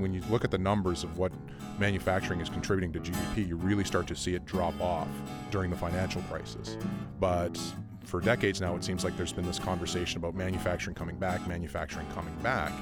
When 0.00 0.14
you 0.14 0.22
look 0.30 0.44
at 0.44 0.50
the 0.50 0.58
numbers 0.58 1.04
of 1.04 1.18
what 1.18 1.32
manufacturing 1.78 2.40
is 2.40 2.48
contributing 2.48 2.92
to 2.92 3.00
GDP, 3.00 3.48
you 3.48 3.56
really 3.56 3.84
start 3.84 4.06
to 4.08 4.16
see 4.16 4.34
it 4.34 4.44
drop 4.46 4.78
off 4.80 5.08
during 5.50 5.70
the 5.70 5.76
financial 5.76 6.22
crisis. 6.22 6.76
But 7.20 7.60
for 8.04 8.20
decades 8.20 8.60
now, 8.60 8.74
it 8.76 8.84
seems 8.84 9.04
like 9.04 9.16
there's 9.16 9.32
been 9.32 9.46
this 9.46 9.58
conversation 9.58 10.18
about 10.18 10.34
manufacturing 10.34 10.94
coming 10.94 11.16
back, 11.16 11.46
manufacturing 11.46 12.06
coming 12.14 12.34
back. 12.42 12.72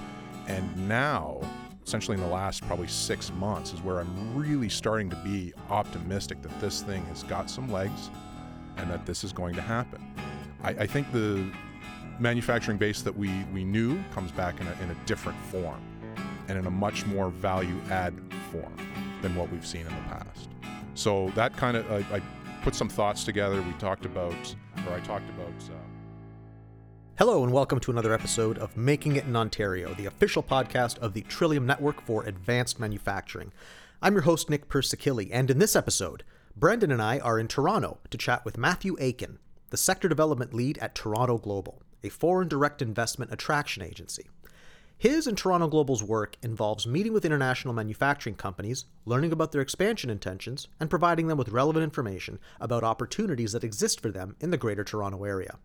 And 0.47 0.89
now, 0.89 1.41
essentially 1.85 2.17
in 2.17 2.23
the 2.23 2.29
last 2.29 2.67
probably 2.67 2.89
six 2.89 3.33
months, 3.35 3.73
is 3.73 3.81
where 3.83 4.01
I'm 4.01 4.37
really 4.37 4.69
starting 4.69 5.11
to 5.11 5.17
be 5.17 5.53
optimistic 5.69 6.43
that 6.43 6.61
this 6.61 6.83
thing 6.83 7.05
has 7.07 7.23
got 7.25 7.51
some 7.51 7.71
legs 7.71 8.11
and 8.77 8.91
that 8.91 9.07
this 9.07 9.25
is 9.25 9.33
going 9.33 9.55
to 9.55 9.63
happen. 9.63 10.03
I, 10.63 10.71
I 10.71 10.87
think 10.87 11.11
the 11.13 11.51
manufacturing 12.19 12.79
base 12.79 13.03
that 13.03 13.17
we, 13.17 13.45
we 13.53 13.65
knew 13.65 14.03
comes 14.13 14.31
back 14.33 14.61
in 14.61 14.67
a, 14.67 14.73
in 14.83 14.91
a 14.91 14.95
different 15.07 15.39
form 15.39 15.81
and 16.51 16.59
in 16.59 16.67
a 16.67 16.71
much 16.71 17.07
more 17.07 17.31
value 17.31 17.81
add 17.91 18.13
form 18.51 18.77
than 19.23 19.37
what 19.37 19.51
we've 19.53 19.67
seen 19.67 19.83
in 19.87 19.95
the 19.95 20.03
past. 20.09 20.49
So 20.95 21.31
that 21.37 21.57
kind 21.57 21.77
of, 21.77 21.91
I, 21.91 22.17
I 22.17 22.23
put 22.63 22.75
some 22.75 22.89
thoughts 22.89 23.23
together. 23.23 23.63
We 23.63 23.73
talked 23.75 24.05
about, 24.05 24.35
or 24.87 24.95
I 24.95 25.01
talked 25.01 25.29
about. 25.31 25.49
Uh, 25.49 25.79
Hello, 27.19 27.45
and 27.45 27.53
welcome 27.53 27.79
to 27.81 27.93
another 27.93 28.13
episode 28.13 28.59
of 28.59 28.77
Making 28.77 29.15
It 29.15 29.27
in 29.27 29.37
Ontario, 29.37 29.95
the 29.95 30.07
official 30.07 30.43
podcast 30.43 30.99
of 30.99 31.15
the 31.15 31.23
Trillium 31.23 31.67
Network 31.67 32.01
for 32.01 32.25
Advanced 32.25 32.81
Manufacturing. 32.81 33.53
I'm 34.03 34.15
your 34.15 34.23
host, 34.23 34.51
Nick 34.51 34.69
Persikilli, 34.69 35.29
and 35.31 35.51
in 35.51 35.59
this 35.59 35.77
episode, 35.77 36.25
Brendan 36.57 36.91
and 36.91 37.01
I 37.01 37.21
are 37.21 37.39
in 37.39 37.47
Toronto 37.47 37.99
to 38.11 38.19
chat 38.19 38.45
with 38.45 38.59
Matthew 38.59 38.97
Aiken, 38.99 39.39
the 39.69 39.77
Sector 39.77 40.09
Development 40.09 40.53
Lead 40.53 40.79
at 40.79 40.97
Toronto 40.97 41.39
Global, 41.39 41.81
a 42.03 42.09
foreign 42.09 42.49
direct 42.49 42.83
investment 42.83 43.33
attraction 43.33 43.85
agency. 43.85 44.27
His 45.01 45.27
and 45.27 45.39
Toronto 45.39 45.67
Global's 45.67 46.03
work 46.03 46.37
involves 46.43 46.87
meeting 46.87 47.15
with 47.15 47.25
international 47.25 47.73
manufacturing 47.73 48.35
companies, 48.35 48.85
learning 49.07 49.33
about 49.33 49.51
their 49.51 49.63
expansion 49.63 50.11
intentions, 50.11 50.69
and 50.79 50.91
providing 50.91 51.27
them 51.27 51.39
with 51.39 51.49
relevant 51.49 51.85
information 51.85 52.39
about 52.61 52.85
opportunities 52.85 53.53
that 53.53 53.65
exist 53.65 54.03
for 54.03 54.11
them 54.11 54.37
in 54.41 54.51
the 54.51 54.59
Greater 54.59 54.85
Toronto 54.85 55.25
Area. 55.25 55.59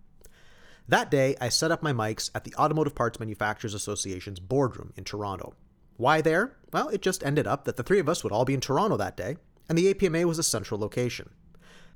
That 0.87 1.11
day, 1.11 1.35
I 1.41 1.49
set 1.49 1.69
up 1.69 1.83
my 1.83 1.91
mics 1.91 2.31
at 2.33 2.45
the 2.45 2.55
Automotive 2.55 2.95
Parts 2.95 3.19
Manufacturers 3.19 3.73
Association's 3.73 4.39
boardroom 4.39 4.93
in 4.95 5.03
Toronto. 5.03 5.53
Why 5.97 6.21
there? 6.21 6.55
Well, 6.71 6.87
it 6.87 7.01
just 7.01 7.21
ended 7.21 7.45
up 7.45 7.65
that 7.65 7.75
the 7.75 7.83
three 7.83 7.99
of 7.99 8.07
us 8.07 8.23
would 8.23 8.31
all 8.31 8.45
be 8.45 8.53
in 8.53 8.61
Toronto 8.61 8.95
that 8.95 9.17
day, 9.17 9.35
and 9.67 9.77
the 9.77 9.93
APMA 9.93 10.23
was 10.23 10.39
a 10.39 10.43
central 10.43 10.79
location. 10.79 11.29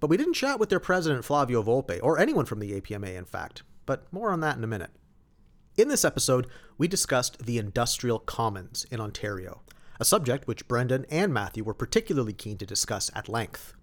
But 0.02 0.10
we 0.10 0.18
didn't 0.18 0.34
chat 0.34 0.60
with 0.60 0.68
their 0.68 0.82
president, 0.82 1.24
Flavio 1.24 1.64
Volpe, 1.64 2.02
or 2.04 2.20
anyone 2.20 2.44
from 2.44 2.60
the 2.60 2.82
APMA, 2.82 3.16
in 3.16 3.24
fact, 3.24 3.64
but 3.86 4.12
more 4.12 4.30
on 4.32 4.42
that 4.42 4.58
in 4.58 4.64
a 4.66 4.68
minute. 4.68 4.92
In 5.80 5.88
this 5.88 6.04
episode, 6.04 6.48
we 6.78 6.90
discussed 6.90 7.46
the 7.46 7.58
industrial 7.58 8.20
commons 8.20 8.86
in 8.92 9.00
Ontario, 9.00 9.62
a 9.98 10.04
subject 10.04 10.46
which 10.46 10.68
Brendan 10.68 11.06
and 11.10 11.34
Matthew 11.34 11.64
were 11.64 11.74
particularly 11.74 12.34
keen 12.34 12.58
to 12.58 12.66
discuss 12.66 13.10
at 13.16 13.30
length. 13.30 13.76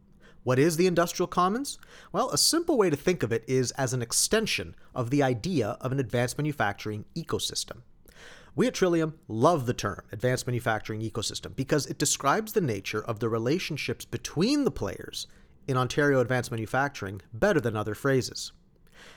What 0.44 0.58
is 0.58 0.76
the 0.76 0.86
industrial 0.86 1.26
commons? 1.26 1.78
Well, 2.12 2.28
a 2.28 2.36
simple 2.36 2.76
way 2.76 2.90
to 2.90 2.96
think 2.96 3.22
of 3.22 3.32
it 3.32 3.44
is 3.48 3.70
as 3.78 3.94
an 3.94 4.02
extension 4.02 4.74
of 4.94 5.08
the 5.08 5.22
idea 5.22 5.78
of 5.80 5.90
an 5.90 5.98
advanced 5.98 6.36
manufacturing 6.36 7.06
ecosystem. 7.16 7.78
We 8.54 8.66
at 8.66 8.74
Trillium 8.74 9.18
love 9.26 9.64
the 9.64 9.72
term 9.72 10.02
advanced 10.12 10.46
manufacturing 10.46 11.00
ecosystem 11.00 11.56
because 11.56 11.86
it 11.86 11.96
describes 11.96 12.52
the 12.52 12.60
nature 12.60 13.02
of 13.02 13.20
the 13.20 13.30
relationships 13.30 14.04
between 14.04 14.64
the 14.64 14.70
players 14.70 15.28
in 15.66 15.78
Ontario 15.78 16.20
advanced 16.20 16.50
manufacturing 16.50 17.22
better 17.32 17.58
than 17.58 17.74
other 17.74 17.94
phrases. 17.94 18.52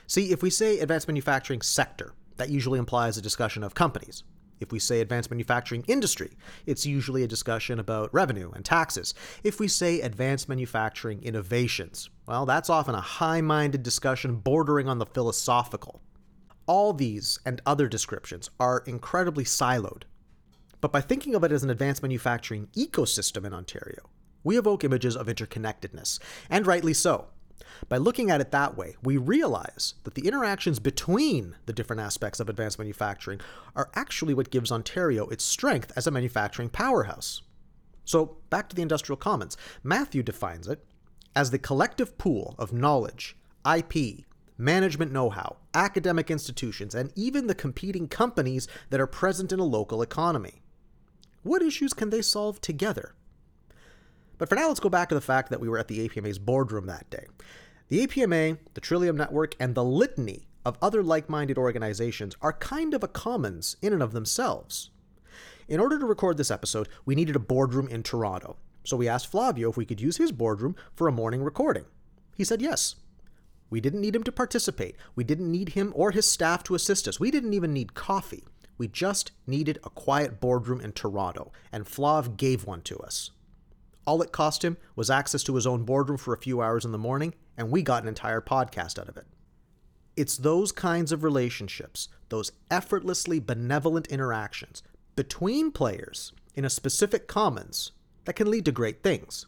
See, 0.06 0.32
if 0.32 0.42
we 0.42 0.48
say 0.48 0.78
advanced 0.78 1.08
manufacturing 1.08 1.60
sector, 1.60 2.14
that 2.40 2.48
usually 2.48 2.78
implies 2.78 3.18
a 3.18 3.22
discussion 3.22 3.62
of 3.62 3.74
companies. 3.74 4.22
If 4.60 4.72
we 4.72 4.78
say 4.78 5.00
advanced 5.00 5.30
manufacturing 5.30 5.84
industry, 5.88 6.30
it's 6.64 6.86
usually 6.86 7.22
a 7.22 7.28
discussion 7.28 7.78
about 7.78 8.12
revenue 8.14 8.50
and 8.54 8.64
taxes. 8.64 9.12
If 9.44 9.60
we 9.60 9.68
say 9.68 10.00
advanced 10.00 10.48
manufacturing 10.48 11.22
innovations, 11.22 12.08
well, 12.26 12.46
that's 12.46 12.70
often 12.70 12.94
a 12.94 13.00
high 13.00 13.42
minded 13.42 13.82
discussion 13.82 14.36
bordering 14.36 14.88
on 14.88 14.98
the 14.98 15.04
philosophical. 15.04 16.00
All 16.64 16.94
these 16.94 17.38
and 17.44 17.60
other 17.66 17.88
descriptions 17.88 18.48
are 18.58 18.84
incredibly 18.86 19.44
siloed. 19.44 20.04
But 20.80 20.92
by 20.92 21.02
thinking 21.02 21.34
of 21.34 21.44
it 21.44 21.52
as 21.52 21.62
an 21.62 21.68
advanced 21.68 22.02
manufacturing 22.02 22.68
ecosystem 22.74 23.44
in 23.44 23.52
Ontario, 23.52 24.08
we 24.44 24.56
evoke 24.56 24.82
images 24.82 25.14
of 25.14 25.26
interconnectedness, 25.26 26.18
and 26.48 26.66
rightly 26.66 26.94
so. 26.94 27.28
By 27.88 27.96
looking 27.96 28.30
at 28.30 28.40
it 28.40 28.50
that 28.50 28.76
way, 28.76 28.96
we 29.02 29.16
realize 29.16 29.94
that 30.04 30.14
the 30.14 30.26
interactions 30.26 30.78
between 30.78 31.56
the 31.66 31.72
different 31.72 32.00
aspects 32.00 32.40
of 32.40 32.48
advanced 32.48 32.78
manufacturing 32.78 33.40
are 33.74 33.90
actually 33.94 34.34
what 34.34 34.50
gives 34.50 34.72
Ontario 34.72 35.26
its 35.28 35.44
strength 35.44 35.92
as 35.96 36.06
a 36.06 36.10
manufacturing 36.10 36.68
powerhouse. 36.68 37.42
So, 38.04 38.38
back 38.50 38.68
to 38.68 38.76
the 38.76 38.82
industrial 38.82 39.16
commons. 39.16 39.56
Matthew 39.82 40.22
defines 40.22 40.66
it 40.66 40.84
as 41.36 41.50
the 41.50 41.58
collective 41.58 42.18
pool 42.18 42.54
of 42.58 42.72
knowledge, 42.72 43.36
IP, 43.64 44.24
management 44.58 45.12
know 45.12 45.30
how, 45.30 45.56
academic 45.74 46.30
institutions, 46.30 46.94
and 46.94 47.12
even 47.14 47.46
the 47.46 47.54
competing 47.54 48.08
companies 48.08 48.68
that 48.90 49.00
are 49.00 49.06
present 49.06 49.52
in 49.52 49.58
a 49.58 49.64
local 49.64 50.02
economy. 50.02 50.62
What 51.42 51.62
issues 51.62 51.94
can 51.94 52.10
they 52.10 52.22
solve 52.22 52.60
together? 52.60 53.14
But 54.40 54.48
for 54.48 54.54
now, 54.54 54.68
let's 54.68 54.80
go 54.80 54.88
back 54.88 55.10
to 55.10 55.14
the 55.14 55.20
fact 55.20 55.50
that 55.50 55.60
we 55.60 55.68
were 55.68 55.76
at 55.76 55.88
the 55.88 56.08
APMA's 56.08 56.38
boardroom 56.38 56.86
that 56.86 57.10
day. 57.10 57.26
The 57.88 58.06
APMA, 58.06 58.56
the 58.72 58.80
Trillium 58.80 59.14
Network, 59.14 59.54
and 59.60 59.74
the 59.74 59.84
litany 59.84 60.48
of 60.64 60.78
other 60.80 61.02
like 61.02 61.28
minded 61.28 61.58
organizations 61.58 62.34
are 62.40 62.54
kind 62.54 62.94
of 62.94 63.04
a 63.04 63.08
commons 63.08 63.76
in 63.82 63.92
and 63.92 64.02
of 64.02 64.12
themselves. 64.12 64.88
In 65.68 65.78
order 65.78 65.98
to 65.98 66.06
record 66.06 66.38
this 66.38 66.50
episode, 66.50 66.88
we 67.04 67.14
needed 67.14 67.36
a 67.36 67.38
boardroom 67.38 67.86
in 67.88 68.02
Toronto, 68.02 68.56
so 68.82 68.96
we 68.96 69.06
asked 69.06 69.30
Flavio 69.30 69.68
if 69.68 69.76
we 69.76 69.84
could 69.84 70.00
use 70.00 70.16
his 70.16 70.32
boardroom 70.32 70.74
for 70.94 71.06
a 71.06 71.12
morning 71.12 71.42
recording. 71.42 71.84
He 72.34 72.44
said 72.44 72.62
yes. 72.62 72.94
We 73.68 73.82
didn't 73.82 74.00
need 74.00 74.16
him 74.16 74.24
to 74.24 74.32
participate. 74.32 74.96
We 75.14 75.22
didn't 75.22 75.52
need 75.52 75.70
him 75.70 75.92
or 75.94 76.12
his 76.12 76.24
staff 76.24 76.62
to 76.64 76.74
assist 76.74 77.06
us. 77.06 77.20
We 77.20 77.30
didn't 77.30 77.52
even 77.52 77.74
need 77.74 77.92
coffee. 77.92 78.44
We 78.78 78.88
just 78.88 79.32
needed 79.46 79.78
a 79.84 79.90
quiet 79.90 80.40
boardroom 80.40 80.80
in 80.80 80.92
Toronto, 80.92 81.52
and 81.70 81.84
Flav 81.84 82.38
gave 82.38 82.64
one 82.64 82.80
to 82.82 82.98
us. 83.00 83.32
All 84.06 84.22
it 84.22 84.32
cost 84.32 84.64
him 84.64 84.76
was 84.96 85.10
access 85.10 85.42
to 85.44 85.54
his 85.54 85.66
own 85.66 85.84
boardroom 85.84 86.18
for 86.18 86.34
a 86.34 86.38
few 86.38 86.60
hours 86.62 86.84
in 86.84 86.92
the 86.92 86.98
morning, 86.98 87.34
and 87.56 87.70
we 87.70 87.82
got 87.82 88.02
an 88.02 88.08
entire 88.08 88.40
podcast 88.40 88.98
out 88.98 89.08
of 89.08 89.16
it. 89.16 89.26
It's 90.16 90.36
those 90.36 90.72
kinds 90.72 91.12
of 91.12 91.22
relationships, 91.22 92.08
those 92.28 92.52
effortlessly 92.70 93.38
benevolent 93.38 94.06
interactions 94.08 94.82
between 95.16 95.70
players 95.70 96.32
in 96.54 96.64
a 96.64 96.70
specific 96.70 97.26
commons 97.26 97.92
that 98.24 98.34
can 98.34 98.50
lead 98.50 98.64
to 98.64 98.72
great 98.72 99.02
things. 99.02 99.46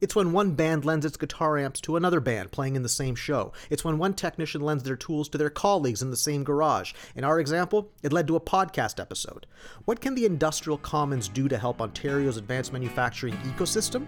It's 0.00 0.14
when 0.14 0.32
one 0.32 0.52
band 0.52 0.84
lends 0.84 1.04
its 1.04 1.16
guitar 1.16 1.58
amps 1.58 1.80
to 1.82 1.96
another 1.96 2.20
band 2.20 2.52
playing 2.52 2.76
in 2.76 2.82
the 2.82 2.88
same 2.88 3.14
show. 3.14 3.52
It's 3.70 3.84
when 3.84 3.98
one 3.98 4.14
technician 4.14 4.60
lends 4.60 4.84
their 4.84 4.96
tools 4.96 5.28
to 5.30 5.38
their 5.38 5.50
colleagues 5.50 6.02
in 6.02 6.10
the 6.10 6.16
same 6.16 6.44
garage. 6.44 6.92
In 7.16 7.24
our 7.24 7.40
example, 7.40 7.90
it 8.02 8.12
led 8.12 8.26
to 8.28 8.36
a 8.36 8.40
podcast 8.40 9.00
episode. 9.00 9.46
What 9.84 10.00
can 10.00 10.14
the 10.14 10.26
industrial 10.26 10.78
commons 10.78 11.28
do 11.28 11.48
to 11.48 11.58
help 11.58 11.80
Ontario's 11.80 12.36
advanced 12.36 12.72
manufacturing 12.72 13.34
ecosystem? 13.38 14.06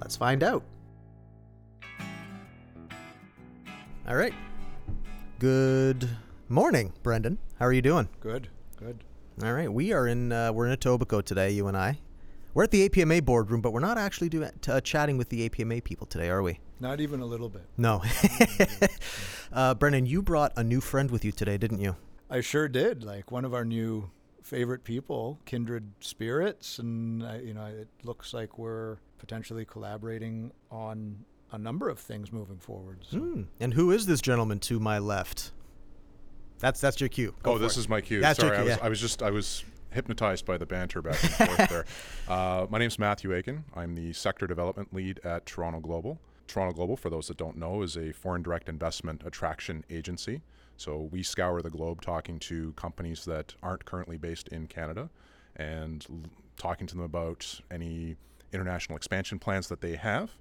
Let's 0.00 0.16
find 0.16 0.42
out. 0.42 0.62
All 4.06 4.16
right. 4.16 4.34
Good 5.38 6.08
morning, 6.48 6.92
Brendan. 7.02 7.38
How 7.58 7.66
are 7.66 7.72
you 7.72 7.82
doing? 7.82 8.08
Good, 8.20 8.48
good. 8.76 9.02
All 9.42 9.52
right, 9.52 9.72
we 9.72 9.92
are 9.92 10.06
in 10.06 10.30
uh, 10.30 10.52
we're 10.52 10.66
in 10.66 10.76
Etobicoke 10.76 11.24
today, 11.24 11.50
you 11.50 11.66
and 11.66 11.76
I. 11.76 11.98
We're 12.54 12.62
at 12.62 12.70
the 12.70 12.88
APMA 12.88 13.24
boardroom, 13.24 13.60
but 13.60 13.72
we're 13.72 13.80
not 13.80 13.98
actually 13.98 14.28
doing, 14.28 14.48
uh, 14.68 14.80
chatting 14.80 15.18
with 15.18 15.28
the 15.28 15.48
APMA 15.48 15.82
people 15.82 16.06
today, 16.06 16.30
are 16.30 16.40
we? 16.40 16.60
Not 16.78 17.00
even 17.00 17.20
a 17.20 17.26
little 17.26 17.48
bit. 17.48 17.64
No. 17.76 18.00
uh, 19.52 19.74
Brendan, 19.74 20.06
you 20.06 20.22
brought 20.22 20.52
a 20.56 20.62
new 20.62 20.80
friend 20.80 21.10
with 21.10 21.24
you 21.24 21.32
today, 21.32 21.58
didn't 21.58 21.80
you? 21.80 21.96
I 22.30 22.40
sure 22.40 22.68
did. 22.68 23.02
Like 23.02 23.32
one 23.32 23.44
of 23.44 23.54
our 23.54 23.64
new 23.64 24.08
favorite 24.40 24.84
people, 24.84 25.40
kindred 25.46 25.90
spirits, 25.98 26.78
and 26.78 27.24
uh, 27.24 27.34
you 27.42 27.54
know, 27.54 27.66
it 27.66 27.88
looks 28.04 28.32
like 28.32 28.56
we're 28.56 28.98
potentially 29.18 29.64
collaborating 29.64 30.52
on 30.70 31.24
a 31.50 31.58
number 31.58 31.88
of 31.88 31.98
things 31.98 32.32
moving 32.32 32.58
forward. 32.58 32.98
So. 33.08 33.16
Mm. 33.16 33.46
And 33.58 33.74
who 33.74 33.90
is 33.90 34.06
this 34.06 34.20
gentleman 34.20 34.60
to 34.60 34.78
my 34.78 34.98
left? 34.98 35.50
That's 36.60 36.80
that's 36.80 37.00
your 37.00 37.08
cue. 37.08 37.34
Go 37.42 37.54
oh, 37.54 37.58
this 37.58 37.76
it. 37.76 37.80
is 37.80 37.88
my 37.88 38.00
cue. 38.00 38.20
That's 38.20 38.38
Sorry, 38.38 38.56
your 38.56 38.64
cue, 38.64 38.70
I 38.70 38.74
was 38.74 38.78
yeah. 38.78 38.86
I 38.86 38.88
was 38.88 39.00
just 39.00 39.22
I 39.24 39.30
was 39.30 39.64
hypnotized 39.94 40.44
by 40.44 40.58
the 40.58 40.66
banter 40.66 41.00
back 41.00 41.22
and 41.22 41.32
forth 41.32 41.68
there. 41.70 41.84
Uh, 42.28 42.66
my 42.68 42.78
name 42.78 42.88
is 42.88 42.98
Matthew 42.98 43.34
Aiken. 43.34 43.64
I'm 43.74 43.94
the 43.94 44.12
sector 44.12 44.46
development 44.46 44.92
lead 44.92 45.20
at 45.24 45.46
Toronto 45.46 45.80
Global. 45.80 46.18
Toronto 46.46 46.74
Global, 46.74 46.96
for 46.96 47.08
those 47.08 47.28
that 47.28 47.36
don't 47.36 47.56
know, 47.56 47.82
is 47.82 47.96
a 47.96 48.12
foreign 48.12 48.42
direct 48.42 48.68
investment 48.68 49.22
attraction 49.24 49.84
agency. 49.88 50.42
So 50.76 51.08
we 51.12 51.22
scour 51.22 51.62
the 51.62 51.70
globe 51.70 52.02
talking 52.02 52.38
to 52.40 52.72
companies 52.72 53.24
that 53.24 53.54
aren't 53.62 53.84
currently 53.84 54.18
based 54.18 54.48
in 54.48 54.66
Canada 54.66 55.08
and 55.56 56.04
l- 56.10 56.30
talking 56.58 56.86
to 56.88 56.96
them 56.96 57.04
about 57.04 57.60
any 57.70 58.16
international 58.52 58.96
expansion 58.96 59.38
plans 59.38 59.68
that 59.68 59.80
they 59.80 59.96
have. 59.96 60.32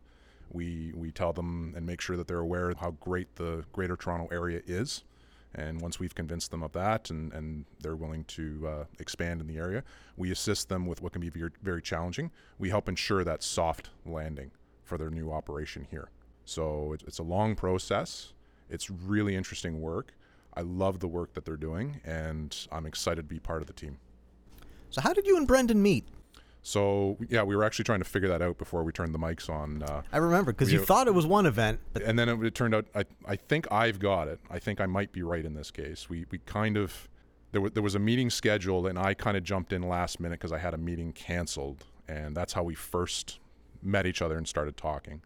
We, 0.52 0.92
we 0.96 1.12
tell 1.12 1.34
them 1.34 1.74
and 1.76 1.86
make 1.86 2.02
sure 2.02 2.18
that 2.18 2.28
they're 2.28 2.40
aware 2.40 2.70
of 2.72 2.80
how 2.80 2.92
great 3.00 3.36
the 3.36 3.64
Greater 3.72 3.96
Toronto 3.96 4.28
area 4.32 4.62
is 4.66 5.04
And 5.56 5.82
once 5.82 6.00
we've 6.00 6.16
convinced 6.16 6.52
them 6.52 6.64
of 6.64 6.72
that 6.74 7.10
and, 7.10 7.32
and 7.34 7.66
they're 7.82 7.96
willing 7.96 8.24
to 8.26 8.68
uh, 8.68 8.84
expand 9.00 9.42
in 9.42 9.48
the 9.48 9.58
area, 9.58 9.84
we 10.18 10.32
assist 10.32 10.70
them 10.70 10.86
with 10.86 11.02
what 11.02 11.14
can 11.14 11.22
be 11.22 11.30
very, 11.30 11.52
very 11.62 11.82
challenging. 11.82 12.32
We 12.58 12.70
help 12.70 12.90
ensure 12.90 13.24
that 13.24 13.44
soft 13.44 13.90
landing 14.06 14.52
for 14.84 14.98
their 14.98 15.10
new 15.10 15.32
operation 15.32 15.88
here. 15.90 16.10
So 16.46 16.94
it's, 16.94 17.04
it's 17.04 17.20
a 17.20 17.24
long 17.24 17.56
process. 17.56 18.34
It's 18.70 18.90
really 18.90 19.36
interesting 19.36 19.80
work. 19.80 20.14
I 20.56 20.62
love 20.62 21.00
the 21.00 21.08
work 21.08 21.34
that 21.34 21.46
they're 21.46 21.58
doing, 21.58 22.00
and 22.06 22.56
I'm 22.72 22.86
excited 22.86 23.28
to 23.28 23.34
be 23.36 23.40
part 23.40 23.62
of 23.62 23.68
the 23.68 23.74
team. 23.74 23.98
So, 24.90 25.02
how 25.02 25.14
did 25.14 25.26
you 25.26 25.38
and 25.38 25.48
Brendan 25.48 25.82
meet? 25.82 26.06
So 26.66 27.18
yeah, 27.28 27.44
we 27.44 27.56
were 27.58 27.64
actually 27.66 27.84
trying 27.84 28.00
to 28.00 28.06
figure 28.06 28.30
that 28.30 28.42
out 28.42 28.58
before 28.58 28.84
we 28.84 28.94
turned 28.94 29.14
the 29.14 29.20
mics 29.20 29.50
on. 29.50 29.84
Uh, 29.84 30.02
I 30.14 30.18
remember 30.18 30.54
because 30.54 30.72
you 30.72 30.80
thought 30.80 31.08
it 31.08 31.14
was 31.14 31.28
one 31.28 31.46
event, 31.46 31.80
but 31.92 32.02
and 32.02 32.18
then 32.18 32.30
it, 32.30 32.42
it 32.42 32.56
turned 32.56 32.74
out 32.74 32.86
I, 32.96 33.04
I 33.26 33.36
think 33.36 33.70
I've 33.70 34.00
got 34.00 34.30
it. 34.30 34.40
I 34.50 34.60
think 34.60 34.80
I 34.80 34.86
might 34.86 35.12
be 35.12 35.24
right 35.24 35.44
in 35.44 35.54
this 35.54 35.70
case. 35.72 36.10
We 36.10 36.26
we 36.32 36.40
kind 36.46 36.78
of 36.78 37.10
there 37.52 37.60
was 37.60 37.74
there 37.74 37.84
was 37.84 37.96
a 37.96 38.00
meeting 38.00 38.30
scheduled, 38.30 38.88
and 38.88 38.98
I 38.98 39.14
kind 39.14 39.36
of 39.36 39.44
jumped 39.44 39.74
in 39.74 39.84
last 39.84 40.22
minute 40.22 40.40
because 40.40 40.54
I 40.54 40.58
had 40.58 40.74
a 40.74 40.78
meeting 40.78 41.12
canceled, 41.12 41.84
and 42.08 42.36
that's 42.36 42.54
how 42.54 42.64
we 42.64 42.76
first 42.76 43.40
met 43.82 44.06
each 44.06 44.22
other 44.22 44.38
and 44.38 44.48
started 44.48 44.78
talking. 44.78 45.22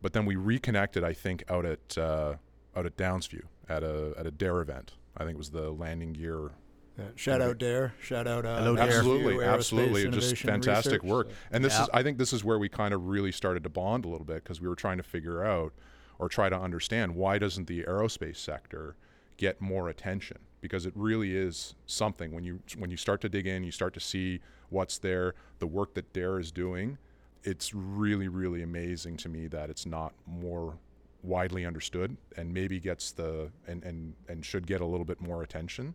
But 0.00 0.14
then 0.14 0.24
we 0.24 0.36
reconnected. 0.36 1.04
I 1.04 1.12
think 1.12 1.44
out 1.50 1.66
at 1.66 1.98
uh, 1.98 2.36
out 2.74 2.86
at 2.86 2.96
Downsview 2.96 3.42
at 3.68 3.82
a 3.82 4.14
at 4.16 4.26
a 4.26 4.30
DAIR 4.30 4.62
event. 4.62 4.92
I 5.18 5.24
think 5.24 5.34
it 5.34 5.38
was 5.38 5.50
the 5.50 5.70
landing 5.70 6.14
gear 6.14 6.52
Yeah, 7.02 7.08
shout 7.16 7.40
out 7.42 7.58
DAIR. 7.58 7.94
Shout 8.00 8.26
out. 8.26 8.44
Uh, 8.46 8.58
Hello, 8.58 8.76
DAIR. 8.76 8.86
absolutely 8.86 9.34
Aerospace 9.36 9.54
absolutely 9.54 10.08
just 10.10 10.36
fantastic 10.38 11.02
Research. 11.02 11.10
work 11.10 11.28
and 11.50 11.64
this 11.64 11.74
Yeah. 11.74 11.82
is 11.84 11.88
i 11.92 12.02
think 12.02 12.18
this 12.18 12.32
is 12.32 12.44
where 12.44 12.58
we 12.58 12.68
kind 12.68 12.92
of 12.94 13.06
really 13.06 13.32
started 13.32 13.62
to 13.64 13.68
bond 13.68 14.04
a 14.04 14.08
little 14.08 14.24
bit 14.26 14.42
because 14.42 14.60
we 14.60 14.68
were 14.68 14.76
trying 14.76 14.96
to 14.98 15.02
figure 15.02 15.44
out 15.44 15.72
or 16.18 16.28
try 16.28 16.48
to 16.48 16.58
understand 16.58 17.14
why 17.14 17.38
doesn't 17.38 17.66
the 17.66 17.82
aerospace 17.84 18.36
sector 18.36 18.96
get 19.36 19.60
more 19.60 19.88
attention 19.88 20.38
because 20.60 20.86
it 20.86 20.92
really 20.94 21.34
is 21.36 21.74
something 21.86 22.32
when 22.32 22.44
you 22.44 22.60
when 22.78 22.90
you 22.90 22.96
start 22.96 23.20
to 23.20 23.28
dig 23.28 23.46
in 23.46 23.64
you 23.64 23.70
start 23.72 23.92
to 23.94 24.00
see 24.00 24.40
what's 24.70 24.98
there 24.98 25.34
the 25.58 25.66
work 25.66 25.94
that 25.94 26.12
DAIR 26.12 26.38
is 26.38 26.52
doing 26.52 26.98
it's 27.44 27.74
really 27.74 28.28
really 28.28 28.62
amazing 28.62 29.16
to 29.16 29.28
me 29.28 29.48
that 29.48 29.68
it's 29.70 29.86
not 29.86 30.12
more 30.26 30.78
widely 31.24 31.64
understood 31.64 32.16
and 32.36 32.52
maybe 32.52 32.78
gets 32.80 33.12
the 33.12 33.50
and 33.66 33.82
and 33.84 34.14
and 34.28 34.44
should 34.44 34.66
get 34.66 34.80
a 34.80 34.86
little 34.86 35.04
bit 35.06 35.20
more 35.20 35.42
attention 35.42 35.94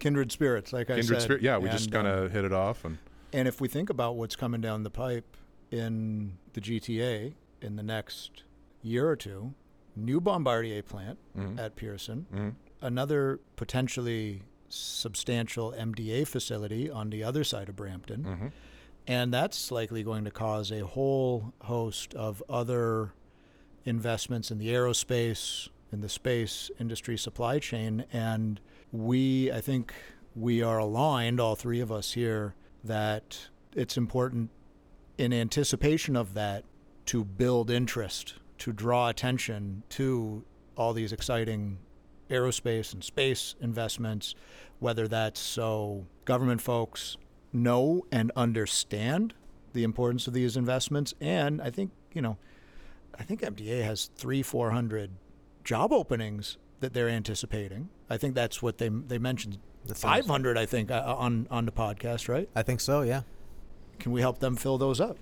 Kindred 0.00 0.32
spirits, 0.32 0.72
like 0.72 0.90
I 0.90 0.96
kindred 0.96 1.18
said. 1.20 1.22
spirit 1.22 1.42
yeah 1.42 1.56
we 1.58 1.68
just 1.68 1.84
And, 1.86 1.92
kind 1.94 2.08
um, 2.08 2.24
of 2.24 2.32
hit 2.32 2.44
it 2.44 2.52
off 2.52 2.84
and 2.84 2.98
And 3.32 3.46
if 3.46 3.60
we 3.60 3.68
think 3.68 3.88
about 3.90 4.16
what's 4.16 4.34
coming 4.34 4.60
down 4.60 4.82
the 4.82 4.90
pipe 4.90 5.36
in 5.70 6.32
the 6.54 6.60
GTA 6.60 7.34
in 7.62 7.76
the 7.76 7.82
next 7.84 8.42
year 8.82 9.08
or 9.08 9.14
two, 9.14 9.54
new 9.94 10.20
Bombardier 10.20 10.82
plant 10.82 11.18
Mhm. 11.38 11.58
at 11.58 11.76
Pearson, 11.76 12.26
Mhm. 12.34 12.54
another 12.80 13.38
potentially 13.56 14.42
substantial 14.68 15.72
MDA 15.76 16.24
facility 16.24 16.90
on 16.90 17.10
the 17.10 17.22
other 17.22 17.44
side 17.44 17.68
of 17.68 17.76
Brampton. 17.76 18.24
Mhm. 18.24 18.52
And 19.06 19.32
that's 19.34 19.70
likely 19.70 20.02
going 20.02 20.24
to 20.24 20.30
cause 20.30 20.70
a 20.72 20.80
whole 20.86 21.52
host 21.62 22.14
of 22.14 22.42
other 22.48 23.12
investments 23.84 24.50
in 24.50 24.58
the 24.58 24.68
aerospace, 24.68 25.68
in 25.92 26.00
the 26.00 26.08
space 26.08 26.70
industry 26.78 27.16
supply 27.18 27.58
chain. 27.58 28.04
And 28.12 28.60
we, 28.92 29.50
I 29.52 29.60
think 29.60 29.94
we 30.34 30.62
are 30.62 30.78
aligned, 30.78 31.40
all 31.40 31.56
three 31.56 31.80
of 31.80 31.90
us 31.90 32.12
here, 32.12 32.54
that 32.84 33.48
it's 33.74 33.96
important 33.96 34.50
in 35.18 35.32
anticipation 35.32 36.16
of 36.16 36.34
that 36.34 36.64
to 37.06 37.24
build 37.24 37.70
interest, 37.70 38.34
to 38.58 38.72
draw 38.72 39.08
attention 39.08 39.82
to 39.90 40.44
all 40.76 40.92
these 40.92 41.12
exciting 41.12 41.78
aerospace 42.30 42.92
and 42.92 43.02
space 43.02 43.54
investments, 43.60 44.34
whether 44.78 45.08
that's 45.08 45.40
so 45.40 46.06
government 46.24 46.60
folks 46.60 47.16
know 47.52 48.06
and 48.12 48.30
understand 48.36 49.34
the 49.72 49.82
importance 49.82 50.26
of 50.26 50.32
these 50.32 50.56
investments. 50.56 51.12
And 51.20 51.60
I 51.60 51.70
think, 51.70 51.90
you 52.12 52.22
know, 52.22 52.38
I 53.18 53.24
think 53.24 53.42
MDA 53.42 53.82
has 53.84 54.10
three, 54.14 54.42
400 54.42 55.10
job 55.64 55.92
openings 55.92 56.56
that 56.80 56.92
they're 56.92 57.08
anticipating. 57.08 57.88
I 58.08 58.16
think 58.16 58.34
that's 58.34 58.62
what 58.62 58.78
they 58.78 58.88
they 58.88 59.18
mentioned. 59.18 59.58
That 59.86 59.96
sounds- 59.96 60.26
500, 60.26 60.58
I 60.58 60.66
think, 60.66 60.90
uh, 60.90 61.14
on 61.16 61.46
on 61.50 61.64
the 61.66 61.72
podcast, 61.72 62.28
right? 62.28 62.48
I 62.54 62.62
think 62.62 62.80
so. 62.80 63.02
Yeah. 63.02 63.22
Can 63.98 64.12
we 64.12 64.20
help 64.20 64.38
them 64.40 64.56
fill 64.56 64.78
those 64.78 65.00
up? 65.00 65.16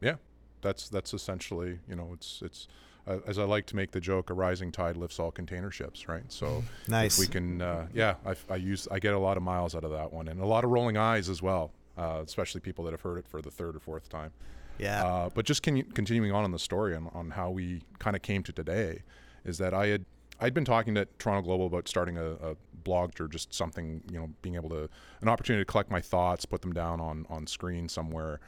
Yeah, 0.00 0.16
that's 0.62 0.88
that's 0.88 1.12
essentially 1.14 1.78
you 1.88 1.94
know 1.96 2.10
it's 2.14 2.40
it's 2.44 2.68
uh, 3.06 3.18
as 3.26 3.38
I 3.38 3.44
like 3.44 3.64
to 3.66 3.76
make 3.76 3.92
the 3.92 4.00
joke, 4.00 4.28
a 4.30 4.34
rising 4.34 4.70
tide 4.70 4.96
lifts 4.96 5.18
all 5.18 5.30
container 5.30 5.70
ships, 5.70 6.08
right? 6.08 6.24
So 6.30 6.62
Nice. 6.88 7.18
if 7.18 7.20
we 7.26 7.30
can, 7.32 7.62
uh, 7.62 7.86
yeah, 7.94 8.16
I, 8.26 8.34
I 8.50 8.56
use 8.56 8.86
I 8.90 8.98
get 8.98 9.14
a 9.14 9.18
lot 9.18 9.36
of 9.38 9.42
miles 9.42 9.74
out 9.74 9.84
of 9.84 9.90
that 9.92 10.12
one, 10.12 10.28
and 10.28 10.40
a 10.40 10.46
lot 10.46 10.64
of 10.64 10.70
rolling 10.70 10.96
eyes 10.98 11.28
as 11.30 11.40
well, 11.40 11.70
uh, 11.96 12.22
especially 12.26 12.60
people 12.60 12.84
that 12.84 12.90
have 12.92 13.00
heard 13.00 13.16
it 13.18 13.26
for 13.26 13.40
the 13.40 13.50
third 13.50 13.76
or 13.76 13.80
fourth 13.80 14.08
time. 14.10 14.32
Yeah. 14.78 15.04
Uh, 15.04 15.30
but 15.34 15.44
just 15.46 15.62
con- 15.62 15.82
continuing 15.94 16.32
on 16.32 16.44
in 16.44 16.50
the 16.52 16.58
story 16.58 16.94
on, 16.94 17.10
on 17.14 17.30
how 17.30 17.50
we 17.50 17.82
kind 17.98 18.14
of 18.14 18.22
came 18.22 18.42
to 18.44 18.52
today 18.52 19.02
is 19.44 19.58
that 19.58 19.72
I 19.74 19.86
had 19.88 20.04
I'd 20.40 20.54
been 20.54 20.64
talking 20.64 20.94
to 20.94 21.06
Toronto 21.18 21.42
Global 21.42 21.66
about 21.66 21.88
starting 21.88 22.16
a, 22.16 22.32
a 22.32 22.56
blog 22.84 23.20
or 23.20 23.28
just 23.28 23.52
something, 23.52 24.02
you 24.10 24.18
know, 24.18 24.30
being 24.42 24.54
able 24.54 24.70
to 24.70 24.88
an 25.20 25.28
opportunity 25.28 25.62
to 25.62 25.70
collect 25.70 25.90
my 25.90 26.00
thoughts, 26.00 26.44
put 26.44 26.62
them 26.62 26.72
down 26.72 27.00
on 27.00 27.26
on 27.28 27.46
screen 27.46 27.88
somewhere. 27.88 28.40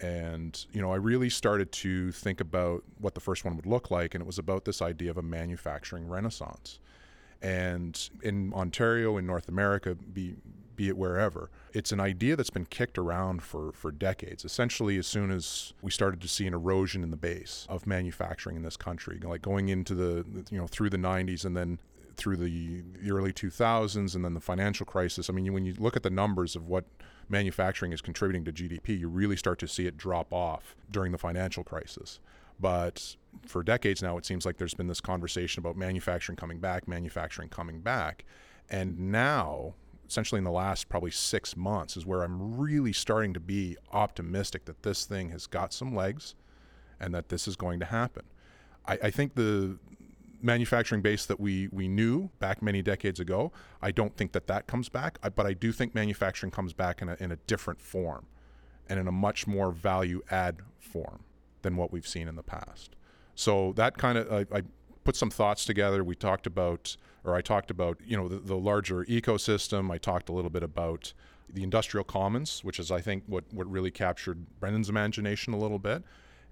And 0.00 0.64
you 0.72 0.80
know, 0.80 0.92
I 0.92 0.96
really 0.96 1.28
started 1.28 1.72
to 1.72 2.12
think 2.12 2.40
about 2.40 2.84
what 2.98 3.14
the 3.14 3.20
first 3.20 3.44
one 3.44 3.56
would 3.56 3.66
look 3.66 3.90
like, 3.90 4.14
and 4.14 4.22
it 4.22 4.26
was 4.26 4.38
about 4.38 4.64
this 4.64 4.80
idea 4.80 5.10
of 5.10 5.18
a 5.18 5.22
manufacturing 5.22 6.08
renaissance. 6.08 6.78
And 7.42 8.08
in 8.22 8.52
Ontario, 8.52 9.16
in 9.16 9.26
North 9.26 9.48
America, 9.48 9.94
be 9.94 10.36
be 10.78 10.88
it 10.88 10.96
wherever, 10.96 11.50
it's 11.74 11.90
an 11.90 11.98
idea 11.98 12.36
that's 12.36 12.50
been 12.50 12.64
kicked 12.64 12.96
around 12.96 13.42
for 13.42 13.72
for 13.72 13.90
decades. 13.90 14.44
Essentially, 14.44 14.96
as 14.96 15.06
soon 15.06 15.30
as 15.30 15.74
we 15.82 15.90
started 15.90 16.20
to 16.22 16.28
see 16.28 16.46
an 16.46 16.54
erosion 16.54 17.02
in 17.02 17.10
the 17.10 17.16
base 17.16 17.66
of 17.68 17.86
manufacturing 17.86 18.56
in 18.56 18.62
this 18.62 18.76
country, 18.76 19.18
like 19.22 19.42
going 19.42 19.68
into 19.68 19.94
the 19.94 20.24
you 20.50 20.56
know 20.56 20.68
through 20.68 20.88
the 20.88 20.96
90s 20.96 21.44
and 21.44 21.56
then 21.56 21.78
through 22.16 22.36
the, 22.36 22.82
the 23.00 23.10
early 23.10 23.32
2000s 23.32 24.14
and 24.14 24.24
then 24.24 24.34
the 24.34 24.40
financial 24.40 24.84
crisis. 24.84 25.28
I 25.28 25.32
mean, 25.32 25.52
when 25.52 25.64
you 25.64 25.74
look 25.78 25.96
at 25.96 26.02
the 26.02 26.10
numbers 26.10 26.56
of 26.56 26.66
what 26.66 26.84
manufacturing 27.28 27.92
is 27.92 28.00
contributing 28.00 28.44
to 28.44 28.52
GDP, 28.52 28.98
you 28.98 29.08
really 29.08 29.36
start 29.36 29.58
to 29.60 29.68
see 29.68 29.86
it 29.86 29.96
drop 29.96 30.32
off 30.32 30.74
during 30.90 31.12
the 31.12 31.18
financial 31.18 31.62
crisis. 31.62 32.18
But 32.58 33.16
for 33.46 33.62
decades 33.62 34.02
now, 34.02 34.16
it 34.16 34.26
seems 34.26 34.44
like 34.44 34.58
there's 34.58 34.74
been 34.74 34.88
this 34.88 35.00
conversation 35.00 35.60
about 35.60 35.76
manufacturing 35.76 36.34
coming 36.34 36.58
back, 36.58 36.88
manufacturing 36.88 37.50
coming 37.50 37.80
back. 37.80 38.24
And 38.68 39.12
now, 39.12 39.74
essentially 40.08 40.38
in 40.38 40.44
the 40.44 40.50
last 40.50 40.88
probably 40.88 41.10
six 41.10 41.56
months, 41.56 41.96
is 41.96 42.06
where 42.06 42.22
I'm 42.22 42.56
really 42.56 42.92
starting 42.92 43.34
to 43.34 43.40
be 43.40 43.76
optimistic 43.92 44.64
that 44.64 44.82
this 44.82 45.04
thing 45.04 45.30
has 45.30 45.46
got 45.46 45.72
some 45.72 45.94
legs 45.94 46.34
and 46.98 47.14
that 47.14 47.28
this 47.28 47.46
is 47.46 47.56
going 47.56 47.78
to 47.80 47.86
happen. 47.86 48.24
I, 48.86 48.98
I 49.04 49.10
think 49.10 49.34
the 49.34 49.78
manufacturing 50.40 51.02
base 51.02 51.26
that 51.26 51.38
we, 51.38 51.68
we 51.68 51.88
knew 51.88 52.30
back 52.38 52.62
many 52.62 52.80
decades 52.80 53.20
ago, 53.20 53.52
I 53.82 53.90
don't 53.90 54.16
think 54.16 54.32
that 54.32 54.46
that 54.46 54.66
comes 54.66 54.88
back, 54.88 55.18
I, 55.22 55.28
but 55.28 55.46
I 55.46 55.52
do 55.52 55.72
think 55.72 55.94
manufacturing 55.94 56.52
comes 56.52 56.72
back 56.72 57.02
in 57.02 57.08
a, 57.08 57.16
in 57.20 57.32
a 57.32 57.36
different 57.36 57.80
form 57.80 58.26
and 58.88 58.98
in 58.98 59.08
a 59.08 59.12
much 59.12 59.46
more 59.46 59.70
value 59.70 60.22
add 60.30 60.60
form 60.78 61.24
than 61.62 61.76
what 61.76 61.92
we've 61.92 62.06
seen 62.06 62.28
in 62.28 62.36
the 62.36 62.42
past. 62.42 62.96
So 63.34 63.72
that 63.74 63.98
kind 63.98 64.16
of, 64.16 64.32
I, 64.32 64.58
I 64.58 64.62
put 65.04 65.16
some 65.16 65.30
thoughts 65.30 65.64
together. 65.64 66.02
We 66.04 66.14
talked 66.14 66.46
about, 66.46 66.96
or 67.28 67.36
I 67.36 67.40
talked 67.40 67.70
about, 67.70 67.98
you 68.04 68.16
know, 68.16 68.28
the, 68.28 68.38
the 68.38 68.56
larger 68.56 69.04
ecosystem. 69.04 69.90
I 69.90 69.98
talked 69.98 70.28
a 70.28 70.32
little 70.32 70.50
bit 70.50 70.62
about 70.62 71.12
the 71.52 71.62
industrial 71.62 72.04
commons, 72.04 72.64
which 72.64 72.78
is, 72.78 72.90
I 72.90 73.00
think, 73.00 73.24
what, 73.26 73.44
what 73.52 73.70
really 73.70 73.90
captured 73.90 74.46
Brendan's 74.60 74.88
imagination 74.88 75.52
a 75.52 75.58
little 75.58 75.78
bit 75.78 76.02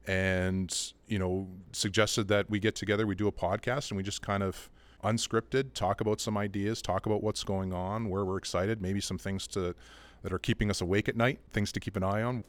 and 0.09 0.93
you 1.09 1.19
know 1.19 1.49
suggested 1.73 2.29
that 2.29 2.49
we 2.49 2.61
get 2.61 2.77
together 2.77 3.09
we 3.09 3.17
do 3.17 3.27
a 3.27 3.33
podcast 3.33 3.91
and 3.91 3.97
we 3.97 4.05
just 4.05 4.23
kind 4.23 4.41
of 4.41 4.71
unscripted 5.03 5.73
talk 5.75 6.01
about 6.01 6.21
some 6.21 6.37
ideas 6.37 6.81
talk 6.81 7.07
about 7.07 7.25
what's 7.25 7.43
going 7.43 7.73
on 7.73 8.09
where 8.09 8.25
we're 8.25 8.37
excited 8.37 8.81
maybe 8.81 9.01
some 9.01 9.19
things 9.19 9.49
to 9.49 9.75
that 10.23 10.33
are 10.33 10.39
keeping 10.39 10.71
us 10.71 10.81
awake 10.81 11.09
at 11.09 11.17
night 11.17 11.41
things 11.53 11.73
to 11.73 11.81
keep 11.81 11.97
an 11.97 12.05
eye 12.05 12.23
on 12.23 12.45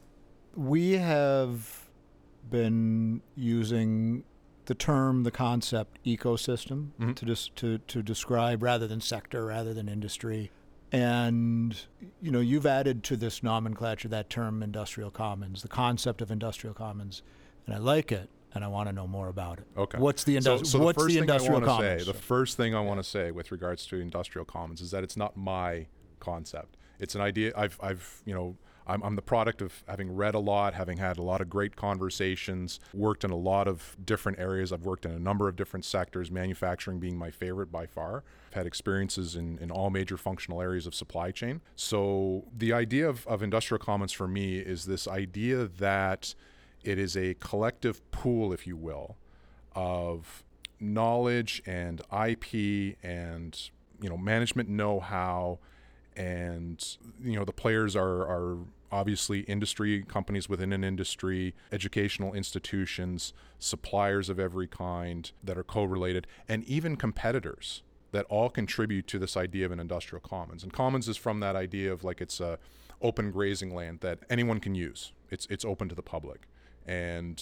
We 0.55 0.93
have 0.93 1.88
been 2.50 3.22
using 3.36 4.24
the 4.68 4.76
term, 4.76 5.24
the 5.24 5.32
concept 5.32 5.98
ecosystem 6.06 6.90
Mhm. 7.00 7.16
to 7.16 7.26
just 7.26 7.56
to, 7.58 7.80
to 7.80 8.04
describe 8.04 8.62
rather 8.62 8.86
than 8.88 9.02
sector, 9.02 9.46
rather 9.46 9.74
than 9.74 9.90
industry. 9.90 10.52
And 10.92 11.76
you 12.22 12.32
know, 12.32 12.40
you've 12.40 12.66
added 12.66 13.04
to 13.06 13.18
this 13.18 13.44
nomenclature 13.44 14.08
that 14.10 14.30
term 14.30 14.62
industrial 14.64 15.12
commons, 15.12 15.62
the 15.62 15.68
concept 15.68 16.22
of 16.22 16.32
industrial 16.32 16.74
commons. 16.74 17.24
And 17.66 17.76
I 17.76 17.80
like 17.80 18.12
it 18.12 18.30
and 18.54 18.64
I 18.64 18.68
want 18.68 18.88
to 18.88 18.94
know 18.94 19.08
more 19.08 19.28
about 19.28 19.60
it. 19.60 19.68
okay 19.78 19.98
What's 19.98 20.24
the 20.24 20.40
so, 20.42 20.58
industri- 20.58 20.66
so 20.68 20.80
what's 20.80 20.96
the 20.98 21.02
first 21.04 21.14
the 21.16 21.20
thing 21.22 21.30
I 21.30 21.34
industrial 21.34 21.62
commons? 21.62 22.04
say 22.06 22.12
the 22.12 22.18
first 22.18 22.58
thing 22.58 22.76
I 22.76 22.80
want 22.82 23.00
to 23.00 23.04
say 23.04 23.32
with 23.32 23.52
regards 23.52 23.86
to 23.88 24.00
industrial 24.00 24.46
commons 24.46 24.80
is 24.82 24.92
that 24.92 25.04
it's 25.04 25.18
not 25.18 25.36
my 25.38 25.88
concept 26.20 26.78
it's 27.00 27.14
an 27.16 27.22
idea 27.22 27.52
I've 27.56 27.78
I've 27.82 28.22
you 28.26 28.34
know 28.34 28.56
I'm, 28.88 29.03
I'm 29.03 29.15
the 29.15 29.22
product 29.22 29.62
of 29.62 29.84
having 29.88 30.15
read 30.15 30.34
a 30.34 30.39
lot, 30.39 30.74
having 30.74 30.98
had 30.98 31.17
a 31.17 31.22
lot 31.22 31.41
of 31.41 31.50
great 31.50 31.75
conversations, 31.75 32.79
worked 32.94 33.24
in 33.24 33.32
a 33.32 33.36
lot 33.36 33.67
of 33.67 33.96
different 34.03 34.39
areas. 34.39 34.72
I've 34.72 34.86
worked 34.86 35.06
in 35.06 35.12
a 35.12 35.20
number 35.20 35.48
of 35.48 35.56
different 35.56 35.86
sectors, 35.86 36.32
manufacturing 36.32 37.00
being 37.00 37.17
my 37.17 37.29
favorite 37.29 37.72
by 37.72 37.86
far. 37.86 38.24
I've 38.48 38.53
had 38.53 38.65
experiences 38.65 39.36
in, 39.36 39.60
in 39.60 39.70
all 39.70 39.89
major 39.89 40.17
functional 40.17 40.62
areas 40.62 40.88
of 40.88 40.96
supply 40.96 41.32
chain. 41.32 41.62
So 41.75 42.46
the 42.58 42.74
idea 42.74 43.08
of, 43.10 43.27
of 43.27 43.44
industrial 43.44 43.79
commons 43.79 44.13
for 44.13 44.27
me 44.27 44.58
is 44.58 44.86
this 44.86 45.08
idea 45.08 45.65
that 45.65 46.34
it 46.84 46.98
is 46.98 47.17
a 47.17 47.34
collective 47.36 48.10
pool, 48.12 48.53
if 48.53 48.65
you 48.65 48.77
will, 48.77 49.17
of 49.75 50.44
knowledge 50.79 51.62
and 51.65 52.01
IP 52.25 52.98
and 53.03 53.70
you 54.00 54.08
know 54.10 54.17
management 54.17 54.70
know-how 54.70 55.58
and 56.15 56.98
you 57.24 57.36
know 57.36 57.44
the 57.44 57.53
players 57.53 57.96
are 57.96 58.22
are 58.22 58.58
obviously 58.91 59.41
industry 59.41 60.03
companies 60.03 60.48
within 60.48 60.72
an 60.74 60.84
industry 60.84 61.53
educational 61.72 62.34
institutions 62.34 63.34
suppliers 63.60 64.29
of 64.29 64.39
every 64.39 64.67
kind 64.67 65.32
that 65.44 65.58
are 65.58 65.63
co-related 65.63 66.27
and 66.48 66.63
even 66.65 66.96
competitors 66.96 67.84
that 68.12 68.25
all 68.29 68.50
contribute 68.50 69.08
to 69.08 69.20
this 69.20 69.36
idea 69.36 69.65
of 69.65 69.72
an 69.72 69.79
industrial 69.79 70.22
commons. 70.22 70.63
And 70.63 70.72
commons 70.72 71.08
is 71.08 71.17
from 71.17 71.39
that 71.41 71.56
idea 71.56 71.91
of 71.91 72.03
like 72.03 72.22
it's 72.22 72.39
a 72.39 72.58
open 73.01 73.32
grazing 73.32 73.75
land 73.75 74.00
that 74.00 74.20
anyone 74.29 74.60
can 74.60 74.75
use. 74.75 75.12
It's 75.29 75.46
it's 75.50 75.65
open 75.65 75.89
to 75.89 75.96
the 75.96 76.01
public. 76.01 76.48
And 76.86 77.41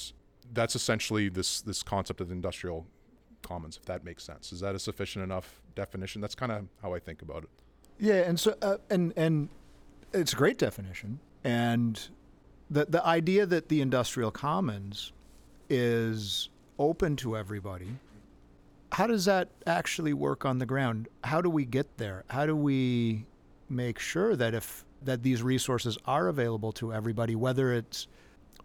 that's 0.53 0.75
essentially 0.75 1.29
this 1.29 1.61
this 1.61 1.83
concept 1.83 2.21
of 2.21 2.31
industrial 2.31 2.87
commons 3.41 3.77
if 3.77 3.85
that 3.85 4.03
makes 4.03 4.23
sense. 4.23 4.51
Is 4.51 4.59
that 4.61 4.75
a 4.75 4.79
sufficient 4.79 5.23
enough 5.23 5.61
definition? 5.75 6.19
That's 6.21 6.35
kind 6.35 6.51
of 6.51 6.65
how 6.81 6.93
i 6.93 6.99
think 6.99 7.21
about 7.21 7.43
it. 7.43 7.49
Yeah, 7.99 8.21
and 8.21 8.39
so 8.39 8.55
uh, 8.61 8.77
and 8.89 9.13
and 9.15 9.49
it's 10.13 10.33
a 10.33 10.35
great 10.35 10.57
definition, 10.57 11.19
and 11.45 12.09
the 12.69 12.85
the 12.85 13.05
idea 13.05 13.45
that 13.45 13.69
the 13.69 13.79
industrial 13.79 14.31
commons 14.31 15.13
is 15.69 16.49
open 16.77 17.15
to 17.17 17.37
everybody. 17.37 17.87
How 18.91 19.07
does 19.07 19.25
that 19.25 19.49
actually 19.65 20.13
work 20.13 20.43
on 20.43 20.57
the 20.57 20.65
ground? 20.65 21.07
How 21.23 21.41
do 21.41 21.49
we 21.49 21.63
get 21.65 21.97
there? 21.97 22.23
How 22.29 22.45
do 22.45 22.55
we 22.55 23.25
make 23.69 23.99
sure 23.99 24.35
that 24.35 24.53
if 24.53 24.83
that 25.03 25.21
these 25.21 25.43
resources 25.43 25.97
are 26.05 26.27
available 26.27 26.71
to 26.73 26.91
everybody, 26.91 27.35
whether 27.35 27.71
it's 27.71 28.07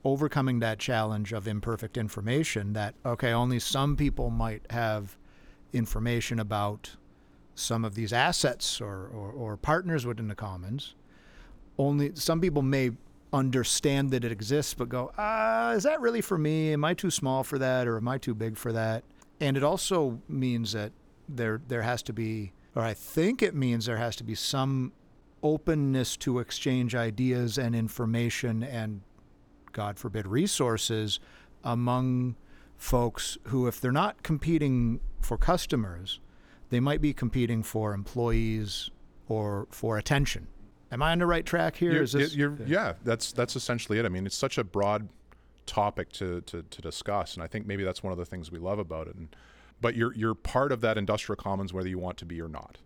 overcoming 0.03 0.61
that 0.61 0.79
challenge 0.79 1.33
of 1.35 1.47
imperfect 1.47 1.99
information 1.99 2.73
that 2.73 2.95
okay, 3.05 3.33
only 3.33 3.59
some 3.59 3.95
people 3.97 4.31
might 4.31 4.63
have 4.71 5.19
information 5.75 6.41
about 6.41 6.97
some 7.55 7.85
of 7.85 7.95
these 7.95 8.13
assets 8.13 8.81
or, 8.81 9.07
or, 9.09 9.31
or 9.33 9.57
partners 9.59 10.07
within 10.07 10.29
the 10.29 10.35
commons. 10.35 10.95
Only 11.81 12.13
some 12.15 12.43
people 12.43 12.61
may 12.61 12.91
understand 13.33 14.11
that 14.11 14.23
it 14.23 14.31
exists, 14.31 14.75
but 14.75 14.91
go, 14.91 15.13
ah, 15.17 15.71
is 15.71 15.85
that 15.85 16.03
really 16.03 16.21
for 16.21 16.37
me? 16.37 16.75
Am 16.75 16.85
I 16.85 16.93
too 16.93 17.11
small 17.11 17.43
for 17.43 17.59
that, 17.59 17.89
or 17.89 17.97
am 17.97 18.07
I 18.07 18.19
too 18.19 18.35
big 18.35 18.59
for 18.59 18.71
that? 18.73 19.03
And 19.41 19.57
it 19.57 19.63
also 19.63 20.21
means 20.29 20.73
that 20.73 20.93
there 21.27 21.63
there 21.69 21.81
has 21.81 22.03
to 22.03 22.13
be, 22.13 22.53
or 22.75 22.83
I 22.83 22.93
think 22.93 23.43
it 23.43 23.55
means 23.55 23.87
there 23.87 23.97
has 23.97 24.15
to 24.17 24.25
be 24.25 24.35
some 24.35 24.93
openness 25.43 26.19
to 26.19 26.39
exchange 26.39 26.95
ideas 26.95 27.57
and 27.57 27.75
information 27.75 28.63
and, 28.63 29.01
God 29.73 29.99
forbid, 29.99 30.27
resources 30.27 31.19
among 31.65 32.37
folks 32.77 33.39
who, 33.45 33.67
if 33.67 33.81
they're 33.81 33.91
not 33.91 34.23
competing 34.23 35.01
for 35.23 35.39
customers, 35.39 36.21
they 36.69 36.81
might 36.81 37.01
be 37.01 37.15
competing 37.15 37.63
for 37.63 37.95
employees 37.95 38.91
or 39.29 39.67
for 39.71 39.97
attention. 39.97 40.47
Am 40.93 41.03
I 41.03 41.13
on 41.13 41.19
the 41.19 41.27
right 41.27 41.47
track 41.47 41.77
here? 41.77 41.93
You're- 41.93 42.05
Is 42.05 42.13
this, 42.13 42.35
you're- 42.35 42.57
yeah, 42.67 42.95
that's 43.05 43.33
that's 43.33 43.57
essentially 43.57 43.99
it. 43.99 44.05
I 44.05 44.09
mean, 44.09 44.27
it's 44.27 44.37
such 44.37 44.59
a 44.59 44.65
broad 44.65 45.09
topic 45.67 46.11
to, 46.13 46.41
to, 46.43 46.63
to 46.63 46.83
discuss, 46.83 47.35
and 47.35 47.43
I 47.43 47.47
think 47.47 47.67
maybe 47.67 47.85
that's 47.85 48.03
one 48.03 48.13
of 48.13 48.19
the 48.19 48.25
things 48.25 48.51
we 48.51 48.59
love 48.59 48.79
about 48.79 49.07
it. 49.07 49.15
And 49.15 49.35
but 49.81 49.95
you're 49.95 50.13
you're 50.15 50.35
part 50.35 50.73
of 50.73 50.81
that 50.83 50.99
industrial 50.99 51.37
commons 51.37 51.73
whether 51.73 51.89
you 51.89 51.99
want 51.99 52.17
to 52.19 52.27
be 52.27 52.41
or 52.41 52.49
not, 52.49 52.79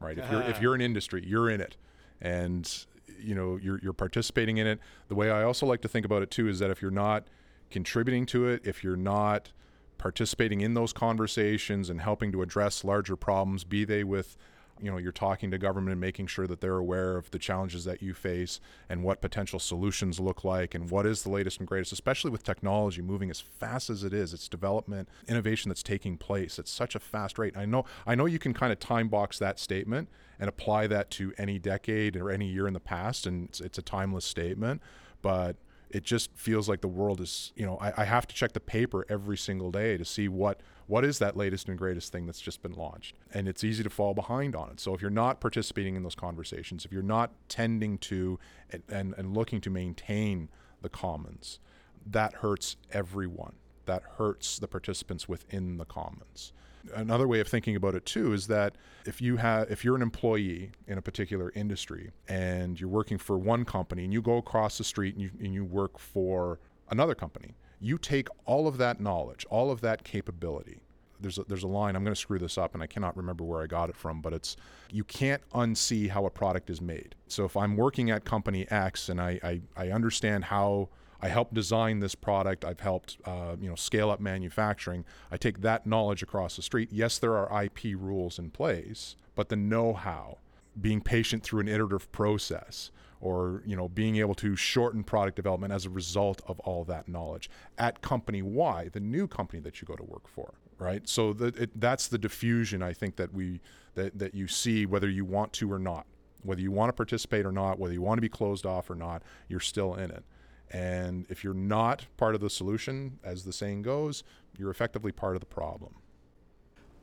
right? 0.00 0.18
If 0.18 0.30
you're 0.30 0.40
if 0.42 0.48
uh-huh. 0.48 0.58
you're 0.62 0.74
an 0.74 0.80
industry, 0.80 1.22
you're 1.26 1.50
in 1.50 1.60
it, 1.60 1.76
and 2.20 2.86
you 3.18 3.34
know 3.34 3.58
you're 3.62 3.78
you're 3.82 3.92
participating 3.92 4.58
in 4.58 4.66
it. 4.66 4.80
The 5.08 5.14
way 5.14 5.30
I 5.30 5.42
also 5.42 5.66
like 5.66 5.82
to 5.82 5.88
think 5.88 6.06
about 6.06 6.22
it 6.22 6.30
too 6.30 6.48
is 6.48 6.58
that 6.60 6.70
if 6.70 6.80
you're 6.80 6.90
not 6.90 7.28
contributing 7.70 8.26
to 8.26 8.48
it, 8.48 8.62
if 8.64 8.82
you're 8.82 8.96
not 8.96 9.52
participating 9.98 10.62
in 10.62 10.72
those 10.72 10.94
conversations 10.94 11.90
and 11.90 12.00
helping 12.00 12.32
to 12.32 12.40
address 12.40 12.84
larger 12.84 13.16
problems, 13.16 13.64
be 13.64 13.84
they 13.84 14.02
with 14.02 14.36
you 14.82 14.90
know 14.90 14.96
you're 14.96 15.12
talking 15.12 15.50
to 15.50 15.58
government 15.58 15.92
and 15.92 16.00
making 16.00 16.26
sure 16.26 16.46
that 16.46 16.60
they're 16.60 16.78
aware 16.78 17.16
of 17.16 17.30
the 17.30 17.38
challenges 17.38 17.84
that 17.84 18.02
you 18.02 18.14
face 18.14 18.60
and 18.88 19.02
what 19.02 19.20
potential 19.20 19.58
solutions 19.58 20.18
look 20.20 20.44
like 20.44 20.74
and 20.74 20.90
what 20.90 21.06
is 21.06 21.22
the 21.22 21.30
latest 21.30 21.58
and 21.58 21.68
greatest 21.68 21.92
especially 21.92 22.30
with 22.30 22.42
technology 22.42 23.02
moving 23.02 23.30
as 23.30 23.40
fast 23.40 23.90
as 23.90 24.04
it 24.04 24.12
is. 24.12 24.32
It's 24.32 24.48
development 24.48 25.08
innovation 25.28 25.68
that's 25.68 25.82
taking 25.82 26.16
place 26.16 26.58
at 26.58 26.68
such 26.68 26.94
a 26.94 27.00
fast 27.00 27.38
rate. 27.38 27.56
I 27.56 27.66
know 27.66 27.84
i 28.06 28.14
know 28.14 28.26
you 28.26 28.38
can 28.38 28.54
kind 28.54 28.72
of 28.72 28.78
time 28.78 29.08
box 29.08 29.38
that 29.38 29.58
statement 29.58 30.08
and 30.38 30.48
apply 30.48 30.86
that 30.86 31.10
to 31.10 31.32
any 31.38 31.58
decade 31.58 32.16
or 32.16 32.30
any 32.30 32.46
year 32.46 32.66
in 32.66 32.74
the 32.74 32.80
past 32.80 33.26
and 33.26 33.48
it's, 33.48 33.60
it's 33.60 33.78
a 33.78 33.82
timeless 33.82 34.24
statement 34.24 34.80
but 35.22 35.56
it 35.90 36.04
just 36.04 36.30
feels 36.34 36.68
like 36.68 36.80
the 36.80 36.88
world 36.88 37.20
is 37.20 37.52
you 37.56 37.66
know 37.66 37.76
I, 37.80 38.02
I 38.02 38.04
have 38.04 38.26
to 38.28 38.34
check 38.34 38.52
the 38.52 38.60
paper 38.60 39.04
every 39.08 39.36
single 39.36 39.70
day 39.70 39.96
to 39.96 40.04
see 40.04 40.28
what 40.28 40.60
what 40.90 41.04
is 41.04 41.20
that 41.20 41.36
latest 41.36 41.68
and 41.68 41.78
greatest 41.78 42.10
thing 42.10 42.26
that's 42.26 42.40
just 42.40 42.62
been 42.62 42.72
launched? 42.72 43.14
And 43.32 43.46
it's 43.46 43.62
easy 43.62 43.84
to 43.84 43.90
fall 43.90 44.12
behind 44.12 44.56
on 44.56 44.70
it. 44.70 44.80
So 44.80 44.92
if 44.92 45.00
you're 45.00 45.08
not 45.08 45.40
participating 45.40 45.94
in 45.94 46.02
those 46.02 46.16
conversations 46.16 46.84
if 46.84 46.90
you're 46.90 47.00
not 47.00 47.30
tending 47.48 47.96
to 47.98 48.40
and, 48.70 48.82
and, 48.88 49.14
and 49.16 49.36
looking 49.36 49.60
to 49.60 49.70
maintain 49.70 50.48
the 50.82 50.88
commons 50.88 51.60
that 52.04 52.34
hurts 52.34 52.76
everyone. 52.90 53.54
That 53.86 54.02
hurts 54.18 54.58
the 54.58 54.66
participants 54.66 55.28
within 55.28 55.76
the 55.76 55.84
commons. 55.84 56.52
Another 56.94 57.28
way 57.28 57.38
of 57.38 57.46
thinking 57.46 57.76
about 57.76 57.94
it 57.94 58.04
too 58.04 58.32
is 58.32 58.48
that 58.48 58.74
if 59.06 59.20
you 59.20 59.36
have 59.36 59.70
if 59.70 59.84
you're 59.84 59.96
an 59.96 60.02
employee 60.02 60.72
in 60.88 60.98
a 60.98 61.02
particular 61.02 61.52
industry 61.54 62.10
and 62.26 62.80
you're 62.80 62.90
working 62.90 63.18
for 63.18 63.38
one 63.38 63.64
company 63.64 64.02
and 64.02 64.12
you 64.12 64.22
go 64.22 64.38
across 64.38 64.78
the 64.78 64.84
street 64.84 65.14
and 65.14 65.22
you, 65.22 65.30
and 65.38 65.54
you 65.54 65.64
work 65.64 65.98
for 65.98 66.58
another 66.90 67.14
company 67.14 67.54
you 67.80 67.98
take 67.98 68.28
all 68.44 68.66
of 68.66 68.78
that 68.78 69.00
knowledge 69.00 69.46
all 69.50 69.70
of 69.70 69.80
that 69.80 70.04
capability 70.04 70.82
there's 71.20 71.36
a, 71.38 71.44
there's 71.44 71.62
a 71.62 71.68
line 71.68 71.96
I'm 71.96 72.04
going 72.04 72.14
to 72.14 72.20
screw 72.20 72.38
this 72.38 72.56
up 72.56 72.74
and 72.74 72.82
I 72.82 72.86
cannot 72.86 73.16
remember 73.16 73.44
where 73.44 73.62
I 73.62 73.66
got 73.66 73.90
it 73.90 73.96
from 73.96 74.20
but 74.20 74.32
it's 74.32 74.56
you 74.90 75.04
can't 75.04 75.42
unsee 75.50 76.08
how 76.08 76.26
a 76.26 76.30
product 76.30 76.70
is 76.70 76.80
made 76.80 77.14
so 77.28 77.44
if 77.44 77.56
I'm 77.56 77.76
working 77.76 78.10
at 78.10 78.24
company 78.24 78.66
X 78.70 79.08
and 79.08 79.20
I 79.20 79.38
I, 79.42 79.60
I 79.76 79.90
understand 79.90 80.44
how 80.44 80.88
I 81.22 81.28
helped 81.28 81.54
design 81.54 82.00
this 82.00 82.14
product. 82.14 82.64
I've 82.64 82.80
helped, 82.80 83.18
uh, 83.24 83.56
you 83.60 83.68
know, 83.68 83.74
scale 83.74 84.10
up 84.10 84.20
manufacturing. 84.20 85.04
I 85.30 85.36
take 85.36 85.60
that 85.60 85.86
knowledge 85.86 86.22
across 86.22 86.56
the 86.56 86.62
street. 86.62 86.88
Yes, 86.90 87.18
there 87.18 87.36
are 87.36 87.64
IP 87.64 87.94
rules 87.96 88.38
in 88.38 88.50
place, 88.50 89.16
but 89.34 89.48
the 89.48 89.56
know-how, 89.56 90.38
being 90.80 91.00
patient 91.00 91.42
through 91.42 91.60
an 91.60 91.68
iterative 91.68 92.10
process, 92.12 92.90
or 93.20 93.62
you 93.66 93.76
know, 93.76 93.88
being 93.88 94.16
able 94.16 94.34
to 94.34 94.56
shorten 94.56 95.04
product 95.04 95.36
development 95.36 95.72
as 95.72 95.86
a 95.86 95.90
result 95.90 96.42
of 96.46 96.58
all 96.60 96.84
that 96.84 97.08
knowledge 97.08 97.50
at 97.78 98.00
company 98.02 98.42
Y, 98.42 98.88
the 98.92 99.00
new 99.00 99.26
company 99.28 99.60
that 99.60 99.80
you 99.80 99.86
go 99.86 99.96
to 99.96 100.04
work 100.04 100.28
for, 100.28 100.54
right? 100.78 101.08
So 101.08 101.36
it, 101.40 101.78
that's 101.80 102.08
the 102.08 102.18
diffusion 102.18 102.82
I 102.82 102.92
think 102.94 103.16
that 103.16 103.32
we 103.34 103.60
that 103.94 104.18
that 104.18 104.34
you 104.34 104.48
see 104.48 104.86
whether 104.86 105.08
you 105.08 105.24
want 105.24 105.52
to 105.54 105.72
or 105.72 105.78
not, 105.78 106.06
whether 106.42 106.60
you 106.62 106.72
want 106.72 106.88
to 106.90 106.94
participate 106.94 107.46
or 107.46 107.52
not, 107.52 107.78
whether 107.78 107.94
you 107.94 108.02
want 108.02 108.18
to 108.18 108.22
be 108.22 108.28
closed 108.30 108.66
off 108.66 108.90
or 108.90 108.94
not, 108.96 109.22
you're 109.48 109.60
still 109.60 109.94
in 109.94 110.10
it. 110.10 110.24
And 110.70 111.26
if 111.28 111.44
you're 111.44 111.54
not 111.54 112.06
part 112.16 112.34
of 112.34 112.40
the 112.40 112.50
solution, 112.50 113.18
as 113.24 113.44
the 113.44 113.52
saying 113.52 113.82
goes, 113.82 114.24
you're 114.56 114.70
effectively 114.70 115.12
part 115.12 115.36
of 115.36 115.40
the 115.40 115.46
problem. 115.46 115.94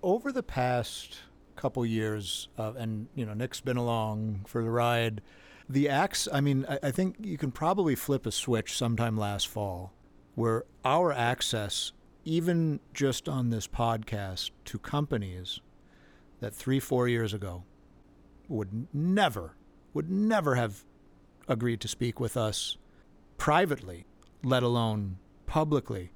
over 0.04 0.32
the 0.32 0.44
past 0.44 1.20
couple 1.56 1.86
years, 1.86 2.50
uh, 2.58 2.74
and 2.78 3.08
you 3.16 3.26
know, 3.26 3.34
Nick's 3.34 3.62
been 3.62 3.78
along 3.78 4.42
for 4.48 4.64
the 4.64 4.70
ride. 4.70 5.22
The 5.70 5.90
acts, 5.90 6.28
I 6.32 6.42
mean, 6.42 6.66
I, 6.70 6.80
I 6.84 6.92
think 6.92 7.18
you 7.22 7.38
can 7.38 7.52
probably 7.52 7.96
flip 7.96 8.26
a 8.26 8.32
switch 8.32 8.78
sometime 8.78 9.18
last 9.18 9.48
fall 9.48 9.94
where 10.36 10.64
our 10.86 11.12
access, 11.12 11.92
even 12.24 12.80
just 12.94 13.28
on 13.28 13.50
this 13.50 13.68
podcast, 13.68 14.52
to 14.66 14.80
companies 14.80 15.60
that 16.40 16.56
three, 16.56 16.80
four 16.80 17.08
years 17.08 17.34
ago 17.34 17.64
would 18.48 18.88
never, 18.94 19.56
would 19.94 20.10
never 20.10 20.56
have 20.56 20.86
agreed 21.48 21.82
to 21.82 21.88
speak 21.88 22.20
with 22.20 22.38
us 22.38 22.78
privately, 23.38 24.06
let 24.44 24.64
alone 24.64 25.18
publicly. 25.48 26.12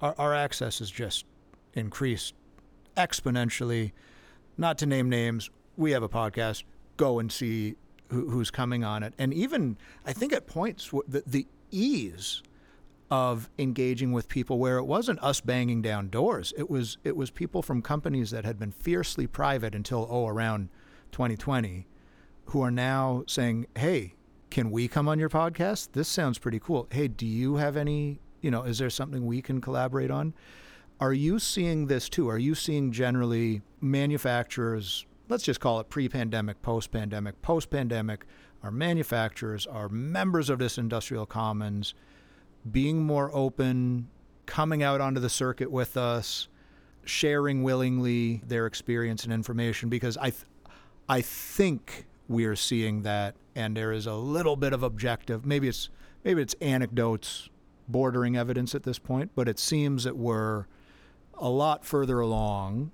Our, 0.00 0.14
our 0.18 0.34
access 0.34 0.78
has 0.80 0.90
just 0.90 1.26
increased 1.74 2.34
exponentially. 2.96 3.92
Not 4.56 4.78
to 4.78 4.86
name 4.86 5.08
names, 5.08 5.50
we 5.76 5.92
have 5.92 6.02
a 6.02 6.08
podcast. 6.08 6.64
Go 6.96 7.18
and 7.18 7.30
see 7.30 7.76
who, 8.10 8.30
who's 8.30 8.50
coming 8.50 8.84
on 8.84 9.02
it. 9.02 9.14
And 9.18 9.32
even, 9.34 9.76
I 10.04 10.12
think 10.12 10.32
at 10.32 10.46
points, 10.46 10.90
the, 11.08 11.22
the 11.26 11.46
ease 11.70 12.42
of 13.10 13.48
engaging 13.58 14.12
with 14.12 14.28
people 14.28 14.58
where 14.58 14.78
it 14.78 14.84
wasn't 14.84 15.22
us 15.22 15.40
banging 15.40 15.82
down 15.82 16.08
doors. 16.08 16.52
It 16.56 16.68
was 16.68 16.98
it 17.04 17.16
was 17.16 17.30
people 17.30 17.62
from 17.62 17.80
companies 17.80 18.30
that 18.32 18.44
had 18.44 18.58
been 18.58 18.72
fiercely 18.72 19.26
private 19.26 19.74
until 19.74 20.08
oh 20.10 20.26
around 20.26 20.70
2020 21.12 21.86
who 22.46 22.62
are 22.62 22.70
now 22.70 23.22
saying, 23.28 23.66
"Hey, 23.76 24.14
can 24.50 24.70
we 24.70 24.88
come 24.88 25.08
on 25.08 25.18
your 25.18 25.28
podcast? 25.28 25.88
This 25.92 26.08
sounds 26.08 26.38
pretty 26.38 26.58
cool. 26.58 26.88
Hey, 26.90 27.08
do 27.08 27.26
you 27.26 27.56
have 27.56 27.76
any, 27.76 28.20
you 28.40 28.50
know, 28.50 28.62
is 28.62 28.78
there 28.78 28.90
something 28.90 29.26
we 29.26 29.42
can 29.42 29.60
collaborate 29.60 30.10
on? 30.10 30.34
Are 30.98 31.12
you 31.12 31.38
seeing 31.38 31.86
this 31.86 32.08
too? 32.08 32.28
Are 32.28 32.38
you 32.38 32.54
seeing 32.54 32.90
generally 32.90 33.60
manufacturers, 33.80 35.04
let's 35.28 35.44
just 35.44 35.60
call 35.60 35.80
it 35.80 35.88
pre 35.88 36.08
pandemic, 36.08 36.62
post 36.62 36.90
pandemic, 36.90 37.40
post 37.42 37.70
pandemic, 37.70 38.24
our 38.62 38.70
manufacturers, 38.70 39.66
our 39.66 39.88
members 39.88 40.50
of 40.50 40.58
this 40.58 40.78
industrial 40.78 41.26
commons 41.26 41.94
being 42.70 43.02
more 43.02 43.30
open, 43.34 44.08
coming 44.46 44.82
out 44.82 45.00
onto 45.00 45.20
the 45.20 45.30
circuit 45.30 45.70
with 45.70 45.96
us, 45.96 46.48
sharing 47.04 47.62
willingly 47.62 48.42
their 48.46 48.66
experience 48.66 49.24
and 49.24 49.32
information? 49.32 49.88
Because 49.88 50.16
I, 50.16 50.30
th- 50.30 50.44
I 51.08 51.20
think 51.20 52.06
we 52.28 52.44
are 52.44 52.56
seeing 52.56 53.02
that, 53.02 53.36
and 53.54 53.76
there 53.76 53.92
is 53.92 54.06
a 54.06 54.14
little 54.14 54.56
bit 54.56 54.72
of 54.72 54.82
objective. 54.82 55.46
Maybe 55.46 55.68
it's 55.68 55.88
maybe 56.24 56.42
it's 56.42 56.54
anecdotes 56.60 57.48
bordering 57.88 58.36
evidence 58.36 58.74
at 58.74 58.82
this 58.82 58.98
point, 58.98 59.30
but 59.36 59.48
it 59.48 59.60
seems 59.60 60.02
that 60.04 60.16
we're 60.16 60.66
a 61.34 61.48
lot 61.48 61.84
further 61.84 62.18
along 62.18 62.90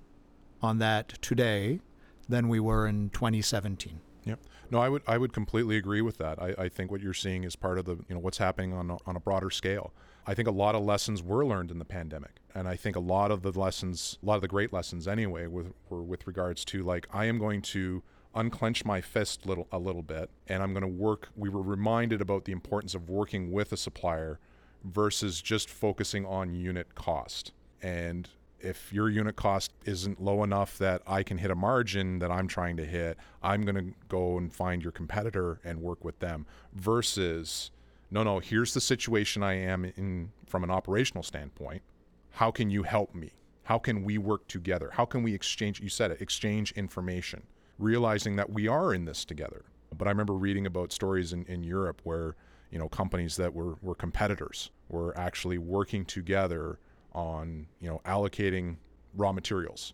on 0.61 0.77
that 0.77 1.19
today 1.21 1.79
than 2.27 2.47
we 2.49 2.59
were 2.59 2.87
in 2.87 3.09
2017. 3.09 3.99
Yep. 4.25 4.39
No, 4.71 4.79
I 4.79 4.89
would 4.89 5.03
I 5.05 5.17
would 5.17 5.33
completely 5.33 5.77
agree 5.77 6.01
with 6.01 6.17
that. 6.17 6.41
I, 6.41 6.55
I 6.57 6.69
think 6.69 6.91
what 6.91 7.01
you're 7.01 7.13
seeing 7.13 7.43
is 7.43 7.55
part 7.55 7.77
of 7.77 7.85
the 7.85 7.95
you 8.07 8.15
know 8.15 8.19
what's 8.19 8.37
happening 8.37 8.73
on 8.73 8.91
a, 8.91 8.97
on 9.05 9.15
a 9.15 9.19
broader 9.19 9.49
scale. 9.49 9.93
I 10.25 10.33
think 10.33 10.47
a 10.47 10.51
lot 10.51 10.75
of 10.75 10.83
lessons 10.83 11.21
were 11.21 11.45
learned 11.45 11.69
in 11.69 11.79
the 11.79 11.85
pandemic, 11.85 12.39
and 12.55 12.67
I 12.67 12.77
think 12.77 12.95
a 12.95 13.01
lot 13.01 13.29
of 13.29 13.41
the 13.41 13.51
lessons, 13.51 14.17
a 14.23 14.25
lot 14.25 14.35
of 14.35 14.41
the 14.41 14.47
great 14.47 14.71
lessons 14.71 15.07
anyway, 15.07 15.47
with, 15.47 15.73
were 15.89 16.01
with 16.01 16.25
regards 16.25 16.63
to 16.65 16.81
like 16.81 17.07
I 17.11 17.25
am 17.25 17.37
going 17.37 17.61
to 17.63 18.03
unclench 18.33 18.85
my 18.85 19.01
fist 19.01 19.45
little 19.45 19.67
a 19.71 19.77
little 19.77 20.01
bit, 20.01 20.29
and 20.47 20.63
I'm 20.63 20.73
going 20.73 20.81
to 20.81 20.87
work. 20.87 21.29
We 21.35 21.49
were 21.49 21.61
reminded 21.61 22.21
about 22.21 22.45
the 22.45 22.53
importance 22.53 22.95
of 22.95 23.09
working 23.09 23.51
with 23.51 23.73
a 23.73 23.77
supplier 23.77 24.39
versus 24.83 25.41
just 25.41 25.69
focusing 25.69 26.25
on 26.25 26.53
unit 26.53 26.95
cost 26.95 27.51
and 27.81 28.29
if 28.63 28.93
your 28.93 29.09
unit 29.09 29.35
cost 29.35 29.73
isn't 29.85 30.21
low 30.21 30.43
enough 30.43 30.77
that 30.77 31.01
I 31.05 31.21
can 31.21 31.37
hit 31.37 31.51
a 31.51 31.55
margin 31.55 32.19
that 32.19 32.31
I'm 32.31 32.47
trying 32.47 32.77
to 32.77 32.85
hit, 32.85 33.17
I'm 33.43 33.63
going 33.63 33.75
to 33.75 33.93
go 34.07 34.37
and 34.37 34.51
find 34.51 34.81
your 34.81 34.91
competitor 34.91 35.59
and 35.63 35.81
work 35.81 36.03
with 36.03 36.17
them 36.19 36.45
versus 36.73 37.71
no 38.09 38.23
no, 38.23 38.39
here's 38.39 38.73
the 38.73 38.81
situation 38.81 39.43
I 39.43 39.53
am 39.53 39.85
in 39.85 40.31
from 40.47 40.63
an 40.63 40.71
operational 40.71 41.23
standpoint. 41.23 41.81
How 42.31 42.51
can 42.51 42.69
you 42.69 42.83
help 42.83 43.13
me? 43.13 43.31
How 43.63 43.79
can 43.79 44.03
we 44.03 44.17
work 44.17 44.47
together? 44.47 44.91
How 44.93 45.05
can 45.05 45.23
we 45.23 45.33
exchange 45.33 45.81
you 45.81 45.89
said 45.89 46.11
it, 46.11 46.21
exchange 46.21 46.71
information, 46.73 47.43
realizing 47.79 48.35
that 48.37 48.49
we 48.49 48.67
are 48.67 48.93
in 48.93 49.05
this 49.05 49.25
together. 49.25 49.65
But 49.97 50.07
I 50.07 50.11
remember 50.11 50.33
reading 50.33 50.65
about 50.65 50.91
stories 50.91 51.33
in, 51.33 51.45
in 51.45 51.63
Europe 51.63 52.01
where, 52.03 52.35
you 52.71 52.79
know, 52.79 52.89
companies 52.89 53.35
that 53.37 53.53
were, 53.53 53.75
were 53.81 53.95
competitors 53.95 54.71
were 54.89 55.17
actually 55.17 55.57
working 55.57 56.05
together 56.05 56.79
on 57.13 57.67
you 57.79 57.89
know 57.89 58.01
allocating 58.05 58.77
raw 59.15 59.31
materials 59.31 59.93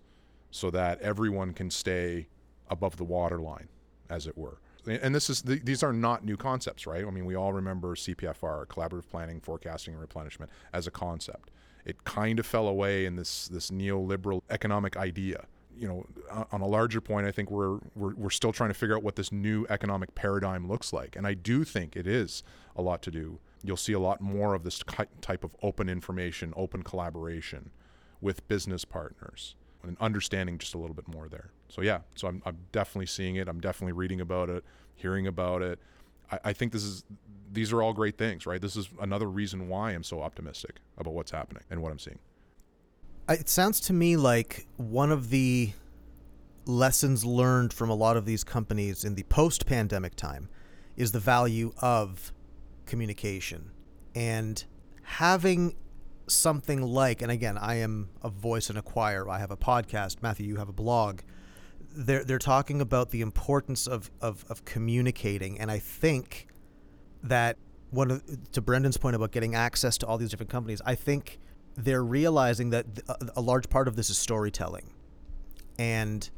so 0.51 0.71
that 0.71 0.99
everyone 1.01 1.53
can 1.53 1.69
stay 1.69 2.27
above 2.69 2.97
the 2.97 3.03
waterline, 3.03 3.67
as 4.09 4.27
it 4.27 4.37
were. 4.37 4.59
And 4.87 5.13
this 5.13 5.29
is 5.29 5.41
these 5.43 5.83
are 5.83 5.93
not 5.93 6.23
new 6.23 6.37
concepts, 6.37 6.87
right? 6.87 7.05
I 7.05 7.09
mean, 7.09 7.25
we 7.25 7.35
all 7.35 7.53
remember 7.53 7.95
CPFR, 7.95 8.65
collaborative 8.67 9.07
planning, 9.09 9.39
forecasting, 9.39 9.93
and 9.93 10.01
replenishment, 10.01 10.51
as 10.73 10.87
a 10.87 10.91
concept. 10.91 11.51
It 11.85 12.03
kind 12.05 12.39
of 12.39 12.45
fell 12.45 12.67
away 12.67 13.05
in 13.05 13.15
this 13.15 13.47
this 13.49 13.71
neoliberal 13.71 14.41
economic 14.49 14.97
idea. 14.97 15.45
You 15.77 15.87
know, 15.87 16.45
on 16.51 16.61
a 16.61 16.67
larger 16.67 17.01
point, 17.01 17.27
I 17.27 17.31
think 17.31 17.51
we're, 17.51 17.79
we're 17.95 18.15
we're 18.15 18.29
still 18.29 18.51
trying 18.51 18.69
to 18.69 18.73
figure 18.73 18.95
out 18.95 19.03
what 19.03 19.15
this 19.15 19.31
new 19.31 19.65
economic 19.69 20.15
paradigm 20.15 20.67
looks 20.67 20.91
like, 20.91 21.15
and 21.15 21.27
I 21.27 21.33
do 21.35 21.63
think 21.63 21.95
it 21.95 22.07
is 22.07 22.41
a 22.75 22.81
lot 22.81 23.01
to 23.03 23.11
do 23.11 23.39
you'll 23.63 23.77
see 23.77 23.93
a 23.93 23.99
lot 23.99 24.21
more 24.21 24.53
of 24.53 24.63
this 24.63 24.81
type 25.21 25.43
of 25.43 25.55
open 25.61 25.89
information, 25.89 26.53
open 26.55 26.83
collaboration 26.83 27.71
with 28.21 28.47
business 28.47 28.85
partners 28.85 29.55
and 29.83 29.97
understanding 29.99 30.57
just 30.57 30.73
a 30.73 30.77
little 30.77 30.95
bit 30.95 31.07
more 31.07 31.27
there. 31.29 31.51
So 31.69 31.81
yeah, 31.81 31.99
so 32.15 32.27
I'm, 32.27 32.41
I'm 32.45 32.57
definitely 32.71 33.05
seeing 33.05 33.35
it. 33.37 33.47
I'm 33.47 33.59
definitely 33.59 33.93
reading 33.93 34.21
about 34.21 34.49
it, 34.49 34.63
hearing 34.95 35.27
about 35.27 35.61
it. 35.61 35.79
I, 36.31 36.39
I 36.45 36.53
think 36.53 36.71
this 36.71 36.83
is 36.83 37.03
these 37.51 37.73
are 37.73 37.81
all 37.81 37.93
great 37.93 38.17
things, 38.17 38.45
right? 38.45 38.61
This 38.61 38.75
is 38.75 38.89
another 39.01 39.27
reason 39.27 39.67
why 39.67 39.91
I'm 39.91 40.03
so 40.03 40.21
optimistic 40.21 40.77
about 40.97 41.13
what's 41.13 41.31
happening 41.31 41.63
and 41.71 41.81
what 41.81 41.91
I'm 41.91 41.99
seeing. 41.99 42.19
It 43.27 43.49
sounds 43.49 43.79
to 43.81 43.93
me 43.93 44.17
like 44.17 44.67
one 44.77 45.11
of 45.11 45.29
the 45.29 45.71
lessons 46.65 47.25
learned 47.25 47.73
from 47.73 47.89
a 47.89 47.95
lot 47.95 48.17
of 48.17 48.25
these 48.25 48.43
companies 48.43 49.03
in 49.03 49.15
the 49.15 49.23
post-pandemic 49.23 50.15
time 50.15 50.49
is 50.95 51.11
the 51.11 51.19
value 51.19 51.73
of 51.81 52.31
communication. 52.89 53.71
And 54.15 54.63
having 55.03 55.75
something 56.27 56.81
like 56.81 57.21
and 57.23 57.31
again 57.31 57.57
I 57.57 57.75
am 57.75 58.09
a 58.21 58.29
voice 58.29 58.69
in 58.69 58.77
a 58.77 58.81
choir. 58.81 59.27
I 59.29 59.39
have 59.39 59.51
a 59.51 59.57
podcast. 59.57 60.21
Matthew 60.21 60.45
you 60.45 60.57
have 60.57 60.69
a 60.69 60.73
blog. 60.73 61.21
They're 61.95 62.23
they're 62.23 62.37
talking 62.37 62.81
about 62.81 63.11
the 63.11 63.21
importance 63.21 63.87
of 63.87 64.11
of, 64.21 64.45
of 64.49 64.65
communicating. 64.65 65.59
And 65.59 65.71
I 65.71 65.79
think 65.79 66.47
that 67.23 67.57
one 67.91 68.11
of, 68.11 68.51
to 68.51 68.61
Brendan's 68.61 68.97
point 68.97 69.15
about 69.15 69.31
getting 69.31 69.55
access 69.55 69.97
to 69.99 70.07
all 70.07 70.17
these 70.17 70.29
different 70.29 70.51
companies 70.51 70.81
I 70.85 70.95
think 70.95 71.39
they're 71.75 72.03
realizing 72.03 72.71
that 72.71 72.85
a, 73.07 73.15
a 73.37 73.41
large 73.41 73.69
part 73.69 73.87
of 73.87 73.95
this 73.95 74.09
is 74.09 74.17
storytelling. 74.17 74.93
And 75.77 76.29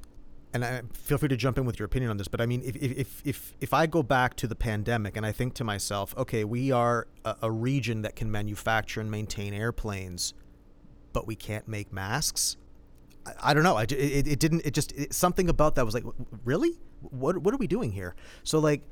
and 0.54 0.66
I, 0.66 0.82
feel 0.94 1.18
free 1.18 1.30
to 1.30 1.38
jump 1.38 1.58
in 1.58 1.66
with 1.66 1.80
your 1.80 1.86
opinion 1.86 2.12
on 2.12 2.18
this, 2.18 2.28
but 2.28 2.42
I 2.42 2.46
mean, 2.46 2.62
if, 2.64 2.76
if, 2.76 3.22
if, 3.26 3.54
if 3.60 3.74
I 3.74 3.86
go 3.86 4.04
back 4.04 4.36
to 4.38 4.48
the 4.48 4.56
pandemic 4.56 5.16
and 5.16 5.26
I 5.26 5.32
think 5.32 5.54
to 5.56 5.64
myself, 5.64 6.14
okay, 6.18 6.44
we 6.44 6.72
are 6.72 7.08
a, 7.24 7.36
a 7.44 7.52
region 7.52 8.02
that 8.02 8.16
can 8.16 8.30
manufacture 8.30 9.00
and 9.00 9.10
maintain 9.10 9.54
airplanes, 9.54 10.34
but 11.14 11.28
we 11.28 11.36
can't 11.36 11.68
make 11.68 11.94
masks. 11.94 12.58
I, 13.26 13.52
I 13.52 13.54
don't 13.54 13.64
know. 13.64 13.78
I, 13.78 13.84
it, 13.84 14.28
it 14.28 14.40
didn't, 14.40 14.66
it 14.66 14.74
just, 14.74 14.92
it, 14.94 15.14
something 15.14 15.50
about 15.50 15.76
that 15.76 15.86
was 15.86 15.94
like, 15.94 16.06
really? 16.44 16.80
What, 17.02 17.38
what 17.38 17.54
are 17.54 17.58
we 17.58 17.68
doing 17.68 17.92
here? 17.92 18.16
So, 18.44 18.60
like, 18.60 18.84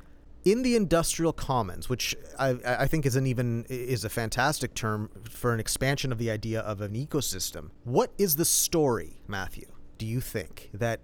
in 0.45 0.61
the 0.61 0.75
industrial 0.75 1.33
commons, 1.33 1.89
which 1.89 2.15
I, 2.37 2.57
I 2.65 2.87
think 2.87 3.05
is 3.05 3.15
an 3.15 3.27
even 3.27 3.65
is 3.69 4.05
a 4.05 4.09
fantastic 4.09 4.73
term 4.73 5.09
for 5.29 5.53
an 5.53 5.59
expansion 5.59 6.11
of 6.11 6.17
the 6.17 6.31
idea 6.31 6.61
of 6.61 6.81
an 6.81 6.93
ecosystem. 6.93 7.71
What 7.83 8.13
is 8.17 8.37
the 8.37 8.45
story, 8.45 9.21
Matthew? 9.27 9.67
Do 9.97 10.05
you 10.05 10.21
think 10.21 10.69
that 10.73 11.01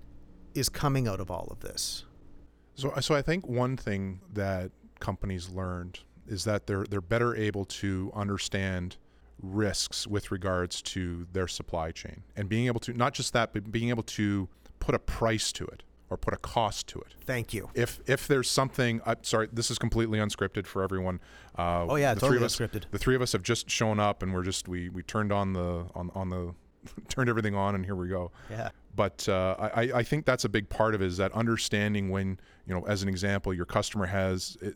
is 0.55 0.69
coming 0.69 1.07
out 1.07 1.19
of 1.19 1.29
all 1.29 1.47
of 1.51 1.59
this? 1.59 2.05
So, 2.75 2.93
so 2.99 3.15
I 3.15 3.21
think 3.21 3.47
one 3.47 3.77
thing 3.77 4.21
that 4.33 4.71
companies 4.99 5.49
learned 5.49 5.99
is 6.27 6.43
that 6.45 6.65
they're 6.67 6.85
they're 6.85 7.01
better 7.01 7.35
able 7.35 7.65
to 7.65 8.11
understand 8.15 8.97
risks 9.41 10.07
with 10.07 10.31
regards 10.31 10.81
to 10.81 11.27
their 11.33 11.47
supply 11.47 11.91
chain 11.91 12.23
and 12.35 12.49
being 12.49 12.67
able 12.67 12.79
to 12.79 12.93
not 12.93 13.13
just 13.13 13.33
that 13.33 13.53
but 13.53 13.71
being 13.71 13.89
able 13.89 14.01
to 14.01 14.47
put 14.79 14.95
a 14.95 14.99
price 14.99 15.51
to 15.51 15.65
it 15.65 15.83
or 16.09 16.17
put 16.17 16.33
a 16.33 16.37
cost 16.37 16.87
to 16.87 16.99
it. 16.99 17.15
Thank 17.25 17.53
you. 17.53 17.69
If 17.73 17.99
if 18.07 18.27
there's 18.27 18.49
something, 18.49 19.01
I'm 19.05 19.23
sorry, 19.23 19.49
this 19.51 19.71
is 19.71 19.77
completely 19.77 20.19
unscripted 20.19 20.67
for 20.67 20.83
everyone. 20.83 21.19
Uh, 21.57 21.85
oh 21.89 21.95
yeah, 21.95 22.13
the 22.13 22.19
totally 22.21 22.37
three 22.37 22.43
of 22.43 22.43
us, 22.43 22.59
unscripted. 22.59 22.83
The 22.91 22.99
three 22.99 23.15
of 23.15 23.21
us 23.21 23.31
have 23.31 23.43
just 23.43 23.69
shown 23.69 23.99
up, 23.99 24.21
and 24.23 24.33
we're 24.33 24.43
just 24.43 24.67
we 24.67 24.89
we 24.89 25.03
turned 25.03 25.31
on 25.31 25.53
the 25.53 25.85
on 25.95 26.11
on 26.13 26.29
the 26.29 26.53
turned 27.09 27.29
everything 27.29 27.55
on, 27.55 27.75
and 27.75 27.85
here 27.85 27.95
we 27.95 28.07
go. 28.07 28.31
Yeah. 28.49 28.69
But 28.95 29.27
uh, 29.27 29.55
I, 29.59 29.91
I 29.95 30.03
think 30.03 30.25
that's 30.25 30.45
a 30.45 30.49
big 30.49 30.69
part 30.69 30.95
of 30.95 31.01
it 31.01 31.05
is 31.05 31.17
that 31.17 31.31
understanding 31.33 32.09
when 32.09 32.39
you 32.65 32.73
know, 32.73 32.85
as 32.87 33.03
an 33.03 33.09
example, 33.09 33.53
your 33.53 33.65
customer 33.65 34.05
has 34.05 34.57
it, 34.61 34.75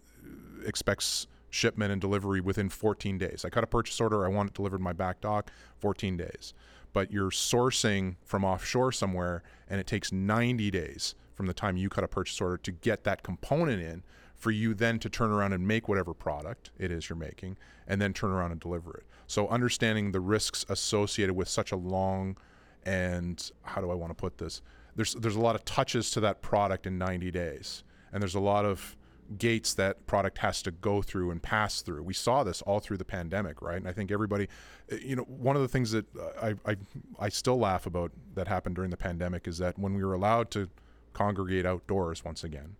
expects 0.65 1.27
shipment 1.49 1.91
and 1.91 2.01
delivery 2.01 2.41
within 2.41 2.69
14 2.69 3.17
days. 3.17 3.43
I 3.45 3.49
cut 3.49 3.63
a 3.63 3.67
purchase 3.67 3.99
order, 3.99 4.25
I 4.25 4.29
want 4.29 4.49
it 4.49 4.55
delivered 4.55 4.81
my 4.81 4.93
back 4.93 5.21
dock, 5.21 5.51
14 5.79 6.17
days. 6.17 6.53
But 6.91 7.11
you're 7.11 7.31
sourcing 7.31 8.15
from 8.23 8.43
offshore 8.43 8.91
somewhere, 8.91 9.43
and 9.69 9.79
it 9.79 9.87
takes 9.87 10.11
90 10.11 10.71
days 10.71 11.15
from 11.33 11.47
the 11.47 11.53
time 11.53 11.77
you 11.77 11.89
cut 11.89 12.03
a 12.03 12.07
purchase 12.07 12.39
order 12.41 12.57
to 12.57 12.71
get 12.71 13.03
that 13.05 13.23
component 13.23 13.81
in 13.81 14.03
for 14.35 14.51
you 14.51 14.73
then 14.73 14.99
to 14.99 15.09
turn 15.09 15.31
around 15.31 15.53
and 15.53 15.67
make 15.67 15.87
whatever 15.87 16.13
product 16.13 16.71
it 16.77 16.91
is 16.91 17.09
you're 17.09 17.17
making 17.17 17.57
and 17.87 18.01
then 18.01 18.13
turn 18.13 18.31
around 18.31 18.51
and 18.51 18.59
deliver 18.59 18.95
it. 18.95 19.03
So 19.27 19.47
understanding 19.49 20.11
the 20.11 20.19
risks 20.19 20.65
associated 20.69 21.35
with 21.35 21.47
such 21.47 21.71
a 21.71 21.75
long 21.75 22.37
and 22.85 23.51
how 23.63 23.81
do 23.81 23.89
I 23.91 23.93
want 23.93 24.11
to 24.11 24.15
put 24.15 24.37
this? 24.37 24.61
There's 24.95 25.13
there's 25.13 25.35
a 25.35 25.41
lot 25.41 25.55
of 25.55 25.65
touches 25.65 26.11
to 26.11 26.19
that 26.21 26.41
product 26.41 26.87
in 26.87 26.97
90 26.97 27.31
days. 27.31 27.83
And 28.11 28.21
there's 28.21 28.35
a 28.35 28.39
lot 28.39 28.65
of 28.65 28.97
gates 29.37 29.75
that 29.75 30.05
product 30.07 30.39
has 30.39 30.61
to 30.63 30.71
go 30.71 31.01
through 31.01 31.31
and 31.31 31.41
pass 31.41 31.81
through. 31.81 32.01
We 32.03 32.13
saw 32.13 32.43
this 32.43 32.61
all 32.63 32.79
through 32.79 32.97
the 32.97 33.05
pandemic, 33.05 33.61
right? 33.61 33.77
And 33.77 33.87
I 33.87 33.91
think 33.91 34.11
everybody, 34.11 34.47
eh, 34.91 34.97
you 35.01 35.15
know, 35.15 35.23
one 35.23 35.55
of 35.55 35.61
the 35.61 35.67
things 35.67 35.91
that 35.91 36.05
I, 36.41 36.55
I, 36.65 36.75
I 37.19 37.29
still 37.29 37.59
laugh 37.59 37.85
about 37.85 38.11
that 38.33 38.47
happened 38.47 38.75
during 38.75 38.89
the 38.89 38.97
pandemic 38.97 39.47
is 39.47 39.59
that 39.59 39.77
when 39.77 39.93
we 39.93 40.03
were 40.03 40.13
allowed 40.13 40.49
to 40.51 40.69
congregate 41.13 41.65
outdoors 41.65 42.25
once 42.25 42.43
again, 42.43 42.75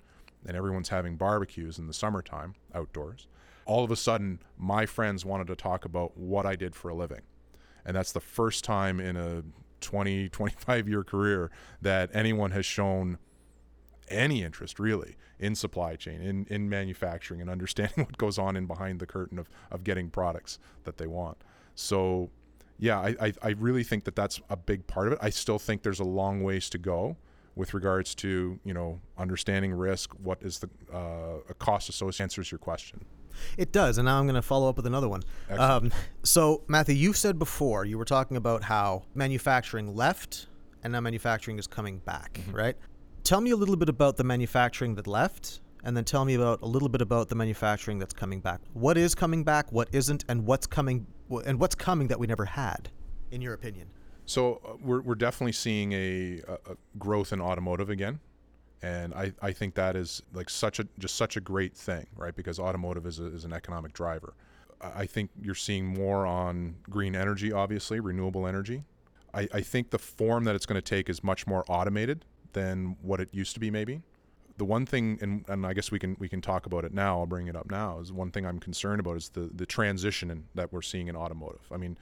and 0.45 0.55
everyone's 0.55 0.89
having 0.89 1.17
barbecues 1.17 1.77
in 1.77 1.87
the 1.87 1.93
summertime 1.93 2.55
outdoors, 2.73 3.27
all 3.65 3.83
of 3.83 3.91
a 3.91 3.95
sudden 3.95 4.39
my 4.57 4.85
friends 4.85 5.25
wanted 5.25 5.47
to 5.47 5.55
talk 5.55 5.85
about 5.85 6.17
what 6.17 6.45
I 6.45 6.55
did 6.55 6.75
for 6.75 6.89
a 6.89 6.95
living. 6.95 7.21
And 7.85 7.95
that's 7.95 8.11
the 8.11 8.19
first 8.19 8.63
time 8.63 8.99
in 8.99 9.15
a 9.15 9.43
20, 9.81 10.29
25 10.31 10.87
year 10.87 11.03
career 11.03 11.51
that 11.81 12.09
anyone 12.13 12.51
has 12.51 12.65
shown 12.65 13.17
any 14.09 14.43
interest 14.43 14.79
really 14.79 15.15
in 15.39 15.55
supply 15.55 15.95
chain, 15.95 16.21
in, 16.21 16.45
in 16.49 16.67
manufacturing, 16.69 17.41
and 17.41 17.49
understanding 17.49 18.03
what 18.05 18.17
goes 18.17 18.37
on 18.37 18.55
in 18.55 18.65
behind 18.65 18.99
the 18.99 19.05
curtain 19.05 19.39
of, 19.39 19.49
of 19.71 19.83
getting 19.83 20.09
products 20.09 20.59
that 20.83 20.97
they 20.97 21.07
want. 21.07 21.37
So, 21.75 22.29
yeah, 22.77 22.99
I, 22.99 23.15
I, 23.21 23.33
I 23.41 23.49
really 23.49 23.83
think 23.83 24.03
that 24.03 24.15
that's 24.15 24.41
a 24.49 24.57
big 24.57 24.87
part 24.87 25.07
of 25.07 25.13
it. 25.13 25.19
I 25.21 25.29
still 25.29 25.59
think 25.59 25.83
there's 25.83 25.99
a 25.99 26.05
long 26.05 26.43
ways 26.43 26.69
to 26.71 26.77
go 26.77 27.17
with 27.59 27.73
regards 27.73 28.15
to 28.15 28.57
you 28.63 28.73
know 28.73 28.99
understanding 29.17 29.73
risk. 29.73 30.13
What 30.13 30.41
is 30.41 30.59
the 30.59 30.69
uh, 30.91 31.53
cost 31.59 31.89
associated? 31.89 32.23
Answers 32.23 32.51
your 32.51 32.57
question. 32.57 33.05
It 33.57 33.71
does, 33.71 33.97
and 33.97 34.05
now 34.05 34.17
I'm 34.17 34.25
going 34.25 34.35
to 34.35 34.41
follow 34.41 34.67
up 34.67 34.77
with 34.77 34.87
another 34.87 35.07
one. 35.07 35.23
Um, 35.49 35.91
so, 36.23 36.63
Matthew, 36.67 36.95
you 36.95 37.13
said 37.13 37.37
before 37.37 37.85
you 37.85 37.97
were 37.97 38.05
talking 38.05 38.37
about 38.37 38.63
how 38.63 39.03
manufacturing 39.13 39.95
left, 39.95 40.47
and 40.83 40.93
now 40.93 40.99
manufacturing 40.99 41.59
is 41.59 41.67
coming 41.67 41.99
back, 41.99 42.33
mm-hmm. 42.33 42.55
right? 42.55 42.77
Tell 43.23 43.39
me 43.39 43.51
a 43.51 43.55
little 43.55 43.75
bit 43.75 43.87
about 43.87 44.17
the 44.17 44.23
manufacturing 44.23 44.95
that 44.95 45.07
left, 45.07 45.61
and 45.83 45.95
then 45.95 46.03
tell 46.05 46.25
me 46.25 46.35
about 46.35 46.61
a 46.61 46.65
little 46.65 46.89
bit 46.89 47.01
about 47.01 47.29
the 47.29 47.35
manufacturing 47.35 47.99
that's 47.99 48.13
coming 48.13 48.39
back. 48.39 48.61
What 48.73 48.97
is 48.97 49.15
coming 49.15 49.43
back? 49.43 49.71
What 49.71 49.89
isn't? 49.91 50.25
And 50.27 50.45
what's 50.45 50.67
coming? 50.67 51.05
And 51.45 51.59
what's 51.59 51.75
coming 51.75 52.07
that 52.07 52.19
we 52.19 52.27
never 52.27 52.45
had, 52.45 52.89
in 53.31 53.41
your 53.41 53.53
opinion? 53.53 53.87
So 54.29 54.61
uh, 54.63 54.73
we're, 54.79 55.01
we're 55.01 55.15
definitely 55.15 55.53
seeing 55.53 55.91
a, 55.91 56.41
a, 56.47 56.75
growth 56.99 57.33
in 57.33 57.41
automotive 57.41 57.89
again. 57.89 58.19
And 58.83 59.11
I, 59.15 59.33
I 59.41 59.51
think 59.51 59.73
that 59.73 59.95
is 59.95 60.21
like 60.33 60.51
such 60.51 60.79
a 60.79 60.87
just 60.99 61.15
such 61.15 61.35
a 61.35 61.41
great 61.41 61.75
thing 61.75 62.05
right? 62.15 62.35
Because 62.35 62.59
automotive 62.59 63.07
is, 63.07 63.19
a, 63.19 63.25
is 63.25 63.43
an 63.43 63.53
economic 63.53 63.91
driver. 63.91 64.35
I 64.81 65.07
think 65.07 65.31
you're 65.41 65.55
seeing 65.55 65.85
more 65.85 66.27
on 66.27 66.75
green 66.89 67.15
energy 67.15 67.51
obviously 67.51 67.99
renewable 67.99 68.45
energy. 68.45 68.83
I, 69.33 69.47
I 69.51 69.61
think 69.61 69.89
the 69.89 69.97
form 69.97 70.43
that 70.43 70.55
it's 70.55 70.67
going 70.67 70.79
to 70.79 70.87
take 70.87 71.09
is 71.09 71.23
much 71.23 71.47
more 71.47 71.65
automated 71.67 72.23
than 72.53 72.97
what 73.01 73.19
it 73.19 73.29
used 73.31 73.55
to 73.55 73.59
be 73.59 73.71
maybe. 73.71 74.03
The 74.57 74.65
one 74.65 74.85
thing 74.85 75.17
and, 75.21 75.45
and 75.47 75.65
i 75.65 75.73
guess 75.73 75.89
we 75.89 75.99
can 75.99 76.17
we 76.19 76.27
can 76.27 76.41
talk 76.41 76.65
about 76.65 76.83
it 76.83 76.93
now 76.93 77.17
i'll 77.19 77.25
bring 77.25 77.47
it 77.47 77.55
up 77.55 77.71
now 77.71 77.99
is 77.99 78.11
one 78.11 78.29
thing 78.29 78.45
i'm 78.45 78.59
concerned 78.59 78.99
about 78.99 79.15
is 79.15 79.29
the 79.29 79.49
the 79.55 79.65
transition 79.65 80.29
in, 80.29 80.43
that 80.53 80.73
we're 80.73 80.81
seeing 80.81 81.07
in 81.07 81.15
automotive. 81.15 81.61
I 81.71 81.77
mean 81.77 81.97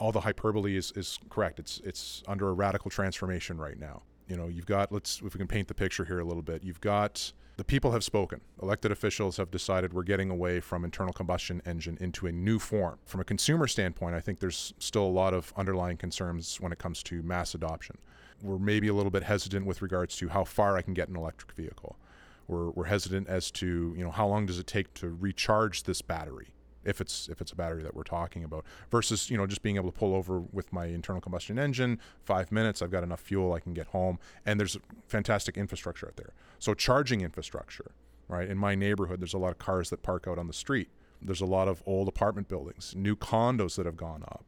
all 0.00 0.10
the 0.10 0.20
hyperbole 0.20 0.76
is, 0.76 0.92
is 0.96 1.18
correct 1.28 1.58
it's 1.58 1.80
it's 1.84 2.22
under 2.26 2.48
a 2.48 2.52
radical 2.52 2.90
transformation 2.90 3.58
right 3.58 3.78
now 3.78 4.02
you 4.30 4.36
know, 4.36 4.46
you've 4.46 4.66
got, 4.66 4.92
let's, 4.92 5.20
if 5.24 5.34
we 5.34 5.38
can 5.38 5.48
paint 5.48 5.66
the 5.66 5.74
picture 5.74 6.04
here 6.04 6.20
a 6.20 6.24
little 6.24 6.42
bit, 6.42 6.62
you've 6.62 6.80
got 6.80 7.32
the 7.56 7.64
people 7.64 7.90
have 7.90 8.04
spoken. 8.04 8.40
Elected 8.62 8.92
officials 8.92 9.36
have 9.36 9.50
decided 9.50 9.92
we're 9.92 10.04
getting 10.04 10.30
away 10.30 10.60
from 10.60 10.84
internal 10.84 11.12
combustion 11.12 11.60
engine 11.66 11.98
into 12.00 12.28
a 12.28 12.32
new 12.32 12.60
form. 12.60 12.98
From 13.04 13.20
a 13.20 13.24
consumer 13.24 13.66
standpoint, 13.66 14.14
I 14.14 14.20
think 14.20 14.38
there's 14.38 14.72
still 14.78 15.02
a 15.02 15.10
lot 15.10 15.34
of 15.34 15.52
underlying 15.56 15.96
concerns 15.96 16.60
when 16.60 16.70
it 16.70 16.78
comes 16.78 17.02
to 17.04 17.22
mass 17.22 17.54
adoption. 17.54 17.98
We're 18.40 18.58
maybe 18.58 18.86
a 18.86 18.94
little 18.94 19.10
bit 19.10 19.24
hesitant 19.24 19.66
with 19.66 19.82
regards 19.82 20.16
to 20.18 20.28
how 20.28 20.44
far 20.44 20.78
I 20.78 20.82
can 20.82 20.94
get 20.94 21.08
an 21.08 21.16
electric 21.16 21.52
vehicle. 21.52 21.98
We're, 22.46 22.70
we're 22.70 22.84
hesitant 22.84 23.28
as 23.28 23.50
to, 23.52 23.94
you 23.96 24.04
know, 24.04 24.12
how 24.12 24.28
long 24.28 24.46
does 24.46 24.60
it 24.60 24.68
take 24.68 24.94
to 24.94 25.10
recharge 25.10 25.82
this 25.82 26.02
battery? 26.02 26.54
If 26.84 27.00
it's 27.00 27.28
if 27.28 27.40
it's 27.40 27.52
a 27.52 27.56
battery 27.56 27.82
that 27.82 27.94
we're 27.94 28.02
talking 28.02 28.44
about 28.44 28.64
versus 28.90 29.30
you 29.30 29.36
know 29.36 29.46
just 29.46 29.62
being 29.62 29.76
able 29.76 29.90
to 29.90 29.98
pull 29.98 30.14
over 30.14 30.40
with 30.40 30.72
my 30.72 30.86
internal 30.86 31.20
combustion 31.20 31.58
engine 31.58 31.98
five 32.24 32.50
minutes 32.50 32.80
i've 32.80 32.90
got 32.90 33.02
enough 33.02 33.20
fuel 33.20 33.52
i 33.52 33.60
can 33.60 33.74
get 33.74 33.88
home 33.88 34.18
and 34.46 34.58
there's 34.58 34.78
fantastic 35.06 35.56
infrastructure 35.56 36.06
out 36.06 36.16
there. 36.16 36.32
So 36.58 36.74
charging 36.74 37.20
infrastructure 37.20 37.92
right? 38.28 38.48
In 38.48 38.56
my 38.56 38.74
neighborhood 38.74 39.20
there's 39.20 39.34
a 39.34 39.38
lot 39.38 39.50
of 39.50 39.58
cars 39.58 39.90
that 39.90 40.02
park 40.02 40.26
out 40.28 40.38
on 40.38 40.46
the 40.46 40.52
street. 40.52 40.88
There's 41.20 41.40
a 41.40 41.46
lot 41.46 41.68
of 41.68 41.82
old 41.84 42.08
apartment 42.08 42.48
buildings 42.48 42.94
new 42.96 43.16
condos 43.16 43.76
that 43.76 43.86
have 43.86 43.96
gone 43.96 44.22
up. 44.22 44.44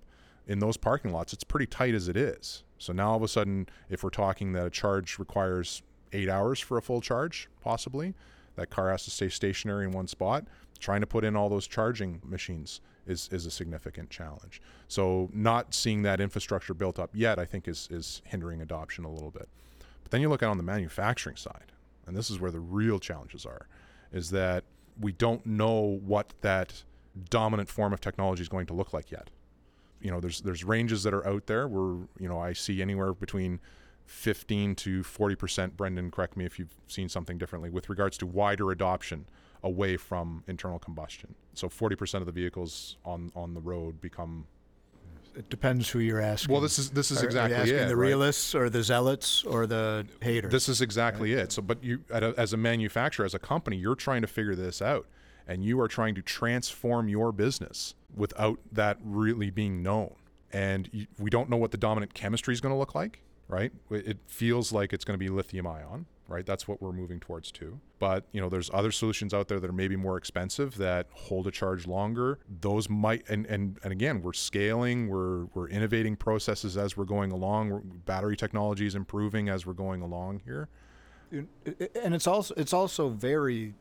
In 0.46 0.60
those 0.60 0.76
parking 0.76 1.12
lots 1.12 1.32
it's 1.32 1.44
pretty 1.44 1.66
tight 1.66 1.94
as 1.94 2.08
it 2.08 2.16
is. 2.16 2.62
So 2.78 2.92
now 2.92 3.10
all 3.10 3.16
of 3.16 3.22
a 3.22 3.28
sudden 3.28 3.68
if 3.90 4.02
we're 4.02 4.10
talking 4.10 4.52
that 4.52 4.66
a 4.66 4.70
charge 4.70 5.18
requires 5.18 5.82
eight 6.12 6.28
hours 6.28 6.60
for 6.60 6.76
a 6.78 6.82
full 6.82 7.00
charge 7.00 7.48
possibly 7.60 8.14
that 8.56 8.68
car 8.68 8.90
has 8.90 9.04
to 9.04 9.10
stay 9.10 9.30
stationary 9.30 9.86
in 9.86 9.92
one 9.92 10.06
spot 10.06 10.44
trying 10.82 11.00
to 11.00 11.06
put 11.06 11.24
in 11.24 11.36
all 11.36 11.48
those 11.48 11.68
charging 11.68 12.20
machines 12.24 12.80
is, 13.06 13.28
is 13.32 13.46
a 13.46 13.50
significant 13.50 14.10
challenge. 14.10 14.60
So 14.88 15.30
not 15.32 15.72
seeing 15.72 16.02
that 16.02 16.20
infrastructure 16.20 16.74
built 16.74 16.98
up 16.98 17.10
yet, 17.14 17.38
I 17.38 17.44
think, 17.44 17.68
is, 17.68 17.88
is 17.90 18.20
hindering 18.24 18.60
adoption 18.60 19.04
a 19.04 19.10
little 19.10 19.30
bit. 19.30 19.48
But 20.02 20.10
then 20.10 20.20
you 20.20 20.28
look 20.28 20.42
at 20.42 20.48
on 20.48 20.56
the 20.56 20.64
manufacturing 20.64 21.36
side, 21.36 21.72
and 22.06 22.16
this 22.16 22.30
is 22.30 22.40
where 22.40 22.50
the 22.50 22.60
real 22.60 22.98
challenges 22.98 23.46
are, 23.46 23.68
is 24.12 24.30
that 24.30 24.64
we 25.00 25.12
don't 25.12 25.46
know 25.46 26.00
what 26.04 26.34
that 26.40 26.82
dominant 27.30 27.68
form 27.68 27.92
of 27.92 28.00
technology 28.00 28.42
is 28.42 28.48
going 28.48 28.66
to 28.66 28.74
look 28.74 28.92
like 28.92 29.10
yet. 29.12 29.30
You 30.00 30.10
know, 30.10 30.18
there's 30.18 30.40
there's 30.40 30.64
ranges 30.64 31.04
that 31.04 31.14
are 31.14 31.26
out 31.26 31.46
there 31.46 31.68
where 31.68 32.08
you 32.18 32.28
know 32.28 32.40
I 32.40 32.54
see 32.54 32.82
anywhere 32.82 33.14
between 33.14 33.60
15 34.06 34.74
to 34.74 35.04
40 35.04 35.34
percent. 35.36 35.76
Brendan, 35.76 36.10
correct 36.10 36.36
me 36.36 36.44
if 36.44 36.58
you've 36.58 36.74
seen 36.88 37.08
something 37.08 37.38
differently 37.38 37.70
with 37.70 37.88
regards 37.88 38.18
to 38.18 38.26
wider 38.26 38.72
adoption 38.72 39.26
away 39.62 39.96
from 39.96 40.44
internal 40.48 40.78
combustion. 40.78 41.34
So 41.54 41.68
40% 41.68 42.14
of 42.16 42.26
the 42.26 42.32
vehicles 42.32 42.96
on 43.04 43.30
on 43.34 43.54
the 43.54 43.60
road 43.60 44.00
become 44.00 44.46
it 45.34 45.48
depends 45.48 45.88
who 45.88 45.98
you're 45.98 46.20
asking. 46.20 46.52
Well, 46.52 46.60
this 46.60 46.78
is 46.78 46.90
this 46.90 47.10
is 47.10 47.22
are, 47.22 47.26
exactly 47.26 47.54
are 47.54 47.58
you 47.58 47.62
asking 47.62 47.78
it. 47.78 47.88
The 47.88 47.96
right? 47.96 48.06
realists 48.08 48.54
or 48.54 48.68
the 48.68 48.82
zealots 48.82 49.44
or 49.44 49.66
the 49.66 50.06
haters. 50.20 50.52
This 50.52 50.68
is 50.68 50.80
exactly 50.80 51.34
right? 51.34 51.44
it. 51.44 51.52
So, 51.52 51.62
but 51.62 51.82
you, 51.82 52.00
a, 52.10 52.34
as 52.36 52.52
a 52.52 52.56
manufacturer, 52.56 53.24
as 53.24 53.34
a 53.34 53.38
company, 53.38 53.76
you're 53.76 53.94
trying 53.94 54.22
to 54.22 54.26
figure 54.26 54.54
this 54.54 54.82
out, 54.82 55.06
and 55.46 55.64
you 55.64 55.80
are 55.80 55.88
trying 55.88 56.14
to 56.16 56.22
transform 56.22 57.08
your 57.08 57.32
business 57.32 57.94
without 58.14 58.58
that 58.70 58.98
really 59.02 59.50
being 59.50 59.82
known. 59.82 60.14
And 60.52 60.88
you, 60.92 61.06
we 61.18 61.30
don't 61.30 61.48
know 61.48 61.56
what 61.56 61.70
the 61.70 61.78
dominant 61.78 62.12
chemistry 62.12 62.52
is 62.52 62.60
going 62.60 62.74
to 62.74 62.78
look 62.78 62.94
like, 62.94 63.20
right? 63.48 63.72
It 63.90 64.18
feels 64.26 64.70
like 64.70 64.92
it's 64.92 65.04
going 65.04 65.18
to 65.18 65.22
be 65.24 65.30
lithium 65.30 65.66
ion 65.66 66.06
right? 66.32 66.46
That's 66.46 66.66
what 66.66 66.80
we're 66.80 66.92
moving 66.92 67.20
towards 67.20 67.52
too. 67.52 67.78
But 67.98 68.24
you 68.32 68.40
know, 68.40 68.48
there's 68.48 68.70
other 68.72 68.90
solutions 68.90 69.34
out 69.34 69.48
there 69.48 69.60
that 69.60 69.68
are 69.68 69.74
maybe 69.74 69.96
more 69.96 70.16
expensive 70.16 70.76
that 70.78 71.06
hold 71.12 71.46
a 71.46 71.50
charge 71.50 71.86
longer. 71.86 72.38
Those 72.60 72.88
might 72.88 73.28
and 73.28 73.46
and 73.46 73.78
and 73.84 73.92
again, 73.92 74.22
we're 74.22 74.32
scaling, 74.32 75.08
we're 75.08 75.44
we're 75.54 75.68
innovating 75.68 76.16
processes 76.16 76.76
as 76.76 76.96
we're 76.96 77.04
going 77.04 77.30
along. 77.32 78.02
battery 78.06 78.36
technology 78.36 78.86
is 78.86 78.94
improving 78.94 79.48
as 79.48 79.66
we're 79.66 79.74
going 79.74 80.00
along 80.00 80.40
here. 80.44 80.68
And 81.30 82.14
it's 82.14 82.26
also 82.26 82.54
it's 82.56 82.72
also 82.72 83.10
very 83.10 83.74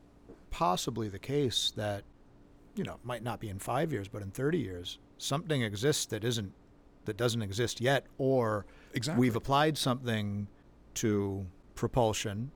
possibly 0.50 1.08
the 1.08 1.18
case 1.18 1.72
that 1.76 2.04
you 2.76 2.84
know 2.84 2.98
might 3.02 3.22
not 3.22 3.40
be 3.40 3.48
in 3.48 3.58
five 3.58 3.92
years, 3.92 4.08
but 4.08 4.22
in 4.22 4.30
thirty 4.30 4.58
years, 4.58 4.98
something 5.18 5.62
exists 5.62 6.06
that 6.06 6.22
isn't 6.22 6.52
that 7.04 7.16
doesn't 7.16 7.42
exist 7.42 7.80
yet, 7.80 8.06
or 8.18 8.66
exactly. 8.94 9.20
we've 9.20 9.36
applied 9.36 9.76
something 9.76 10.46
to 10.94 11.46
propulsion 11.74 12.50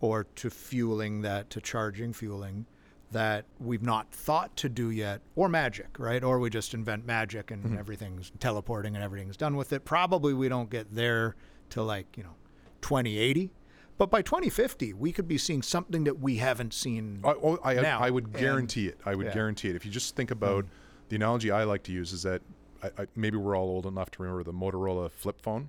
or 0.00 0.24
to 0.36 0.50
fueling 0.50 1.22
that, 1.22 1.50
to 1.50 1.60
charging 1.60 2.12
fueling 2.12 2.66
that 3.12 3.44
we've 3.58 3.82
not 3.82 4.10
thought 4.12 4.54
to 4.56 4.68
do 4.68 4.90
yet, 4.90 5.20
or 5.34 5.48
magic, 5.48 5.98
right? 5.98 6.22
Or 6.22 6.38
we 6.38 6.48
just 6.48 6.74
invent 6.74 7.06
magic 7.06 7.50
and 7.50 7.64
mm-hmm. 7.64 7.78
everything's 7.78 8.30
teleporting 8.38 8.94
and 8.94 9.04
everything's 9.04 9.36
done 9.36 9.56
with 9.56 9.72
it. 9.72 9.84
Probably 9.84 10.32
we 10.32 10.48
don't 10.48 10.70
get 10.70 10.94
there 10.94 11.34
till 11.70 11.84
like, 11.84 12.16
you 12.16 12.22
know, 12.22 12.34
2080. 12.82 13.50
But 13.98 14.10
by 14.10 14.22
2050, 14.22 14.94
we 14.94 15.12
could 15.12 15.28
be 15.28 15.36
seeing 15.36 15.60
something 15.60 16.04
that 16.04 16.20
we 16.20 16.36
haven't 16.36 16.72
seen 16.72 17.20
I, 17.22 17.32
oh, 17.32 17.58
I, 17.62 17.74
now. 17.74 18.00
I 18.00 18.08
would 18.08 18.32
guarantee 18.32 18.88
and, 18.88 18.94
it. 18.94 19.00
I 19.04 19.14
would 19.14 19.26
yeah. 19.26 19.34
guarantee 19.34 19.68
it. 19.68 19.76
If 19.76 19.84
you 19.84 19.90
just 19.90 20.16
think 20.16 20.30
about 20.30 20.64
mm. 20.64 20.68
the 21.10 21.16
analogy 21.16 21.50
I 21.50 21.64
like 21.64 21.82
to 21.82 21.92
use 21.92 22.12
is 22.12 22.22
that 22.22 22.40
I, 22.82 23.06
maybe 23.14 23.36
we're 23.36 23.56
all 23.56 23.68
old 23.68 23.84
enough 23.84 24.10
to 24.12 24.22
remember 24.22 24.42
the 24.42 24.54
Motorola 24.54 25.10
flip 25.10 25.42
phone 25.42 25.68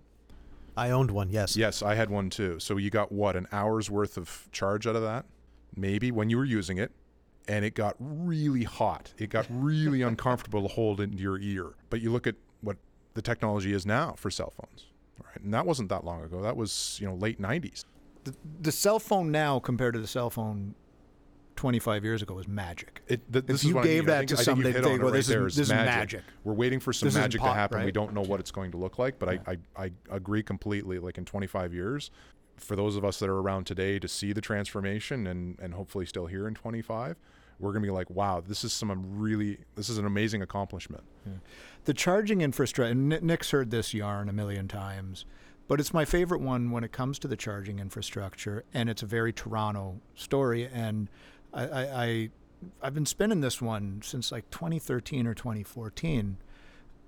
I 0.78 0.92
owned 0.92 1.12
one, 1.12 1.30
yes. 1.30 1.58
Yes, 1.58 1.82
I 1.82 1.96
had 1.96 2.10
one 2.10 2.30
too. 2.30 2.60
So 2.60 2.78
you 2.78 2.90
got 2.90 3.12
what, 3.12 3.36
an 3.36 3.48
hour's 3.52 3.90
worth 3.90 4.18
of 4.18 4.48
charge 4.52 4.88
out 4.88 4.96
of 4.96 5.02
that? 5.02 5.26
Maybe 5.76 6.12
when 6.12 6.30
you 6.30 6.38
were 6.38 6.46
using 6.46 6.78
it. 6.78 6.92
And 7.48 7.66
it 7.66 7.74
got 7.74 7.96
really 8.00 8.64
hot. 8.64 9.14
It 9.18 9.30
got 9.30 9.48
really 9.50 10.02
uncomfortable 10.04 10.62
to 10.62 10.68
hold 10.68 11.02
into 11.02 11.18
your 11.18 11.40
ear. 11.40 11.74
But 11.90 12.02
you 12.02 12.12
look 12.12 12.28
at 12.28 12.36
what 12.62 12.78
the 13.14 13.22
technology 13.22 13.74
is 13.74 13.86
now 13.86 14.14
for 14.18 14.30
cell 14.30 14.54
phones. 14.56 14.86
Right? 15.24 15.44
And 15.44 15.54
that 15.54 15.66
wasn't 15.66 15.90
that 15.90 16.06
long 16.06 16.24
ago. 16.24 16.42
That 16.42 16.56
was, 16.56 16.98
you 17.02 17.08
know, 17.08 17.16
late 17.16 17.42
90s. 17.42 17.86
The, 18.24 18.36
the 18.62 18.72
cell 18.72 19.00
phone 19.00 19.32
now 19.32 19.60
compared 19.60 19.96
to 19.96 20.00
the 20.00 20.08
cell 20.08 20.30
phone 20.30 20.76
25 21.56 22.04
years 22.04 22.22
ago 22.22 22.34
was 22.34 22.48
magic. 22.48 23.02
It, 23.08 23.22
th- 23.32 23.46
if 23.48 23.64
you 23.64 23.74
gave 23.84 23.86
I 23.86 23.90
mean. 23.90 24.06
that 24.06 24.28
to 24.30 24.38
somebody, 24.38 24.72
they 24.72 24.82
go, 24.82 25.10
this, 25.10 25.30
is, 25.30 25.56
this 25.56 25.70
magic. 25.70 25.86
magic. 25.86 26.22
We're 26.44 26.54
waiting 26.54 26.80
for 26.80 26.94
some 26.94 27.08
this 27.08 27.16
magic 27.16 27.42
pot, 27.42 27.50
to 27.50 27.54
happen. 27.54 27.78
Right? 27.78 27.86
We 27.86 27.92
don't 27.92 28.14
know 28.14 28.22
what 28.22 28.40
it's 28.40 28.52
going 28.52 28.72
to 28.72 28.78
look 28.78 28.98
like, 28.98 29.20
but 29.20 29.34
yeah. 29.34 29.40
I, 29.48 29.52
I, 29.52 29.84
I 29.86 29.92
agree 30.10 30.44
completely. 30.44 31.00
Like 31.00 31.18
in 31.18 31.26
25 31.26 31.74
years, 31.74 32.12
for 32.58 32.76
those 32.76 32.96
of 32.96 33.04
us 33.04 33.20
that 33.20 33.30
are 33.30 33.40
around 33.40 33.66
today 33.66 34.00
to 34.00 34.08
see 34.08 34.34
the 34.34 34.42
transformation 34.42 35.28
and, 35.28 35.60
and 35.60 35.74
hopefully 35.74 36.06
still 36.06 36.28
here 36.28 36.48
in 36.48 36.54
25, 36.54 37.18
we're 37.60 37.72
going 37.72 37.84
to 37.84 37.88
be 37.88 37.92
like, 37.92 38.10
wow, 38.10 38.42
this 38.46 38.64
is 38.64 38.74
some 38.74 38.92
really, 39.18 39.60
this 39.76 39.90
is 39.90 39.98
an 39.98 40.06
amazing 40.06 40.42
accomplishment. 40.42 41.04
Yeah. 41.26 41.34
The 41.86 41.94
charging 41.94 42.42
infrastructure, 42.42 42.92
and 42.92 43.10
Nick's 43.22 43.52
heard 43.52 43.72
this 43.72 43.94
yarn 43.94 44.30
a 44.30 44.34
million 44.34 44.68
times, 44.68 45.26
but 45.68 45.80
it's 45.80 45.94
my 45.94 46.04
favorite 46.04 46.42
one 46.42 46.72
when 46.72 46.84
it 46.84 46.92
comes 46.92 47.20
to 47.20 47.28
the 47.28 47.38
charging 47.38 47.80
infrastructure, 47.80 48.66
and 48.74 48.90
it's 48.90 49.04
a 49.04 49.06
very 49.06 49.32
Toronto 49.32 50.02
story. 50.16 50.68
And 50.68 51.08
I, 51.54 51.64
I, 51.68 52.04
I 52.06 52.30
I've 52.82 52.94
been 52.94 53.06
spinning 53.06 53.42
this 53.42 53.62
one 53.62 54.02
since 54.04 54.32
like 54.32 54.50
2013 54.52 55.26
or 55.28 55.34
2014, 55.34 56.38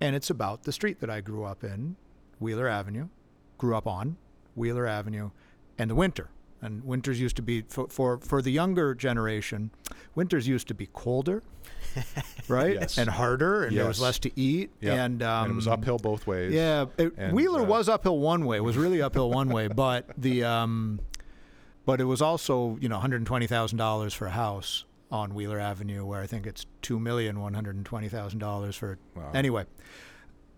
and 0.02 0.16
it's 0.16 0.30
about 0.30 0.64
the 0.64 0.72
street 0.72 1.00
that 1.02 1.10
I 1.10 1.22
grew 1.22 1.44
up 1.46 1.64
in, 1.64 1.96
Wheeler 2.40 2.68
Avenue, 2.68 3.10
grew 3.58 3.76
up 3.76 3.86
on 3.88 4.18
Wheeler 4.56 4.88
Avenue, 4.88 5.30
and 5.78 5.90
the 5.90 5.96
winter. 5.96 6.30
And 6.62 6.86
winters 6.86 7.20
used 7.20 7.36
to 7.36 7.42
be 7.42 7.64
for 7.68 7.88
for, 7.90 8.20
for 8.20 8.42
the 8.42 8.50
younger 8.52 8.96
generation, 8.96 9.70
winters 10.16 10.48
used 10.48 10.70
to 10.70 10.74
be 10.74 10.88
colder, 10.94 11.44
right, 12.48 12.76
Yes. 12.76 12.98
and 12.98 13.10
harder, 13.10 13.66
and 13.66 13.76
there 13.78 13.86
was 13.86 14.00
less 14.00 14.18
to 14.20 14.32
eat, 14.40 14.72
Yep. 14.80 14.98
and 14.98 15.24
um, 15.24 15.44
and 15.44 15.52
it 15.52 15.56
was 15.56 15.68
uphill 15.68 15.98
both 15.98 16.26
ways. 16.26 16.54
Yeah, 16.54 16.86
it, 16.98 17.14
And, 17.18 17.34
Wheeler 17.36 17.62
uh, 17.62 17.66
was 17.66 17.90
uphill 17.90 18.18
one 18.18 18.46
way. 18.46 18.58
It 18.58 18.64
was 18.64 18.78
really 18.78 19.02
uphill 19.02 19.30
one 19.30 19.50
way, 19.50 19.68
but 19.68 20.10
the 20.18 20.46
um, 20.46 21.02
but 21.86 22.00
it 22.02 22.06
was 22.06 22.22
also 22.22 22.78
you 22.82 22.90
know 22.90 22.96
one 22.96 23.02
hundred 23.02 23.26
twenty 23.26 23.48
thousand 23.48 23.78
dollars 23.78 24.14
for 24.14 24.28
a 24.28 24.32
house 24.32 24.86
on 25.12 25.36
Wheeler 25.36 25.60
Avenue, 25.60 26.06
where 26.06 26.22
I 26.22 26.28
think 26.28 26.48
it's 26.48 26.66
two 26.82 27.00
million 27.00 27.40
one 27.40 27.54
hundred 27.54 27.84
twenty 27.86 28.10
thousand 28.10 28.40
dollars 28.40 28.76
for. 28.76 28.98
Wow. 29.16 29.32
Anyway, 29.34 29.66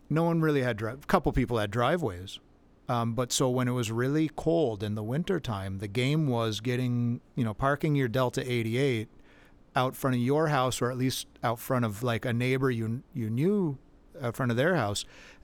no 0.09 0.23
one 0.23 0.41
really 0.41 0.61
had 0.61 0.77
drive. 0.77 1.03
A 1.03 1.07
couple 1.07 1.31
people 1.31 1.57
had 1.57 1.71
driveways, 1.71 2.39
um, 2.87 3.13
but 3.13 3.31
so 3.31 3.49
when 3.49 3.67
it 3.67 3.71
was 3.73 3.91
really 3.91 4.29
cold 4.35 4.83
in 4.83 4.95
the 4.95 5.03
wintertime, 5.03 5.79
the 5.79 5.87
game 5.87 6.27
was 6.27 6.61
getting 6.61 7.21
you 7.35 7.43
know 7.43 7.53
parking 7.53 7.95
your 7.95 8.07
Delta 8.07 8.41
eighty 8.49 8.77
eight 8.77 9.09
out 9.75 9.95
front 9.95 10.15
of 10.15 10.21
your 10.21 10.47
house, 10.47 10.81
or 10.81 10.89
at 10.89 10.97
least 10.97 11.27
out 11.43 11.59
front 11.59 11.83
of 11.83 12.01
like 12.03 12.23
a 12.25 12.31
neighbor 12.33 12.71
you 12.71 13.03
you 13.13 13.29
knew 13.29 13.77
out 14.21 14.35
front 14.37 14.51
of 14.51 14.57
their 14.57 14.75
house, 14.75 15.03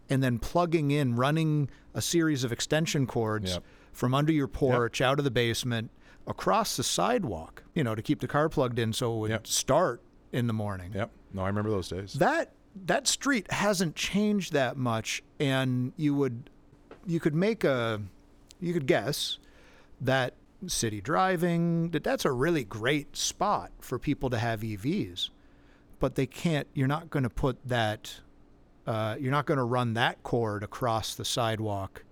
and 0.10 0.24
then 0.24 0.39
plugging 0.39 0.91
in, 0.91 1.15
running 1.15 1.70
a 1.94 2.02
series 2.02 2.44
of 2.46 2.52
extension 2.54 3.06
cords 3.06 3.54
Yep. 3.56 3.63
From 3.91 4.13
under 4.13 4.32
your 4.32 4.47
porch 4.47 5.01
out 5.01 5.19
of 5.19 5.25
the 5.25 5.32
basement 5.32 5.91
across 6.27 6.77
the 6.77 6.84
sidewalk, 6.84 7.63
you 7.73 7.84
know, 7.84 7.95
to 7.95 8.01
keep 8.01 8.19
the 8.21 8.27
car 8.27 8.47
plugged 8.49 8.80
in 8.80 8.93
so 8.93 9.13
it 9.15 9.19
would 9.19 9.32
Yep. 9.32 9.47
start 9.47 10.01
in 10.32 10.47
the 10.47 10.54
morning. 10.54 10.91
Yep. 10.93 11.12
No, 11.34 11.41
I 11.43 11.47
remember 11.47 11.69
those 11.69 11.89
days. 11.89 12.13
That 12.13 12.54
that 12.86 13.06
street 13.08 13.51
hasn't 13.51 13.95
changed 13.95 14.54
that 14.54 14.77
much, 14.77 15.21
and 15.39 15.91
you 15.97 16.13
would 16.15 16.49
you 17.06 17.19
could 17.19 17.36
make 17.36 17.63
a 17.63 18.01
you 18.60 18.71
could 18.73 18.86
guess 18.88 19.39
that 19.99 20.36
city 20.67 21.01
driving 21.01 21.89
that 21.89 22.04
that's 22.04 22.23
a 22.23 22.32
really 22.32 22.63
great 22.63 23.17
spot 23.17 23.71
for 23.80 23.97
people 23.99 24.30
to 24.30 24.38
have 24.38 24.62
EVs, 24.62 25.30
but 25.99 26.15
they 26.15 26.25
can't. 26.27 26.67
You're 26.73 26.88
not 26.88 27.10
going 27.10 27.23
to 27.23 27.30
put 27.30 27.58
that. 27.67 28.21
Uh, 28.88 29.15
you're 29.19 29.32
not 29.32 29.45
going 29.45 29.58
to 29.58 29.63
run 29.63 29.93
that 29.95 30.21
cord 30.23 30.63
across 30.63 31.13
the 31.15 31.25
sidewalk 31.25 32.04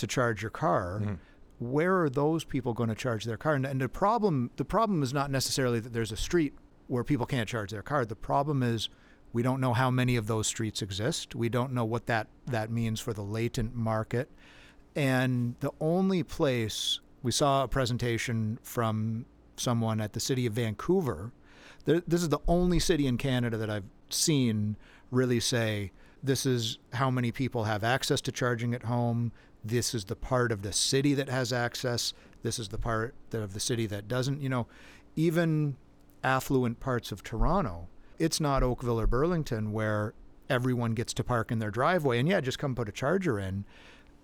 to 0.00 0.06
charge 0.06 0.42
your 0.42 0.50
car. 0.50 1.00
Mhm. 1.02 1.18
Where 1.58 2.02
are 2.02 2.10
those 2.10 2.44
people 2.44 2.72
going 2.72 2.88
to 2.88 2.94
charge 2.94 3.24
their 3.24 3.36
car? 3.36 3.54
And, 3.54 3.66
and 3.66 3.80
the 3.80 3.88
problem 3.88 4.50
the 4.56 4.64
problem 4.64 5.02
is 5.02 5.12
not 5.12 5.30
necessarily 5.30 5.78
that 5.80 5.92
there's 5.92 6.12
a 6.12 6.16
street 6.16 6.54
where 6.88 7.04
people 7.04 7.26
can't 7.26 7.48
charge 7.48 7.70
their 7.70 7.82
car. 7.82 8.04
The 8.04 8.16
problem 8.16 8.62
is 8.62 8.88
we 9.32 9.42
don't 9.42 9.60
know 9.60 9.74
how 9.74 9.90
many 9.90 10.16
of 10.16 10.26
those 10.26 10.46
streets 10.48 10.82
exist. 10.82 11.34
We 11.36 11.48
don't 11.48 11.72
know 11.72 11.84
what 11.84 12.06
that, 12.06 12.26
that 12.46 12.70
means 12.70 12.98
for 12.98 13.12
the 13.12 13.22
latent 13.22 13.76
market. 13.76 14.28
And 14.96 15.54
the 15.60 15.70
only 15.80 16.24
place 16.24 16.98
we 17.22 17.30
saw 17.30 17.62
a 17.62 17.68
presentation 17.68 18.58
from 18.62 19.26
someone 19.56 20.00
at 20.00 20.14
the 20.14 20.20
city 20.20 20.46
of 20.46 20.54
Vancouver. 20.54 21.30
This 21.84 22.22
is 22.22 22.28
the 22.28 22.40
only 22.48 22.78
city 22.80 23.06
in 23.06 23.18
Canada 23.18 23.56
that 23.56 23.70
I've 23.70 23.84
seen 24.08 24.76
really 25.10 25.38
say 25.40 25.92
this 26.22 26.44
is 26.44 26.78
how 26.94 27.10
many 27.10 27.30
people 27.32 27.64
have 27.64 27.84
access 27.84 28.20
to 28.22 28.32
charging 28.32 28.74
at 28.74 28.84
home. 28.84 29.32
This 29.64 29.94
is 29.94 30.06
the 30.06 30.16
part 30.16 30.52
of 30.52 30.62
the 30.62 30.72
city 30.72 31.14
that 31.14 31.28
has 31.28 31.52
access. 31.52 32.12
This 32.42 32.58
is 32.58 32.68
the 32.68 32.78
part 32.78 33.14
of 33.32 33.52
the 33.52 33.60
city 33.60 33.86
that 33.86 34.08
doesn't. 34.08 34.40
You 34.40 34.48
know, 34.48 34.66
even 35.16 35.76
affluent 36.24 36.80
parts 36.80 37.12
of 37.12 37.22
Toronto, 37.22 37.88
it's 38.18 38.40
not 38.40 38.62
Oakville 38.62 39.00
or 39.00 39.06
Burlington 39.06 39.72
where 39.72 40.14
everyone 40.48 40.92
gets 40.92 41.14
to 41.14 41.24
park 41.24 41.52
in 41.52 41.58
their 41.58 41.70
driveway 41.70 42.18
and 42.18 42.28
yeah, 42.28 42.40
just 42.40 42.58
come 42.58 42.74
put 42.74 42.88
a 42.88 42.92
charger 42.92 43.38
in. 43.38 43.64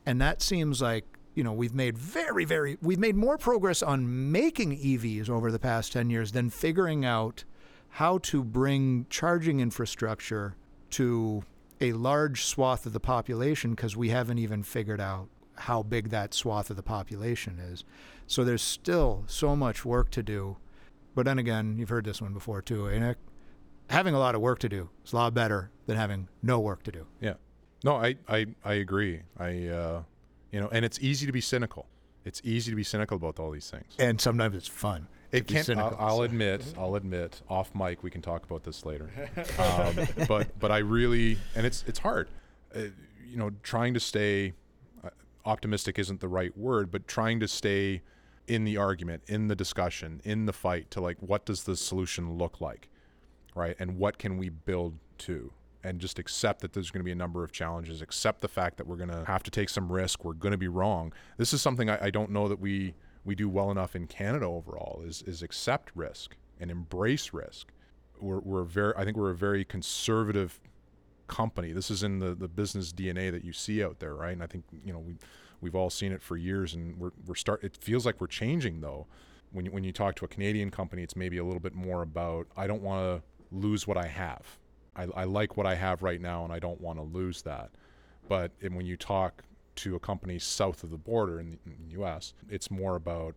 And 0.05 0.21
that 0.21 0.43
seems 0.43 0.83
like, 0.83 1.05
you 1.35 1.45
know, 1.45 1.53
we've 1.53 1.75
made 1.75 1.97
very, 1.97 2.45
very, 2.45 2.79
we've 2.83 2.99
made 2.99 3.17
more 3.17 3.39
progress 3.39 3.83
on 3.83 4.31
making 4.33 4.77
EVs 4.77 5.29
over 5.29 5.51
the 5.51 5.59
past 5.59 5.93
10 5.93 6.11
years 6.11 6.33
than 6.33 6.51
figuring 6.51 7.05
out 7.05 7.45
how 7.91 8.19
to 8.19 8.43
bring 8.43 9.07
charging 9.09 9.61
infrastructure 9.61 10.55
to 10.91 11.43
a 11.81 11.93
large 11.93 12.45
swath 12.45 12.87
of 12.87 12.93
the 12.93 13.01
population 13.01 13.71
because 13.71 13.97
we 13.97 14.09
haven't 14.09 14.39
even 14.39 14.63
figured 14.63 15.01
out 15.01 15.29
how 15.57 15.83
big 15.83 16.11
that 16.11 16.35
swath 16.35 16.71
of 16.71 16.77
the 16.77 16.83
population 16.83 17.59
is. 17.59 17.85
So 18.27 18.45
there's 18.45 18.63
still 18.63 19.25
so 19.27 19.57
much 19.57 19.85
work 19.85 20.11
to 20.11 20.23
do. 20.23 20.57
But 21.15 21.27
then 21.27 21.39
again, 21.39 21.77
you've 21.79 21.89
heard 21.89 22.05
this 22.05 22.21
one 22.21 22.33
before 22.33 22.63
too, 22.63 22.87
Having 23.89 24.15
a 24.15 24.19
lot 24.19 24.35
of 24.35 24.41
work 24.41 24.59
to 24.61 24.69
do 24.69 24.91
is 25.05 25.13
a 25.13 25.17
lot 25.17 25.33
better 25.33 25.71
than 25.87 25.97
having 25.97 26.29
no 26.43 26.59
work 26.59 26.83
to 26.85 26.93
do. 26.93 27.07
Yeah. 27.21 27.35
No, 27.85 27.97
I, 27.97 28.17
I, 28.29 28.47
I 28.65 28.75
agree. 28.75 29.23
I, 29.39 29.69
uh, 29.69 30.03
you 30.51 30.61
know, 30.61 30.69
and 30.73 30.85
it's 30.85 30.99
easy 31.01 31.25
to 31.27 31.33
be 31.33 31.41
cynical. 31.41 31.87
It's 32.25 32.41
easy 32.43 32.73
to 32.73 32.77
be 32.77 32.83
cynical 32.83 33.17
about 33.17 33.39
all 33.39 33.53
these 33.53 33.71
things. 33.71 33.95
And 33.99 34.21
sometimes 34.21 34.57
it's 34.57 34.67
fun. 34.67 35.07
It 35.37 35.47
can't. 35.47 35.69
I'll. 35.79 35.97
I'll 35.99 36.23
admit. 36.23 36.75
I'll 36.79 36.95
admit. 36.97 37.43
Off 37.49 37.75
mic, 37.75 38.03
we 38.03 38.11
can 38.11 38.23
talk 38.23 38.45
about 38.45 38.65
this 38.65 38.85
later. 38.85 39.11
Um, 39.59 40.07
but 40.29 40.59
but 40.59 40.71
I 40.71 40.79
really, 40.79 41.39
and 41.55 41.67
it's 41.67 41.85
it's 41.87 41.99
hard. 41.99 42.29
Uh, 42.75 42.81
you 43.27 43.37
know, 43.37 43.51
trying 43.63 43.95
to 43.95 44.01
stay 44.01 44.53
uh, 45.05 45.09
optimistic 45.45 45.99
isn't 45.99 46.21
the 46.21 46.29
right 46.29 46.57
word, 46.57 46.91
but 46.91 47.07
trying 47.09 47.41
to 47.41 47.49
stay 47.49 48.03
in 48.47 48.65
the 48.65 48.77
argument, 48.77 49.23
in 49.27 49.49
the 49.49 49.57
discussion, 49.57 50.21
in 50.25 50.47
the 50.47 50.53
fight 50.53 50.91
to 50.93 51.01
like 51.01 51.17
what 51.21 51.45
does 51.45 51.65
the 51.65 51.77
solution 51.77 52.35
look 52.35 52.61
like, 52.61 52.89
right? 53.55 53.77
And 53.79 53.99
what 53.99 54.19
can 54.19 54.39
we 54.39 54.49
build 54.49 54.99
to? 55.19 55.53
And 55.83 56.01
just 56.01 56.19
accept 56.19 56.63
that 56.63 56.73
there's 56.73 56.91
going 56.91 57.01
to 57.01 57.05
be 57.05 57.13
a 57.13 57.17
number 57.17 57.45
of 57.45 57.53
challenges. 57.53 58.03
Accept 58.03 58.41
the 58.41 58.49
fact 58.49 58.77
that 58.79 58.87
we're 58.89 58.97
going 58.97 59.11
to 59.11 59.25
have 59.27 59.45
to 59.45 59.51
take 59.53 59.69
some 59.69 59.91
risk. 59.91 60.25
We're 60.25 60.33
going 60.33 60.53
to 60.53 60.59
be 60.59 60.69
wrong. 60.69 61.13
This 61.37 61.53
is 61.53 61.63
something 61.63 61.89
I, 61.89 62.07
I 62.07 62.11
don't 62.11 62.31
know 62.31 62.49
that 62.49 62.59
we 62.59 62.95
we 63.27 63.35
do 63.35 63.49
well 63.49 63.71
enough 63.71 63.95
in 63.97 64.07
Canada 64.07 64.47
overall. 64.47 65.03
Is 65.05 65.23
is 65.23 65.43
accept 65.43 65.91
risk 65.95 66.37
and 66.59 66.71
embrace 66.71 67.33
risk. 67.35 67.73
We're 68.19 68.39
we're 68.39 68.63
very. 68.63 68.95
I 68.97 69.05
think 69.05 69.17
we're 69.17 69.31
a 69.31 69.37
very 69.37 69.65
conservative 69.65 70.61
company. 71.27 71.73
This 71.73 71.91
is 71.91 72.03
in 72.03 72.21
the, 72.21 72.35
the 72.35 72.49
business 72.49 72.93
DNA 72.93 73.33
that 73.33 73.45
you 73.45 73.53
see 73.53 73.83
out 73.83 73.99
there, 73.99 74.15
right? 74.15 74.33
And 74.33 74.43
I 74.43 74.47
think 74.47 74.65
you 74.85 74.93
know 74.93 75.01
we 75.01 75.17
we've 75.61 75.75
all 75.75 75.91
seen 75.91 76.13
it 76.13 76.23
for 76.23 76.37
years, 76.37 76.73
and 76.73 76.99
we're 76.99 77.11
we're 77.27 77.35
start. 77.35 77.63
It 77.65 77.77
feels 77.77 78.07
like 78.07 78.21
we're 78.21 78.29
changing 78.29 78.81
though. 78.81 79.07
When 79.53 79.65
you, 79.65 79.71
when 79.71 79.85
you 79.85 79.93
talk 79.93 80.17
to 80.17 80.25
a 80.25 80.29
Canadian 80.29 80.71
company, 80.71 81.03
it's 81.03 81.17
maybe 81.17 81.39
a 81.39 81.45
little 81.45 81.61
bit 81.61 81.75
more 81.75 82.03
about 82.03 82.47
I 82.57 82.67
don't 82.67 82.83
want 82.83 83.23
to 83.23 83.57
lose 83.57 83.87
what 83.87 83.97
I 83.97 84.07
have. 84.07 84.59
I, 84.95 85.07
I 85.15 85.25
like 85.25 85.57
what 85.57 85.67
I 85.67 85.75
have 85.75 86.03
right 86.03 86.21
now, 86.21 86.45
and 86.45 86.53
I 86.53 86.59
don't 86.59 86.81
want 86.81 86.99
to 86.99 87.03
lose 87.03 87.43
that. 87.43 87.71
But 88.29 88.53
and 88.63 88.77
when 88.77 88.87
you 88.87 88.97
talk 88.97 89.43
to 89.77 89.95
a 89.95 90.01
company 90.01 90.39
south 90.39 90.83
of 90.83 90.91
the 90.91 90.97
border 90.97 91.39
in 91.41 91.53
the, 91.53 91.59
in 91.67 91.77
the 91.87 91.93
U.S., 91.93 92.35
it's 92.49 92.71
more 92.71 92.97
about 92.97 93.35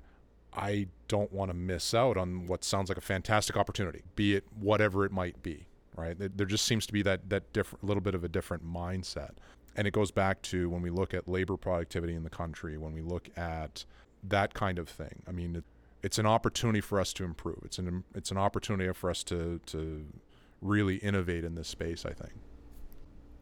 I 0.54 0.88
don't 1.08 1.32
want 1.32 1.52
to 1.52 1.54
miss 1.56 1.94
out 1.94 2.18
on 2.18 2.48
what 2.48 2.64
sounds 2.64 2.90
like 2.90 2.98
a 2.98 3.02
fantastic 3.02 3.56
opportunity, 3.56 4.02
be 4.16 4.36
it 4.36 4.46
whatever 4.60 5.06
it 5.06 5.12
might 5.12 5.42
be. 5.44 5.66
Right? 5.96 6.18
There- 6.18 6.48
just 6.48 6.66
seems 6.66 6.86
to 6.88 6.94
be 6.94 7.02
that 7.04 7.30
that 7.30 7.52
different, 7.54 7.84
little 7.84 8.02
bit 8.02 8.16
of 8.16 8.24
a 8.24 8.30
different 8.30 8.66
mindset, 8.66 9.32
and 9.76 9.86
it 9.88 9.92
goes 9.92 10.12
back 10.12 10.42
to 10.44 10.70
when 10.70 10.82
we 10.82 10.90
look 10.90 11.14
at 11.14 11.28
labor 11.28 11.58
productivity 11.58 12.16
in 12.16 12.24
the 12.24 12.30
country, 12.30 12.78
when 12.78 12.94
we 12.94 13.02
look 13.02 13.30
at 13.38 13.86
that 14.24 14.54
kind 14.54 14.80
of 14.80 14.88
thing. 14.88 15.22
I 15.28 15.32
mean, 15.32 15.58
it, 15.58 15.64
it's 16.02 16.18
an 16.18 16.26
opportunity 16.26 16.82
for 16.82 17.00
us 17.00 17.12
to 17.14 17.24
improve. 17.26 17.60
It's 17.66 17.78
an 17.80 18.04
it's 18.16 18.32
an 18.32 18.38
opportunity 18.38 18.92
for 18.94 19.10
us 19.10 19.24
to 19.26 19.60
to 19.68 20.06
really 20.62 20.96
innovate 20.98 21.44
in 21.44 21.56
this 21.56 21.68
space. 21.68 22.06
I 22.06 22.14
think. 22.14 22.34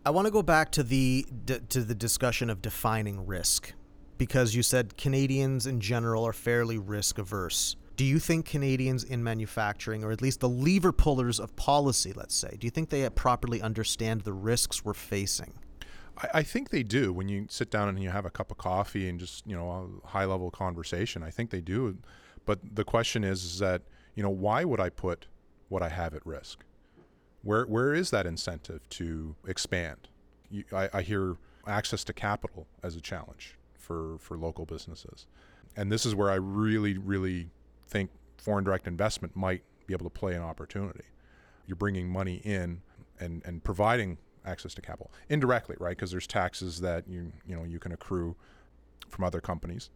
I 0.07 0.09
want 0.09 0.25
to 0.25 0.31
go 0.31 0.41
back 0.41 0.71
to 0.71 0.83
the 0.83 1.25
d- 1.43 1.59
to 1.67 1.83
the 1.83 1.93
discussion 1.93 2.49
of 2.49 2.61
defining 2.61 3.25
risk 3.25 3.73
because 4.17 4.55
you 4.55 4.63
said 4.63 4.95
Canadians 4.95 5.67
in 5.67 5.81
general 5.81 6.25
are 6.25 6.31
fairly 6.31 6.77
risk 6.77 7.17
averse. 7.17 7.75
Do 7.97 8.05
you 8.05 8.17
think 8.17 8.45
Canadians 8.45 9.03
in 9.03 9.21
manufacturing, 9.21 10.05
or 10.05 10.11
at 10.13 10.21
least 10.21 10.39
the 10.39 10.47
lever 10.47 10.93
pullers 10.93 11.41
of 11.41 11.53
policy, 11.57 12.13
let's 12.13 12.35
say, 12.35 12.55
do 12.57 12.65
you 12.65 12.71
think 12.71 12.87
they 12.87 13.09
properly 13.09 13.61
understand 13.61 14.21
the 14.21 14.31
risks 14.31 14.85
we're 14.85 14.93
facing? 14.93 15.55
I, 16.17 16.27
I 16.35 16.43
think 16.43 16.69
they 16.69 16.83
do 16.83 17.11
when 17.11 17.27
you 17.27 17.45
sit 17.49 17.69
down 17.69 17.89
and 17.89 18.01
you 18.01 18.09
have 18.09 18.25
a 18.25 18.29
cup 18.29 18.49
of 18.49 18.57
coffee 18.57 19.09
and 19.09 19.19
just 19.19 19.45
you 19.45 19.57
know 19.57 19.99
a 20.05 20.07
high 20.07 20.23
level 20.23 20.49
conversation. 20.51 21.21
I 21.21 21.31
think 21.31 21.49
they 21.49 21.59
do, 21.59 21.97
but 22.45 22.59
the 22.63 22.85
question 22.85 23.25
is, 23.25 23.43
is 23.43 23.59
that 23.59 23.81
you 24.15 24.23
know 24.23 24.29
why 24.29 24.63
would 24.63 24.79
I 24.79 24.87
put 24.87 25.27
what 25.67 25.83
I 25.83 25.89
have 25.89 26.13
at 26.13 26.25
risk? 26.25 26.63
Where 27.47 27.63
where 27.63 27.93
is 27.93 28.09
that 28.09 28.25
incentive 28.25 28.81
to 28.89 29.37
expand? 29.47 30.09
You, 30.51 30.65
I, 30.73 30.89
I 30.95 31.01
hear 31.01 31.37
access 31.65 32.03
to 32.03 32.11
capital 32.11 32.67
as 32.83 32.97
a 32.97 32.99
challenge 32.99 33.55
for 33.79 34.17
for 34.19 34.37
local 34.37 34.65
businesses, 34.65 35.27
and 35.77 35.89
this 35.89 36.05
is 36.05 36.13
where 36.13 36.29
I 36.29 36.35
really 36.35 36.97
really 36.97 37.49
think 37.87 38.09
foreign 38.37 38.65
direct 38.65 38.85
investment 38.85 39.33
might 39.33 39.63
be 39.85 39.93
able 39.93 40.03
to 40.03 40.09
play 40.09 40.35
an 40.35 40.41
opportunity. 40.41 41.05
You're 41.65 41.77
bringing 41.77 42.09
money 42.09 42.41
in 42.43 42.81
and 43.17 43.41
and 43.45 43.63
providing 43.63 44.17
access 44.45 44.73
to 44.73 44.81
capital 44.81 45.09
indirectly, 45.29 45.77
right? 45.79 45.95
Because 45.95 46.11
there's 46.11 46.27
taxes 46.27 46.81
that 46.81 47.07
you 47.07 47.31
you 47.47 47.55
know 47.55 47.63
you 47.63 47.79
can 47.79 47.93
accrue 47.93 48.35
from 49.07 49.23
other 49.23 49.39
companies. 49.39 49.89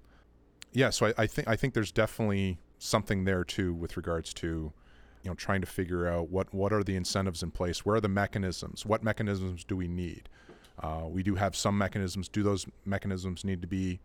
Yeah, 0.71 0.89
so 0.89 1.07
I, 1.07 1.13
I 1.17 1.27
think 1.27 1.49
I 1.49 1.57
think 1.57 1.73
there's 1.73 1.91
definitely 1.91 2.59
something 2.79 3.25
there 3.25 3.43
too 3.43 3.73
with 3.73 3.97
regards 3.97 4.33
to 4.35 4.71
you 5.23 5.29
know 5.29 5.35
trying 5.35 5.61
to 5.61 5.67
figure 5.67 6.07
out 6.07 6.29
what 6.29 6.53
what 6.53 6.73
are 6.73 6.83
the 6.83 6.95
incentives 6.95 7.43
in 7.43 7.51
place, 7.51 7.85
where 7.85 7.95
are 7.95 8.01
the 8.01 8.09
mechanisms, 8.09 8.85
what 8.85 9.03
mechanisms 9.03 9.63
do 9.63 9.75
we 9.75 9.87
need? 9.87 10.29
Uh, 10.79 11.03
we 11.07 11.21
do 11.21 11.35
have 11.35 11.55
some 11.55 11.77
mechanisms. 11.77 12.27
Do 12.27 12.43
those 12.43 12.65
mechanisms 12.85 13.43
need 13.43 13.61
to 13.61 13.67
be 13.67 13.99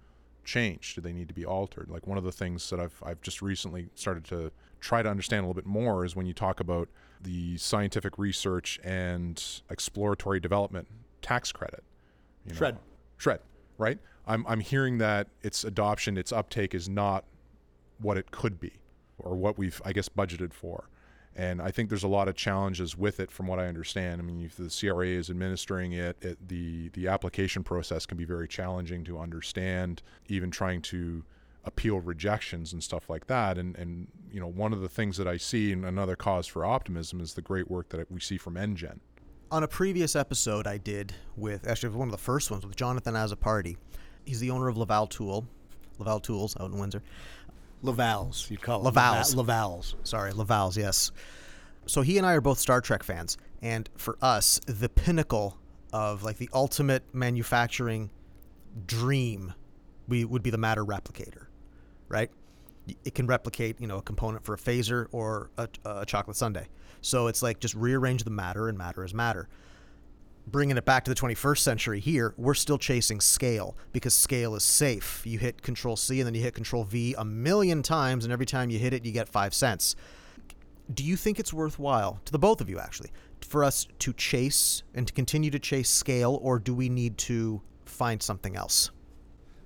changed? 0.44 0.94
Do 0.94 1.00
they 1.00 1.12
need 1.12 1.28
to 1.28 1.34
be 1.34 1.44
altered? 1.44 1.90
Like 1.90 2.06
one 2.06 2.18
of 2.18 2.24
the 2.24 2.32
things 2.32 2.68
that 2.70 2.80
I've 2.80 3.02
I've 3.04 3.20
just 3.20 3.42
recently 3.42 3.88
started 3.94 4.24
to 4.26 4.50
try 4.80 5.02
to 5.02 5.08
understand 5.08 5.40
a 5.40 5.42
little 5.48 5.54
bit 5.54 5.66
more 5.66 6.04
is 6.04 6.14
when 6.14 6.26
you 6.26 6.34
talk 6.34 6.60
about 6.60 6.88
the 7.20 7.56
scientific 7.56 8.18
research 8.18 8.78
and 8.84 9.42
exploratory 9.70 10.38
development 10.38 10.86
tax 11.22 11.50
credit. 11.50 11.82
You 12.44 12.52
know, 12.52 12.58
Shred. 12.58 12.78
Shred, 13.16 13.40
right? 13.78 13.98
I'm 14.26 14.44
I'm 14.46 14.60
hearing 14.60 14.98
that 14.98 15.28
its 15.42 15.64
adoption, 15.64 16.16
its 16.16 16.32
uptake 16.32 16.74
is 16.74 16.88
not 16.88 17.24
what 17.98 18.16
it 18.16 18.30
could 18.30 18.60
be 18.60 18.72
or 19.18 19.34
what 19.34 19.56
we've 19.56 19.80
I 19.84 19.92
guess 19.92 20.08
budgeted 20.08 20.52
for. 20.52 20.88
And 21.36 21.60
I 21.60 21.70
think 21.70 21.90
there's 21.90 22.02
a 22.02 22.08
lot 22.08 22.28
of 22.28 22.34
challenges 22.34 22.96
with 22.96 23.20
it, 23.20 23.30
from 23.30 23.46
what 23.46 23.58
I 23.58 23.66
understand. 23.66 24.22
I 24.22 24.24
mean, 24.24 24.42
if 24.42 24.56
the 24.56 24.70
CRA 24.70 25.06
is 25.06 25.28
administering 25.28 25.92
it, 25.92 26.16
it 26.22 26.48
the 26.48 26.88
the 26.90 27.08
application 27.08 27.62
process 27.62 28.06
can 28.06 28.16
be 28.16 28.24
very 28.24 28.48
challenging 28.48 29.04
to 29.04 29.18
understand. 29.18 30.02
Even 30.28 30.50
trying 30.50 30.80
to 30.82 31.24
appeal 31.64 32.00
rejections 32.00 32.72
and 32.72 32.82
stuff 32.82 33.10
like 33.10 33.26
that. 33.26 33.58
And 33.58 33.76
and 33.76 34.08
you 34.32 34.40
know, 34.40 34.48
one 34.48 34.72
of 34.72 34.80
the 34.80 34.88
things 34.88 35.18
that 35.18 35.28
I 35.28 35.36
see, 35.36 35.72
and 35.72 35.84
another 35.84 36.16
cause 36.16 36.46
for 36.46 36.64
optimism, 36.64 37.20
is 37.20 37.34
the 37.34 37.42
great 37.42 37.70
work 37.70 37.90
that 37.90 38.10
we 38.10 38.18
see 38.18 38.38
from 38.38 38.54
NGen. 38.54 39.00
On 39.50 39.62
a 39.62 39.68
previous 39.68 40.16
episode 40.16 40.66
I 40.66 40.78
did 40.78 41.14
with 41.36 41.68
actually 41.68 41.94
one 41.94 42.08
of 42.08 42.12
the 42.12 42.18
first 42.18 42.50
ones 42.50 42.66
with 42.66 42.76
Jonathan 42.76 43.14
Azzopardi. 43.14 43.76
He's 44.24 44.40
the 44.40 44.50
owner 44.50 44.68
of 44.68 44.76
Laval 44.76 45.06
Tool, 45.06 45.46
Laval 45.98 46.18
Tools 46.18 46.56
out 46.58 46.72
in 46.72 46.78
Windsor. 46.78 47.02
Laval's, 47.82 48.50
you'd 48.50 48.62
call 48.62 48.80
it. 48.80 48.84
Laval's. 48.84 49.34
Lava- 49.34 49.52
Laval's. 49.52 49.94
Sorry, 50.02 50.32
Laval's, 50.32 50.76
yes. 50.76 51.12
So 51.86 52.02
he 52.02 52.18
and 52.18 52.26
I 52.26 52.32
are 52.34 52.40
both 52.40 52.58
Star 52.58 52.80
Trek 52.80 53.02
fans, 53.02 53.36
and 53.62 53.88
for 53.96 54.18
us, 54.20 54.60
the 54.66 54.88
pinnacle 54.88 55.56
of 55.92 56.22
like 56.22 56.38
the 56.38 56.50
ultimate 56.52 57.04
manufacturing 57.14 58.10
dream 58.86 59.54
we 60.08 60.24
would 60.24 60.42
be 60.42 60.50
the 60.50 60.58
matter 60.58 60.84
replicator, 60.84 61.46
right? 62.08 62.30
It 63.04 63.14
can 63.14 63.26
replicate, 63.26 63.80
you 63.80 63.86
know, 63.86 63.98
a 63.98 64.02
component 64.02 64.44
for 64.44 64.54
a 64.54 64.58
phaser 64.58 65.06
or 65.10 65.50
a, 65.58 65.68
a 65.84 66.06
chocolate 66.06 66.36
sundae. 66.36 66.66
So 67.00 67.26
it's 67.26 67.42
like 67.42 67.58
just 67.60 67.74
rearrange 67.74 68.24
the 68.24 68.30
matter, 68.30 68.68
and 68.68 68.78
matter 68.78 69.04
is 69.04 69.12
matter. 69.14 69.48
Bringing 70.48 70.76
it 70.76 70.84
back 70.84 71.04
to 71.04 71.10
the 71.10 71.20
21st 71.20 71.58
century 71.58 71.98
here, 71.98 72.32
we're 72.36 72.54
still 72.54 72.78
chasing 72.78 73.20
scale 73.20 73.76
because 73.92 74.14
scale 74.14 74.54
is 74.54 74.62
safe. 74.62 75.22
You 75.26 75.40
hit 75.40 75.60
Control 75.60 75.96
C 75.96 76.20
and 76.20 76.26
then 76.26 76.34
you 76.34 76.40
hit 76.40 76.54
Control 76.54 76.84
V 76.84 77.16
a 77.18 77.24
million 77.24 77.82
times, 77.82 78.24
and 78.24 78.32
every 78.32 78.46
time 78.46 78.70
you 78.70 78.78
hit 78.78 78.92
it, 78.92 79.04
you 79.04 79.10
get 79.10 79.28
five 79.28 79.52
cents. 79.52 79.96
Do 80.92 81.02
you 81.02 81.16
think 81.16 81.40
it's 81.40 81.52
worthwhile, 81.52 82.20
to 82.26 82.32
the 82.32 82.38
both 82.38 82.60
of 82.60 82.70
you 82.70 82.78
actually, 82.78 83.10
for 83.40 83.64
us 83.64 83.88
to 83.98 84.12
chase 84.12 84.84
and 84.94 85.06
to 85.08 85.12
continue 85.12 85.50
to 85.50 85.58
chase 85.58 85.90
scale, 85.90 86.38
or 86.40 86.60
do 86.60 86.74
we 86.74 86.88
need 86.88 87.18
to 87.18 87.60
find 87.84 88.22
something 88.22 88.54
else? 88.54 88.92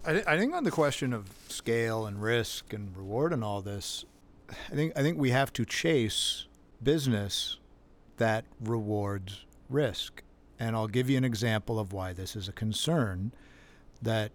I, 0.07 0.23
I 0.27 0.39
think 0.39 0.55
on 0.55 0.65
the 0.65 0.71
question 0.71 1.13
of 1.13 1.29
scale 1.49 2.07
and 2.07 2.23
risk 2.23 2.73
and 2.73 2.97
reward 2.97 3.35
and 3.35 3.45
all 3.45 3.61
this, 3.61 4.07
I 4.49 4.75
think 4.75 4.95
I 4.97 5.03
think 5.03 5.19
we 5.19 5.31
have 5.31 5.53
to 5.55 5.67
chase 5.67 6.47
business 6.83 7.59
that 8.17 8.47
rewards 8.61 9.45
risk. 9.69 10.23
And 10.61 10.77
I'll 10.77 10.89
give 10.89 11.11
you 11.11 11.17
an 11.19 11.25
example 11.25 11.81
of 11.81 11.93
why 11.93 12.13
this 12.13 12.37
is 12.37 12.47
a 12.47 12.53
concern 12.53 13.33
that 14.03 14.31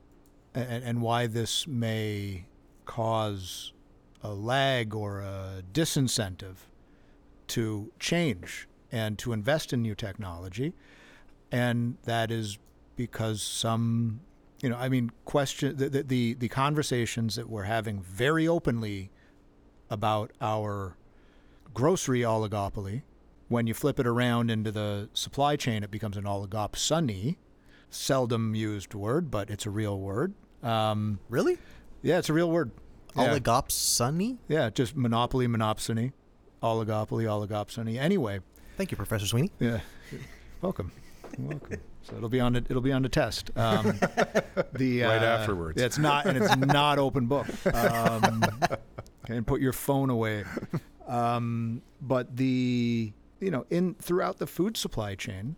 and, 0.54 0.84
and 0.84 1.02
why 1.02 1.28
this 1.28 1.68
may 1.68 2.46
cause 2.86 3.72
a 4.24 4.34
lag 4.34 4.94
or 4.94 5.20
a 5.20 5.62
disincentive 5.72 6.56
to 7.48 7.92
change 8.00 8.68
and 8.92 9.20
to 9.20 9.34
invest 9.34 9.72
in 9.72 9.82
new 9.82 9.94
technology. 9.94 10.74
And 11.52 11.98
that 12.04 12.32
is 12.32 12.58
because 12.96 13.42
some 13.42 14.22
you 14.62 14.70
know, 14.70 14.78
I 14.78 14.90
mean, 14.90 15.12
question 15.26 15.78
the, 15.78 15.90
the 15.90 16.34
the 16.34 16.48
conversations 16.48 17.36
that 17.36 17.50
we're 17.50 17.64
having 17.64 18.02
very 18.02 18.48
openly 18.48 19.12
about 19.92 20.32
our 20.42 20.98
grocery 21.74 22.22
oligopoly. 22.22 23.04
When 23.48 23.68
you 23.68 23.74
flip 23.74 24.00
it 24.00 24.08
around 24.08 24.50
into 24.50 24.72
the 24.72 25.10
supply 25.14 25.56
chain, 25.56 25.84
it 25.84 25.92
becomes 25.92 26.18
an 26.18 26.24
oligopsony. 26.24 27.38
Seldom 27.90 28.56
used 28.56 28.94
word, 28.94 29.30
but 29.30 29.50
it's 29.50 29.66
a 29.66 29.70
real 29.70 30.00
word. 30.00 30.34
Um, 30.64 31.20
Really? 31.30 31.58
yeah, 32.02 32.18
it's 32.18 32.30
a 32.30 32.34
real 32.34 32.50
word. 32.50 32.72
Yeah. 33.16 33.38
Oligopsony? 33.38 34.38
yeah, 34.48 34.70
just 34.72 34.96
monopoly, 34.96 35.48
monopsony, 35.48 36.12
oligopoly, 36.62 37.26
oligopsony. 37.26 37.98
Anyway, 37.98 38.40
Thank 38.78 38.92
you, 38.92 38.98
Professor 38.98 39.26
Sweeney. 39.26 39.52
yeah, 39.60 39.80
welcome, 40.62 40.92
welcome. 41.38 41.80
So 42.02 42.16
it'll 42.18 42.30
be 42.30 42.40
on 42.42 42.54
the, 42.54 42.66
it'll 42.70 42.82
be 42.82 42.92
on 42.92 43.04
the 43.04 43.10
test. 43.10 43.52
Um, 43.56 43.98
the 44.74 45.02
Right 45.04 45.22
uh, 45.22 45.26
afterwards. 45.26 45.82
It's 45.82 45.98
not 45.98 46.26
and 46.26 46.38
it's 46.38 46.56
not 46.58 47.00
open 47.00 47.26
book. 47.28 47.48
Um, 47.74 48.44
and 49.30 49.48
put 49.48 49.62
your 49.62 49.74
phone 49.74 50.10
away. 50.10 50.44
Um, 51.08 51.82
but 52.02 52.36
the 52.36 53.14
you 53.40 53.52
know 53.52 53.66
in 53.70 53.96
throughout 53.96 54.38
the 54.38 54.48
food 54.48 54.78
supply 54.78 55.16
chain, 55.16 55.56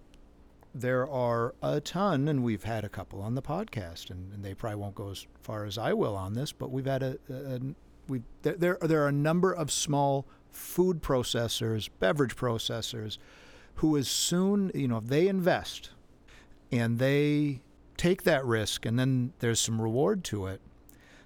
there 0.74 1.08
are 1.08 1.56
a 1.62 1.80
ton, 1.82 2.28
and 2.28 2.44
we've 2.44 2.64
had 2.64 2.84
a 2.84 2.90
couple 2.90 3.22
on 3.22 3.36
the 3.36 3.42
podcast, 3.42 4.10
and, 4.10 4.34
and 4.34 4.44
they 4.44 4.54
probably 4.54 4.78
won't 4.78 4.96
go 4.96 5.10
as 5.10 5.26
far 5.42 5.66
as 5.66 5.78
I 5.78 5.94
will 5.94 6.16
on 6.16 6.34
this, 6.34 6.52
but 6.52 6.72
we've 6.72 6.86
had 6.86 7.04
a, 7.04 7.18
a 7.30 7.60
we 8.08 8.22
there, 8.42 8.56
there 8.56 8.78
there 8.82 9.04
are 9.04 9.08
a 9.08 9.14
number 9.14 9.52
of 9.52 9.72
small 9.72 10.26
food 10.52 11.02
processors, 11.02 11.90
beverage 12.00 12.36
processors, 12.36 13.18
who 13.76 13.98
as 13.98 14.08
soon 14.08 14.72
you 14.74 14.88
know 14.88 14.98
if 14.98 15.06
they 15.06 15.28
invest 15.28 15.92
and 16.72 17.00
they 17.00 17.62
take 17.96 18.24
that 18.24 18.46
risk, 18.46 18.86
and 18.86 19.00
then 19.00 19.34
there's 19.40 19.60
some 19.60 19.82
reward 19.82 20.24
to 20.26 20.46
it, 20.48 20.62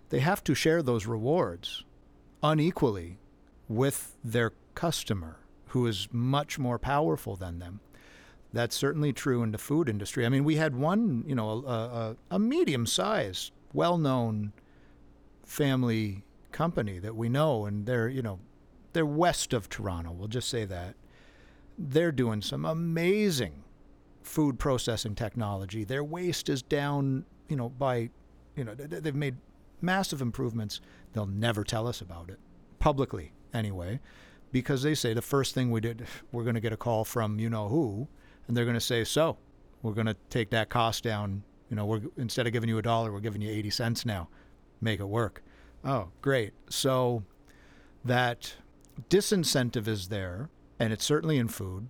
they 0.09 0.19
have 0.19 0.43
to 0.43 0.55
share 0.55 0.81
those 0.81 1.05
rewards 1.05 1.83
unequally 2.43 3.17
with 3.67 4.15
their 4.23 4.53
customer, 4.75 5.37
who 5.71 5.87
is 5.87 6.07
much 6.11 6.59
more 6.59 6.77
powerful 6.77 7.35
than 7.35 7.59
them. 7.59 7.79
That's 8.53 8.75
certainly 8.75 9.13
true 9.13 9.43
in 9.43 9.51
the 9.51 9.57
food 9.57 9.87
industry. 9.87 10.25
I 10.25 10.29
mean, 10.29 10.43
we 10.43 10.55
had 10.55 10.75
one, 10.75 11.23
you 11.25 11.35
know, 11.35 11.49
a, 11.65 11.71
a, 11.71 12.15
a 12.31 12.39
medium-sized, 12.39 13.51
well-known 13.73 14.51
family 15.45 16.23
company 16.51 16.99
that 16.99 17.15
we 17.15 17.29
know, 17.29 17.65
and 17.65 17.85
they're, 17.85 18.09
you 18.09 18.21
know, 18.21 18.39
they're 18.91 19.05
west 19.05 19.53
of 19.53 19.69
Toronto. 19.69 20.11
We'll 20.11 20.27
just 20.27 20.49
say 20.49 20.65
that. 20.65 20.95
They're 21.77 22.11
doing 22.11 22.41
some 22.41 22.65
amazing 22.65 23.63
food 24.23 24.59
processing 24.59 25.15
technology. 25.15 25.85
Their 25.85 26.03
waste 26.03 26.49
is 26.49 26.61
down, 26.61 27.25
you 27.47 27.55
know, 27.55 27.69
by, 27.69 28.09
you 28.57 28.65
know, 28.65 28.75
they've 28.75 29.15
made 29.15 29.37
massive 29.79 30.21
improvements. 30.21 30.81
They'll 31.13 31.25
never 31.25 31.63
tell 31.63 31.87
us 31.87 32.01
about 32.01 32.29
it 32.29 32.39
publicly, 32.79 33.31
anyway, 33.53 34.01
because 34.51 34.83
they 34.83 34.95
say 34.95 35.13
the 35.13 35.21
first 35.21 35.53
thing 35.53 35.71
we 35.71 35.81
did, 35.81 36.05
we're 36.31 36.43
going 36.43 36.55
to 36.55 36.61
get 36.61 36.73
a 36.73 36.77
call 36.77 37.05
from 37.05 37.39
you 37.39 37.49
know 37.49 37.67
who, 37.69 38.07
and 38.47 38.55
they're 38.55 38.65
going 38.65 38.75
to 38.75 38.81
say, 38.81 39.03
so 39.03 39.37
we're 39.81 39.93
going 39.93 40.07
to 40.07 40.17
take 40.29 40.49
that 40.51 40.69
cost 40.69 41.03
down. 41.03 41.43
You 41.69 41.75
know, 41.75 41.85
we're 41.85 42.01
instead 42.17 42.47
of 42.47 42.53
giving 42.53 42.69
you 42.69 42.77
a 42.77 42.81
dollar, 42.81 43.11
we're 43.11 43.19
giving 43.19 43.41
you 43.41 43.49
80 43.49 43.69
cents 43.69 44.05
now. 44.05 44.29
Make 44.81 44.99
it 44.99 45.07
work. 45.07 45.43
Oh, 45.85 46.09
great. 46.21 46.53
So 46.69 47.23
that 48.03 48.55
disincentive 49.09 49.87
is 49.87 50.09
there, 50.09 50.49
and 50.79 50.91
it's 50.91 51.05
certainly 51.05 51.37
in 51.37 51.47
food, 51.47 51.87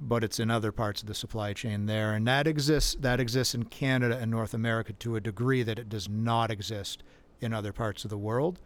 but 0.00 0.24
it's 0.24 0.40
in 0.40 0.50
other 0.50 0.72
parts 0.72 1.00
of 1.00 1.08
the 1.08 1.14
supply 1.14 1.52
chain 1.52 1.86
there, 1.86 2.12
and 2.12 2.26
that 2.26 2.46
exists. 2.46 2.96
That 2.98 3.20
exists 3.20 3.54
in 3.54 3.64
Canada 3.64 4.18
and 4.20 4.30
North 4.30 4.54
America 4.54 4.92
to 4.94 5.16
a 5.16 5.20
degree 5.20 5.62
that 5.62 5.78
it 5.78 5.88
does 5.88 6.08
not 6.08 6.50
exist 6.50 7.02
in 7.40 7.52
other 7.52 7.72
parts 7.72 8.04
of 8.04 8.10
the 8.10 8.18
world. 8.18 8.60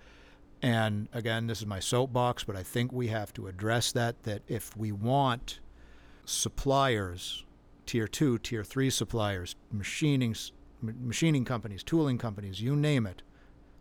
And 0.63 1.09
again, 1.13 1.47
this 1.47 1.61
is 1.61 1.67
my 1.67 1.81
soapbox, 1.81 2.45
but 2.45 2.57
I 2.57 2.63
think 2.63 2.93
we 2.93 3.09
have 3.09 3.33
to 3.35 3.47
address 3.47 3.93
that. 3.93 4.23
That 4.25 4.43
if 4.49 4.77
we 4.77 4.93
want 4.93 5.61
suppliers, 6.25 7.45
tier 7.85 8.09
two, 8.09 8.39
tier 8.39 8.65
three 8.65 8.91
suppliers, 8.91 9.55
machining, 9.71 10.35
machining 10.81 11.45
companies, 11.45 11.83
tooling 11.83 12.19
companies, 12.19 12.61
you 12.61 12.75
name 12.75 13.07
it, 13.07 13.23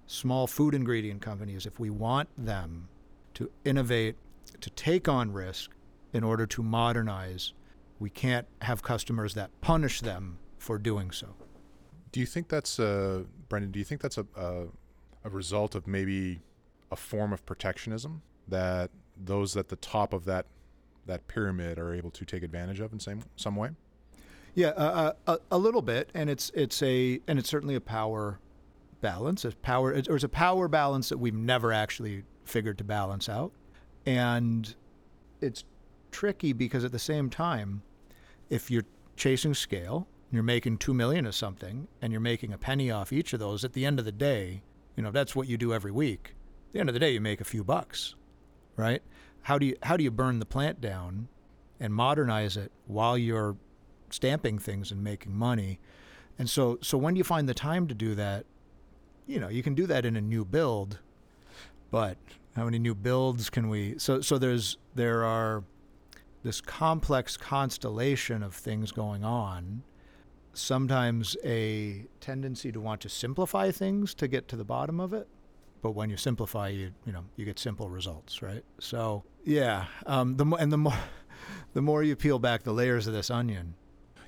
small 0.06 0.48
food 0.48 0.76
ingredient 0.76 1.22
companies, 1.22 1.66
if 1.66 1.80
we 1.80 1.90
want 1.90 2.30
them 2.38 2.90
to 3.34 3.50
innovate, 3.64 4.16
to 4.62 4.70
take 4.72 5.08
on 5.08 5.32
risk 5.32 5.72
in 6.14 6.24
order 6.24 6.46
to 6.46 6.62
modernize, 6.62 7.54
we 8.00 8.10
can't 8.10 8.48
have 8.62 8.84
customers 8.84 9.34
that 9.34 9.50
punish 9.62 10.02
them 10.02 10.38
for 10.58 10.78
doing 10.78 11.12
so. 11.12 11.36
Do 12.12 12.20
you 12.20 12.26
think 12.26 12.48
that's 12.50 12.80
uh, 12.80 13.24
Brendan? 13.50 13.72
Do 13.72 13.80
you 13.80 13.86
think 13.86 14.02
that's 14.02 14.18
a, 14.18 14.26
a 14.36 14.66
a 15.26 15.30
result 15.30 15.76
of 15.76 15.88
maybe 15.88 16.40
a 16.92 16.96
form 16.96 17.34
of 17.34 17.46
protectionism 17.46 18.22
that 18.48 18.92
those 19.18 19.56
at 19.58 19.70
the 19.70 19.76
top 19.78 20.14
of 20.14 20.26
that 20.26 20.46
that 21.06 21.28
pyramid 21.28 21.78
are 21.78 21.94
able 21.94 22.10
to 22.12 22.26
take 22.26 22.44
advantage 22.44 22.80
of 22.80 22.94
in 22.94 23.00
some 23.00 23.22
some 23.36 23.56
way? 23.56 23.70
Yeah, 24.54 24.70
uh, 24.70 25.14
uh, 25.28 25.38
a, 25.52 25.56
a 25.56 25.58
little 25.58 25.82
bit, 25.82 26.10
and 26.14 26.30
it's 26.30 26.52
it's 26.54 26.82
a 26.82 27.20
and 27.28 27.38
it's 27.40 27.50
certainly 27.50 27.76
a 27.76 27.82
power 27.82 28.40
balance. 29.02 29.46
It's 29.46 29.56
power, 29.62 29.90
or 30.10 30.16
it's 30.16 30.24
a 30.24 30.30
power 30.30 30.68
balance 30.68 31.10
that 31.10 31.18
we've 31.18 31.36
never 31.36 31.74
actually 31.74 32.24
figured 32.46 32.78
to 32.78 32.84
balance 32.84 33.28
out, 33.28 33.52
and 34.06 34.74
it's 35.42 35.66
tricky 36.12 36.54
because 36.54 36.86
at 36.86 36.92
the 36.92 37.00
same 37.00 37.30
time, 37.30 37.82
if 38.50 38.72
you're 38.72 38.86
chasing 39.16 39.54
scale 39.54 40.08
you're 40.32 40.44
making 40.44 40.78
2 40.78 40.94
million 40.94 41.26
of 41.26 41.34
something 41.36 41.88
and 42.02 42.12
you're 42.12 42.22
making 42.22 42.52
a 42.52 42.58
penny 42.58 42.92
off 42.92 43.14
each 43.14 43.34
of 43.34 43.40
those 43.40 43.64
at 43.64 43.74
the 43.74 43.86
end 43.86 44.00
of 44.00 44.06
the 44.06 44.12
day 44.12 44.62
you 44.96 45.04
know 45.04 45.12
that's 45.12 45.36
what 45.36 45.48
you 45.48 45.58
do 45.58 45.74
every 45.74 45.92
week 45.92 46.35
the 46.76 46.80
end 46.82 46.90
of 46.90 46.94
the 46.94 47.00
day 47.00 47.12
you 47.12 47.22
make 47.22 47.42
a 47.42 47.46
few 47.46 47.64
bucks 47.64 48.14
right? 48.76 49.02
How 49.42 49.58
do 49.58 49.66
you 49.66 49.76
how 49.84 49.98
do 49.98 50.04
you 50.04 50.12
burn 50.12 50.40
the 50.40 50.46
plant 50.46 50.82
down 50.82 51.28
and 51.80 51.94
modernize 51.94 52.58
it 52.58 52.72
while 52.88 53.18
you're 53.18 53.58
stamping 54.10 54.60
things 54.60 54.92
and 54.92 55.04
making 55.04 55.36
money? 55.36 55.80
And 56.38 56.50
so 56.50 56.78
so 56.82 56.98
when 56.98 57.14
do 57.14 57.18
you 57.20 57.24
find 57.24 57.48
the 57.48 57.54
time 57.54 57.88
to 57.88 57.94
do 57.94 58.16
that? 58.16 58.46
You 59.28 59.40
know 59.40 59.50
you 59.50 59.64
can 59.64 59.76
do 59.76 59.88
that 59.88 60.06
in 60.06 60.16
a 60.16 60.22
new 60.22 60.46
build 60.46 61.00
but 61.92 62.18
how 62.56 62.66
many 62.66 62.80
new 62.80 62.96
builds 62.96 63.50
can 63.50 63.70
we 63.70 63.98
so 63.98 64.22
so 64.22 64.38
there's 64.38 64.78
there 64.94 65.24
are 65.24 65.64
this 66.44 66.62
complex 66.62 67.38
constellation 67.38 68.44
of 68.44 68.54
things 68.54 68.92
going 68.92 69.24
on. 69.24 69.84
Sometimes 70.54 71.36
a 71.44 72.06
tendency 72.22 72.72
to 72.72 72.80
want 72.80 73.02
to 73.02 73.10
simplify 73.10 73.72
things 73.72 74.14
to 74.16 74.28
get 74.28 74.48
to 74.50 74.56
the 74.56 74.64
bottom 74.64 75.00
of 75.00 75.12
it 75.12 75.28
but 75.86 75.92
when 75.92 76.10
you 76.10 76.18
simplify 76.18 76.68
you 76.68 76.90
you 77.06 77.12
know 77.14 77.24
you 77.36 77.46
get 77.46 77.60
simple 77.60 77.90
results 77.92 78.42
right 78.42 78.64
so 78.80 79.24
yeah 79.44 79.86
um, 80.08 80.36
the 80.36 80.44
mo- 80.44 80.58
and 80.58 80.72
the 80.74 80.78
more 80.80 80.98
the 81.74 81.82
more 81.84 82.02
you 82.02 82.16
peel 82.16 82.40
back 82.40 82.64
the 82.64 82.72
layers 82.74 83.06
of 83.06 83.14
this 83.14 83.30
onion 83.30 83.76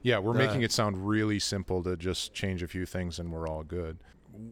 Yeah, 0.03 0.19
we're 0.19 0.33
the- 0.33 0.39
making 0.45 0.61
it 0.61 0.71
sound 0.71 1.07
really 1.07 1.39
simple 1.39 1.81
to 1.81 1.97
just 1.97 2.31
change 2.31 2.61
a 2.61 2.67
few 2.67 2.85
things 2.85 3.17
and 3.17 3.31
we're 3.31 3.47
all 3.47 3.63
good. 3.63 3.97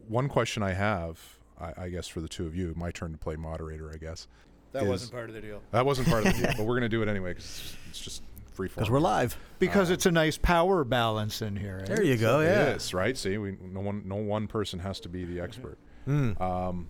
One 0.08 0.28
question 0.28 0.64
I 0.64 0.72
have, 0.72 1.20
I, 1.60 1.84
I 1.84 1.88
guess, 1.90 2.08
for 2.08 2.20
the 2.20 2.28
two 2.28 2.44
of 2.46 2.56
you, 2.56 2.74
my 2.76 2.90
turn 2.90 3.12
to 3.12 3.18
play 3.18 3.36
moderator, 3.36 3.88
I 3.94 3.98
guess. 3.98 4.26
that 4.72 4.82
Is- 4.82 4.88
wasn't 4.88 5.12
part 5.12 5.28
of 5.28 5.34
the 5.36 5.40
deal 5.42 5.62
That 5.70 5.86
wasn't 5.86 6.08
part 6.08 6.26
of 6.26 6.32
the 6.34 6.38
deal, 6.42 6.52
but 6.56 6.66
we're 6.66 6.74
going 6.78 6.90
to 6.90 6.96
do 6.96 7.02
it 7.02 7.08
anyway 7.08 7.30
because 7.30 7.76
it's 7.88 8.00
just 8.00 8.22
free 8.52 8.66
form. 8.68 8.82
Because 8.82 8.90
we're 8.90 8.98
live. 8.98 9.38
because 9.60 9.90
it's 9.90 10.06
a 10.06 10.10
nice 10.10 10.36
power 10.38 10.82
balance 10.82 11.40
in 11.40 11.54
here 11.54 11.76
right? 11.78 11.86
There 11.86 12.02
you 12.02 12.16
go. 12.16 12.40
It 12.40 12.46
Yeah. 12.46 12.74
is, 12.74 12.92
right? 12.92 13.16
See, 13.16 13.38
we, 13.38 13.56
no 13.62 13.80
one, 13.80 14.02
no 14.04 14.16
one 14.16 14.48
person 14.48 14.80
has 14.80 14.98
to 15.00 15.08
be 15.08 15.24
the 15.24 15.38
expert. 15.40 15.78
Mm. 16.08 16.40
Um, 16.40 16.88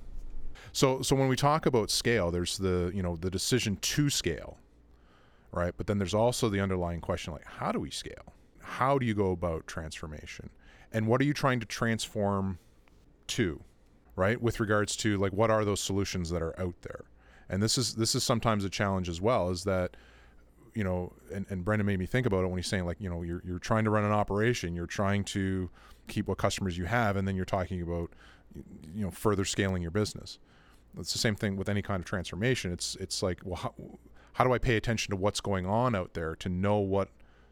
so, 0.77 1.01
so 1.01 1.17
when 1.17 1.29
we 1.29 1.37
talk 1.37 1.65
about 1.65 1.91
scale, 1.91 2.31
there's 2.31 2.59
the 2.59 2.93
you 2.95 3.03
know 3.03 3.17
the 3.17 3.31
decision 3.31 3.77
to 3.77 4.11
scale, 4.11 4.59
right? 5.51 5.73
But 5.75 5.87
then 5.87 5.97
there's 5.97 6.13
also 6.13 6.51
the 6.51 6.61
underlying 6.61 7.01
question 7.01 7.33
like, 7.33 7.47
how 7.47 7.73
do 7.73 7.81
we 7.81 7.91
scale? 7.91 8.35
How 8.61 8.99
do 8.99 9.07
you 9.07 9.15
go 9.15 9.31
about 9.31 9.67
transformation? 9.67 10.51
And 10.93 11.07
what 11.07 11.23
are 11.23 11.25
you 11.25 11.33
trying 11.33 11.61
to 11.61 11.67
transform 11.67 12.59
to, 13.29 13.59
right? 14.17 14.39
With 14.39 14.61
regards 14.61 14.97
to 14.97 15.17
like 15.17 15.33
what 15.33 15.51
are 15.51 15.65
those 15.65 15.81
solutions 15.81 16.29
that 16.29 16.43
are 16.43 16.55
out 16.61 16.75
there? 16.83 17.05
And 17.49 17.63
this 17.63 17.79
is 17.79 17.95
this 17.95 18.15
is 18.15 18.23
sometimes 18.23 18.63
a 18.63 18.69
challenge 18.69 19.09
as 19.09 19.19
well, 19.19 19.49
is 19.49 19.65
that 19.65 19.97
you 20.75 20.85
know, 20.85 21.11
and, 21.33 21.47
and 21.49 21.65
Brendan 21.65 21.87
made 21.87 21.99
me 21.99 22.05
think 22.05 22.27
about 22.27 22.45
it 22.45 22.49
when 22.49 22.59
he's 22.59 22.67
saying 22.67 22.85
like, 22.85 23.01
you 23.01 23.09
know, 23.09 23.23
you're 23.23 23.41
you're 23.47 23.59
trying 23.59 23.85
to 23.85 23.91
run 23.91 24.05
an 24.05 24.13
operation, 24.13 24.77
you're 24.77 24.85
trying 24.85 25.25
to 25.25 25.71
keep 26.07 26.29
what 26.29 26.37
customers 26.37 26.77
you 26.77 26.85
have, 26.85 27.17
and 27.17 27.27
then 27.27 27.35
you're 27.35 27.47
talking 27.47 27.81
about 27.81 28.11
you 28.95 29.07
know 29.07 29.11
further 29.11 29.47
scaling 29.47 29.81
your 29.81 29.91
business. 29.91 30.39
It's 30.99 31.13
the 31.13 31.19
same 31.19 31.35
thing 31.35 31.57
with 31.57 31.69
any 31.69 31.83
kind 31.83 32.01
of 32.01 32.07
transformation. 32.07 32.73
It's 32.73 32.97
it's 32.97 33.23
like, 33.23 33.41
well, 33.45 33.57
how, 33.57 33.75
how 34.35 34.45
do 34.45 34.53
I 34.53 34.59
pay 34.59 34.77
attention 34.77 35.11
to 35.11 35.17
what's 35.17 35.41
going 35.41 35.67
on 35.67 35.95
out 35.95 36.15
there 36.15 36.37
to 36.37 36.49
know 36.49 36.79
what 36.79 37.09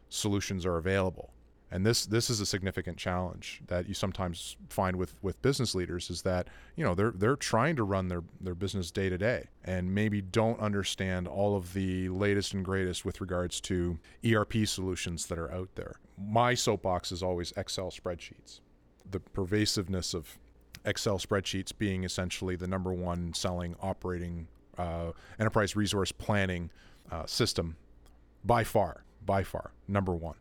solutions 0.09 0.65
are 0.65 0.77
available? 0.77 1.31
And 1.71 1.85
this 1.85 2.05
this 2.05 2.29
is 2.29 2.39
a 2.39 2.45
significant 2.45 2.97
challenge 2.97 3.61
that 3.67 3.87
you 3.87 3.93
sometimes 3.93 4.55
find 4.69 4.95
with 4.95 5.15
with 5.21 5.41
business 5.41 5.73
leaders 5.73 6.09
is 6.09 6.21
that 6.21 6.47
you 6.75 6.85
know 6.85 6.93
they're 6.93 7.11
they're 7.11 7.35
trying 7.35 7.75
to 7.75 7.83
run 7.83 8.07
their 8.07 8.23
their 8.39 8.55
business 8.55 8.91
day 8.91 9.09
to 9.09 9.17
day 9.17 9.47
and 9.63 9.93
maybe 9.93 10.21
don't 10.21 10.59
understand 10.59 11.27
all 11.27 11.57
of 11.57 11.73
the 11.73 12.07
latest 12.09 12.53
and 12.53 12.63
greatest 12.63 13.03
with 13.03 13.19
regards 13.19 13.59
to 13.61 13.97
ERP 14.25 14.65
solutions 14.65 15.25
that 15.25 15.39
are 15.39 15.51
out 15.51 15.69
there. 15.75 15.95
My 16.17 16.53
soapbox 16.53 17.11
is 17.11 17.23
always 17.23 17.51
Excel 17.57 17.91
spreadsheets. 17.91 18.59
The 19.09 19.19
pervasiveness 19.19 20.13
of 20.13 20.37
Excel 20.85 21.17
spreadsheets 21.17 21.71
being 21.77 22.03
essentially 22.03 22.55
the 22.55 22.67
number 22.67 22.93
one 22.93 23.33
selling 23.33 23.75
operating 23.81 24.47
uh, 24.77 25.11
enterprise 25.39 25.75
resource 25.75 26.11
planning 26.11 26.69
uh, 27.11 27.25
system 27.25 27.75
by 28.43 28.63
far, 28.63 29.03
by 29.25 29.43
far, 29.43 29.71
number 29.87 30.13
one. 30.13 30.35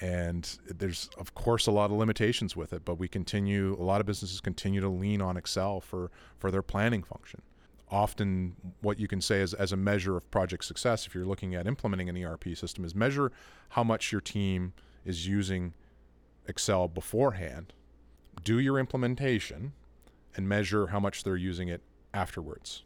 And 0.00 0.48
there's, 0.66 1.10
of 1.18 1.34
course, 1.34 1.66
a 1.66 1.72
lot 1.72 1.90
of 1.90 1.96
limitations 1.96 2.54
with 2.54 2.72
it, 2.72 2.84
but 2.84 2.96
we 2.96 3.08
continue, 3.08 3.76
a 3.80 3.82
lot 3.82 4.00
of 4.00 4.06
businesses 4.06 4.40
continue 4.40 4.80
to 4.80 4.88
lean 4.88 5.20
on 5.20 5.36
Excel 5.36 5.80
for, 5.80 6.10
for 6.38 6.50
their 6.52 6.62
planning 6.62 7.02
function. 7.02 7.42
Often, 7.90 8.54
what 8.80 9.00
you 9.00 9.08
can 9.08 9.20
say 9.20 9.40
is, 9.40 9.54
as 9.54 9.72
a 9.72 9.76
measure 9.76 10.16
of 10.16 10.30
project 10.30 10.64
success, 10.64 11.06
if 11.06 11.14
you're 11.14 11.24
looking 11.24 11.54
at 11.54 11.66
implementing 11.66 12.08
an 12.08 12.22
ERP 12.22 12.54
system, 12.54 12.84
is 12.84 12.94
measure 12.94 13.32
how 13.70 13.82
much 13.82 14.12
your 14.12 14.20
team 14.20 14.74
is 15.04 15.26
using 15.26 15.72
Excel 16.46 16.86
beforehand, 16.86 17.72
do 18.44 18.58
your 18.58 18.78
implementation, 18.78 19.72
and 20.36 20.48
measure 20.48 20.88
how 20.88 21.00
much 21.00 21.24
they're 21.24 21.36
using 21.36 21.68
it 21.68 21.82
afterwards. 22.14 22.84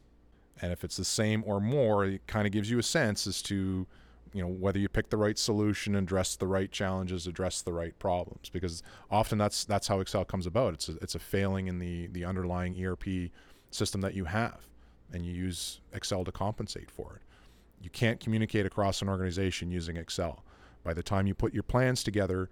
And 0.61 0.71
if 0.71 0.83
it's 0.83 0.97
the 0.97 1.05
same 1.05 1.43
or 1.45 1.59
more, 1.59 2.05
it 2.05 2.25
kind 2.27 2.45
of 2.45 2.53
gives 2.53 2.69
you 2.69 2.79
a 2.79 2.83
sense 2.83 3.27
as 3.27 3.41
to, 3.43 3.87
you 4.33 4.41
know, 4.41 4.47
whether 4.47 4.79
you 4.79 4.87
pick 4.87 5.09
the 5.09 5.17
right 5.17 5.37
solution, 5.37 5.95
address 5.95 6.35
the 6.35 6.47
right 6.47 6.71
challenges, 6.71 7.27
address 7.27 7.61
the 7.61 7.73
right 7.73 7.97
problems. 7.99 8.49
Because 8.49 8.83
often 9.09 9.37
that's 9.37 9.65
that's 9.65 9.87
how 9.87 9.99
Excel 9.99 10.25
comes 10.25 10.45
about. 10.45 10.73
It's 10.75 10.89
a, 10.89 10.95
it's 11.01 11.15
a 11.15 11.19
failing 11.19 11.67
in 11.67 11.79
the 11.79 12.07
the 12.07 12.25
underlying 12.25 12.81
ERP 12.83 13.31
system 13.71 14.01
that 14.01 14.13
you 14.13 14.25
have, 14.25 14.67
and 15.11 15.25
you 15.25 15.33
use 15.33 15.81
Excel 15.91 16.23
to 16.23 16.31
compensate 16.31 16.91
for 16.91 17.15
it. 17.15 17.21
You 17.81 17.89
can't 17.89 18.19
communicate 18.19 18.65
across 18.65 19.01
an 19.01 19.09
organization 19.09 19.69
using 19.71 19.97
Excel. 19.97 20.43
By 20.83 20.93
the 20.93 21.03
time 21.03 21.27
you 21.27 21.33
put 21.33 21.53
your 21.53 21.63
plans 21.63 22.03
together, 22.03 22.49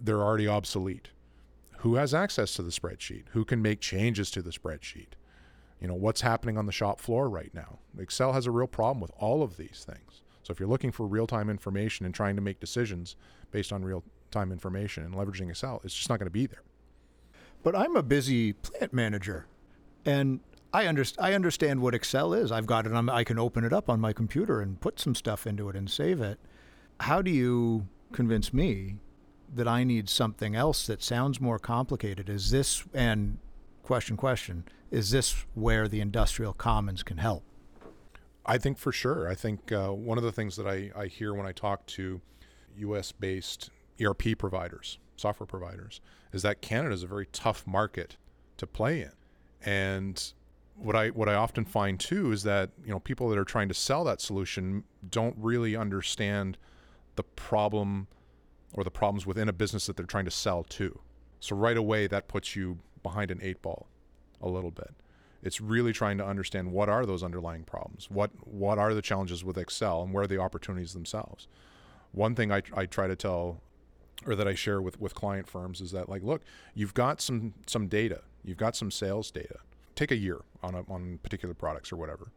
they're 0.00 0.22
already 0.22 0.48
obsolete 0.48 1.10
who 1.84 1.94
has 1.96 2.12
access 2.14 2.54
to 2.54 2.62
the 2.62 2.70
spreadsheet 2.70 3.24
who 3.32 3.44
can 3.44 3.62
make 3.62 3.78
changes 3.80 4.30
to 4.30 4.42
the 4.42 4.50
spreadsheet 4.50 5.14
you 5.80 5.86
know 5.86 5.94
what's 5.94 6.22
happening 6.22 6.58
on 6.58 6.66
the 6.66 6.72
shop 6.72 6.98
floor 6.98 7.28
right 7.28 7.52
now 7.54 7.78
excel 7.98 8.32
has 8.32 8.46
a 8.46 8.50
real 8.50 8.66
problem 8.66 9.00
with 9.00 9.12
all 9.18 9.42
of 9.42 9.56
these 9.56 9.84
things 9.86 10.22
so 10.42 10.50
if 10.50 10.58
you're 10.58 10.68
looking 10.68 10.90
for 10.90 11.06
real-time 11.06 11.48
information 11.50 12.06
and 12.06 12.14
trying 12.14 12.36
to 12.36 12.42
make 12.42 12.58
decisions 12.58 13.16
based 13.50 13.72
on 13.72 13.84
real-time 13.84 14.50
information 14.50 15.04
and 15.04 15.14
leveraging 15.14 15.50
excel 15.50 15.80
it's 15.84 15.94
just 15.94 16.08
not 16.08 16.18
going 16.18 16.26
to 16.26 16.30
be 16.30 16.46
there 16.46 16.62
But 17.62 17.76
I'm 17.76 17.96
a 17.96 18.02
busy 18.02 18.52
plant 18.52 18.92
manager, 18.92 19.46
and 20.04 20.40
I, 20.72 20.84
underst- 20.84 21.16
I 21.18 21.32
understand 21.34 21.80
what 21.80 21.94
Excel 21.94 22.34
is. 22.34 22.52
I've 22.52 22.66
got 22.66 22.84
it. 22.86 22.92
On, 22.92 23.08
I 23.08 23.24
can 23.24 23.38
open 23.38 23.64
it 23.64 23.72
up 23.72 23.88
on 23.88 24.00
my 24.00 24.12
computer 24.12 24.60
and 24.60 24.78
put 24.80 25.00
some 25.00 25.14
stuff 25.14 25.46
into 25.46 25.70
it 25.70 25.76
and 25.76 25.88
save 25.88 26.20
it. 26.20 26.38
How 27.00 27.22
do 27.22 27.30
you 27.30 27.88
convince 28.12 28.52
me 28.52 28.96
that 29.54 29.68
I 29.68 29.84
need 29.84 30.08
something 30.08 30.54
else 30.54 30.86
that 30.86 31.02
sounds 31.02 31.40
more 31.40 31.58
complicated? 31.58 32.28
Is 32.28 32.50
this 32.50 32.84
and 32.92 33.38
question 33.82 34.16
question 34.16 34.64
is 34.90 35.10
this 35.10 35.44
where 35.54 35.88
the 35.88 36.00
industrial 36.00 36.52
commons 36.52 37.02
can 37.02 37.18
help? 37.18 37.42
I 38.46 38.58
think 38.58 38.78
for 38.78 38.92
sure. 38.92 39.28
I 39.28 39.34
think 39.34 39.72
uh, 39.72 39.88
one 39.88 40.18
of 40.18 40.24
the 40.24 40.32
things 40.32 40.56
that 40.56 40.66
I, 40.66 40.90
I 40.96 41.06
hear 41.06 41.34
when 41.34 41.46
I 41.46 41.52
talk 41.52 41.86
to 41.86 42.20
US 42.78 43.12
based 43.12 43.70
ERP 44.00 44.38
providers, 44.38 44.98
software 45.16 45.46
providers, 45.46 46.00
is 46.32 46.42
that 46.42 46.60
Canada 46.60 46.94
is 46.94 47.02
a 47.02 47.06
very 47.06 47.26
tough 47.26 47.66
market 47.66 48.16
to 48.56 48.66
play 48.66 49.00
in. 49.00 49.12
And 49.62 50.32
what 50.76 50.96
I 50.96 51.08
what 51.08 51.28
I 51.28 51.34
often 51.34 51.64
find 51.64 51.98
too 51.98 52.32
is 52.32 52.42
that 52.42 52.70
you 52.84 52.90
know 52.90 52.98
people 52.98 53.28
that 53.30 53.38
are 53.38 53.44
trying 53.44 53.68
to 53.68 53.74
sell 53.74 54.04
that 54.04 54.20
solution 54.20 54.84
don't 55.08 55.36
really 55.38 55.76
understand 55.76 56.58
the 57.16 57.22
problem 57.22 58.08
or 58.74 58.84
the 58.84 58.90
problems 58.90 59.24
within 59.24 59.48
a 59.48 59.52
business 59.52 59.86
that 59.86 59.96
they're 59.96 60.04
trying 60.04 60.24
to 60.26 60.30
sell 60.30 60.64
to. 60.64 61.00
So 61.40 61.56
right 61.56 61.76
away 61.76 62.06
that 62.08 62.28
puts 62.28 62.54
you 62.54 62.78
behind 63.02 63.30
an 63.30 63.38
eight 63.42 63.62
ball 63.62 63.86
a 64.40 64.48
little 64.48 64.70
bit. 64.70 64.94
It's 65.42 65.60
really 65.60 65.92
trying 65.92 66.18
to 66.18 66.26
understand 66.26 66.72
what 66.72 66.88
are 66.88 67.06
those 67.06 67.22
underlying 67.22 67.64
problems. 67.64 68.10
What 68.10 68.30
what 68.46 68.78
are 68.78 68.94
the 68.94 69.02
challenges 69.02 69.44
with 69.44 69.58
Excel 69.58 70.02
and 70.02 70.12
where 70.12 70.24
are 70.24 70.26
the 70.26 70.38
opportunities 70.38 70.94
themselves. 70.94 71.48
One 72.12 72.34
thing 72.34 72.50
I, 72.50 72.62
I 72.74 72.86
try 72.86 73.06
to 73.06 73.16
tell 73.16 73.60
or 74.26 74.34
that 74.34 74.48
I 74.48 74.54
share 74.54 74.80
with, 74.80 75.00
with 75.00 75.14
client 75.14 75.46
firms 75.46 75.80
is 75.80 75.90
that 75.92 76.08
like 76.08 76.22
look, 76.22 76.42
you've 76.74 76.94
got 76.94 77.20
some 77.20 77.54
some 77.66 77.88
data, 77.88 78.22
you've 78.42 78.56
got 78.56 78.74
some 78.74 78.90
sales 78.90 79.30
data. 79.30 79.58
Take 79.94 80.10
a 80.10 80.16
year 80.16 80.40
on 80.62 80.74
a, 80.74 80.80
on 80.90 81.18
particular 81.22 81.54
products 81.54 81.92
or 81.92 81.96
whatever. 81.96 82.32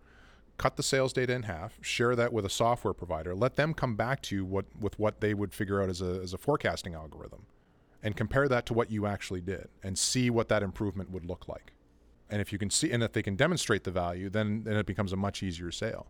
Cut 0.58 0.76
the 0.76 0.84
sales 0.84 1.14
data 1.14 1.34
in 1.34 1.44
half, 1.44 1.78
share 1.82 2.16
that 2.16 2.34
with 2.34 2.44
a 2.44 2.50
software 2.50 2.94
provider, 2.94 3.36
let 3.36 3.56
them 3.56 3.76
come 3.76 3.96
back 3.96 4.22
to 4.24 4.36
you 4.36 4.46
what 4.46 4.66
with 4.80 4.98
what 4.98 5.22
they 5.22 5.34
would 5.34 5.54
figure 5.54 5.82
out 5.82 5.90
as 5.90 6.02
a 6.02 6.20
as 6.24 6.34
a 6.34 6.38
forecasting 6.38 6.96
algorithm 6.96 7.46
and 8.04 8.16
compare 8.16 8.48
that 8.48 8.66
to 8.66 8.74
what 8.74 8.92
you 8.92 9.06
actually 9.06 9.42
did 9.42 9.68
and 9.84 9.98
see 9.98 10.30
what 10.30 10.50
that 10.50 10.64
improvement 10.64 11.12
would 11.12 11.26
look 11.26 11.48
like. 11.48 11.74
And 12.30 12.42
if 12.42 12.52
you 12.52 12.60
can 12.60 12.70
see 12.70 12.92
and 12.92 13.04
if 13.04 13.14
they 13.14 13.22
can 13.22 13.36
demonstrate 13.36 13.84
the 13.84 13.92
value, 13.92 14.30
then 14.30 14.64
then 14.64 14.76
it 14.78 14.86
becomes 14.86 15.14
a 15.14 15.18
much 15.18 15.44
easier 15.44 15.72
sale. 15.72 16.08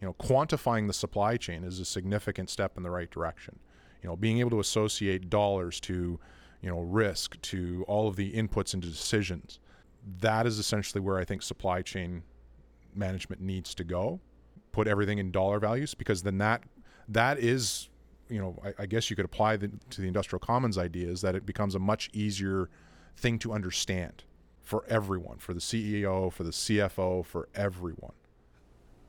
You 0.00 0.06
know, 0.06 0.14
quantifying 0.14 0.86
the 0.86 0.92
supply 0.92 1.36
chain 1.36 1.64
is 1.64 1.80
a 1.80 1.84
significant 1.84 2.50
step 2.50 2.76
in 2.76 2.82
the 2.82 2.90
right 2.90 3.10
direction. 3.10 3.58
You 4.02 4.08
know, 4.08 4.16
being 4.16 4.38
able 4.38 4.50
to 4.50 4.60
associate 4.60 5.28
dollars 5.28 5.80
to, 5.80 6.20
you 6.62 6.70
know, 6.70 6.80
risk 6.80 7.40
to 7.42 7.84
all 7.88 8.06
of 8.06 8.16
the 8.16 8.32
inputs 8.32 8.74
into 8.74 8.88
decisions. 8.88 9.58
That 10.20 10.46
is 10.46 10.58
essentially 10.58 11.00
where 11.00 11.18
I 11.18 11.24
think 11.24 11.42
supply 11.42 11.82
chain 11.82 12.22
management 12.94 13.40
needs 13.40 13.74
to 13.74 13.84
go. 13.84 14.20
Put 14.72 14.86
everything 14.86 15.18
in 15.18 15.30
dollar 15.30 15.58
values 15.58 15.94
because 15.94 16.22
then 16.22 16.38
that 16.38 16.62
that 17.08 17.38
is 17.38 17.88
you 18.28 18.38
know, 18.38 18.58
I, 18.64 18.82
I 18.82 18.86
guess 18.86 19.10
you 19.10 19.16
could 19.16 19.24
apply 19.24 19.56
the, 19.56 19.70
to 19.90 20.00
the 20.00 20.06
industrial 20.06 20.40
commons 20.40 20.78
idea 20.78 21.08
is 21.08 21.20
that 21.22 21.34
it 21.34 21.46
becomes 21.46 21.74
a 21.74 21.78
much 21.78 22.10
easier 22.12 22.68
thing 23.16 23.38
to 23.40 23.52
understand 23.52 24.24
for 24.62 24.84
everyone, 24.88 25.38
for 25.38 25.54
the 25.54 25.60
CEO, 25.60 26.32
for 26.32 26.44
the 26.44 26.50
CFO, 26.50 27.24
for 27.24 27.48
everyone. 27.54 28.12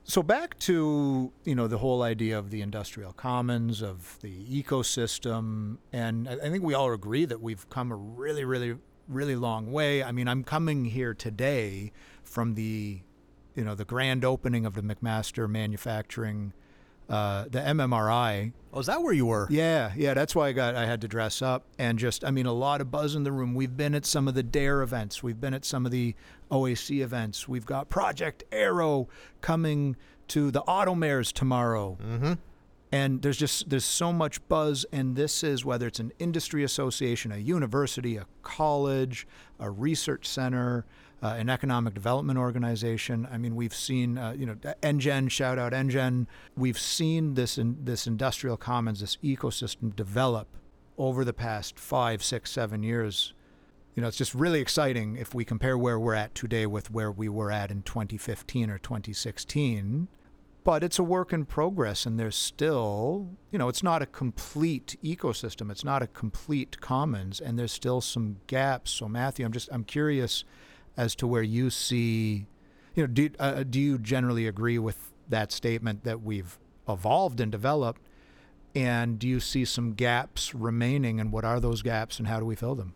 So 0.04 0.22
back 0.22 0.58
to 0.60 1.30
you 1.44 1.54
know 1.54 1.68
the 1.68 1.78
whole 1.78 2.02
idea 2.02 2.38
of 2.38 2.50
the 2.50 2.62
industrial 2.62 3.12
commons 3.12 3.82
of 3.82 4.18
the 4.22 4.44
ecosystem, 4.44 5.76
and 5.92 6.28
I 6.28 6.32
I 6.32 6.50
think 6.50 6.64
we 6.64 6.74
all 6.74 6.92
agree 6.92 7.26
that 7.26 7.40
we've 7.40 7.68
come 7.68 7.92
a 7.92 7.96
really, 7.96 8.44
really, 8.44 8.76
really 9.06 9.36
long 9.36 9.70
way. 9.70 10.02
I 10.02 10.10
mean, 10.10 10.26
I'm 10.26 10.42
coming 10.42 10.86
here 10.86 11.12
today 11.12 11.92
from 12.24 12.54
the 12.54 13.02
you 13.54 13.64
know 13.64 13.74
the 13.74 13.84
grand 13.84 14.24
opening 14.24 14.64
of 14.66 14.74
the 14.74 14.82
McMaster 14.82 15.48
Manufacturing, 15.48 16.52
uh, 17.08 17.44
the 17.50 17.58
MMRI 17.60 18.52
Oh, 18.72 18.78
is 18.78 18.86
that 18.86 19.02
where 19.02 19.12
you 19.12 19.26
were? 19.26 19.48
yeah, 19.50 19.92
yeah, 19.96 20.14
that's 20.14 20.34
why 20.34 20.48
I 20.48 20.52
got 20.52 20.76
I 20.76 20.86
had 20.86 21.00
to 21.00 21.08
dress 21.08 21.42
up 21.42 21.64
and 21.78 21.98
just 21.98 22.24
I 22.24 22.30
mean 22.30 22.46
a 22.46 22.52
lot 22.52 22.80
of 22.80 22.90
buzz 22.90 23.14
in 23.16 23.24
the 23.24 23.32
room. 23.32 23.54
We've 23.54 23.76
been 23.76 23.94
at 23.94 24.06
some 24.06 24.28
of 24.28 24.34
the 24.34 24.42
DAIR 24.44 24.82
events, 24.82 25.22
we've 25.22 25.40
been 25.40 25.54
at 25.54 25.64
some 25.64 25.84
of 25.84 25.92
the 25.92 26.14
OAC 26.50 27.00
events. 27.02 27.48
We've 27.48 27.66
got 27.66 27.88
Project 27.88 28.44
Arrow 28.52 29.08
coming 29.40 29.96
to 30.28 30.50
the 30.50 30.62
Automares 30.62 31.32
tomorrow. 31.32 31.98
Mm-hmm. 32.00 32.32
And 32.92 33.22
there's 33.22 33.36
just 33.36 33.70
there's 33.70 33.84
so 33.84 34.12
much 34.12 34.46
buzz 34.48 34.84
and 34.92 35.14
this 35.14 35.44
is 35.44 35.64
whether 35.64 35.86
it's 35.86 36.00
an 36.00 36.12
industry 36.18 36.64
association, 36.64 37.30
a 37.30 37.36
university, 37.36 38.16
a 38.16 38.26
college, 38.42 39.26
a 39.60 39.70
research 39.70 40.26
center, 40.26 40.84
uh, 41.22 41.34
an 41.38 41.50
economic 41.50 41.94
development 41.94 42.38
organization. 42.38 43.28
I 43.30 43.38
mean, 43.38 43.54
we've 43.54 43.74
seen, 43.74 44.16
uh, 44.16 44.32
you 44.32 44.46
know, 44.46 44.54
NGen, 44.82 45.30
shout 45.30 45.58
out 45.58 45.72
NGen. 45.72 46.26
We've 46.56 46.78
seen 46.78 47.34
this 47.34 47.58
in, 47.58 47.84
this 47.84 48.06
industrial 48.06 48.56
commons, 48.56 49.00
this 49.00 49.16
ecosystem 49.22 49.94
develop 49.94 50.48
over 50.96 51.24
the 51.24 51.32
past 51.32 51.78
five, 51.78 52.22
six, 52.22 52.50
seven 52.50 52.82
years. 52.82 53.34
You 53.94 54.02
know, 54.02 54.08
it's 54.08 54.16
just 54.16 54.34
really 54.34 54.60
exciting 54.60 55.16
if 55.16 55.34
we 55.34 55.44
compare 55.44 55.76
where 55.76 55.98
we're 55.98 56.14
at 56.14 56.34
today 56.34 56.66
with 56.66 56.90
where 56.90 57.12
we 57.12 57.28
were 57.28 57.50
at 57.50 57.70
in 57.70 57.82
2015 57.82 58.70
or 58.70 58.78
2016 58.78 60.08
but 60.62 60.84
it's 60.84 60.98
a 60.98 61.02
work 61.02 61.32
in 61.32 61.44
progress 61.44 62.04
and 62.06 62.18
there's 62.18 62.36
still 62.36 63.30
you 63.50 63.58
know 63.58 63.68
it's 63.68 63.82
not 63.82 64.02
a 64.02 64.06
complete 64.06 64.96
ecosystem 65.02 65.70
it's 65.70 65.84
not 65.84 66.02
a 66.02 66.06
complete 66.06 66.80
commons 66.80 67.40
and 67.40 67.58
there's 67.58 67.72
still 67.72 68.00
some 68.00 68.36
gaps 68.46 68.90
so 68.90 69.08
matthew 69.08 69.44
i'm 69.44 69.52
just 69.52 69.68
i'm 69.72 69.84
curious 69.84 70.44
as 70.96 71.14
to 71.14 71.26
where 71.26 71.42
you 71.42 71.70
see 71.70 72.46
you 72.94 73.02
know 73.02 73.06
do, 73.06 73.30
uh, 73.38 73.62
do 73.62 73.80
you 73.80 73.98
generally 73.98 74.46
agree 74.46 74.78
with 74.78 75.12
that 75.28 75.52
statement 75.52 76.04
that 76.04 76.22
we've 76.22 76.58
evolved 76.88 77.40
and 77.40 77.52
developed 77.52 78.02
and 78.74 79.18
do 79.18 79.26
you 79.26 79.40
see 79.40 79.64
some 79.64 79.92
gaps 79.92 80.54
remaining 80.54 81.20
and 81.20 81.32
what 81.32 81.44
are 81.44 81.60
those 81.60 81.82
gaps 81.82 82.18
and 82.18 82.28
how 82.28 82.38
do 82.38 82.46
we 82.46 82.54
fill 82.54 82.74
them 82.74 82.94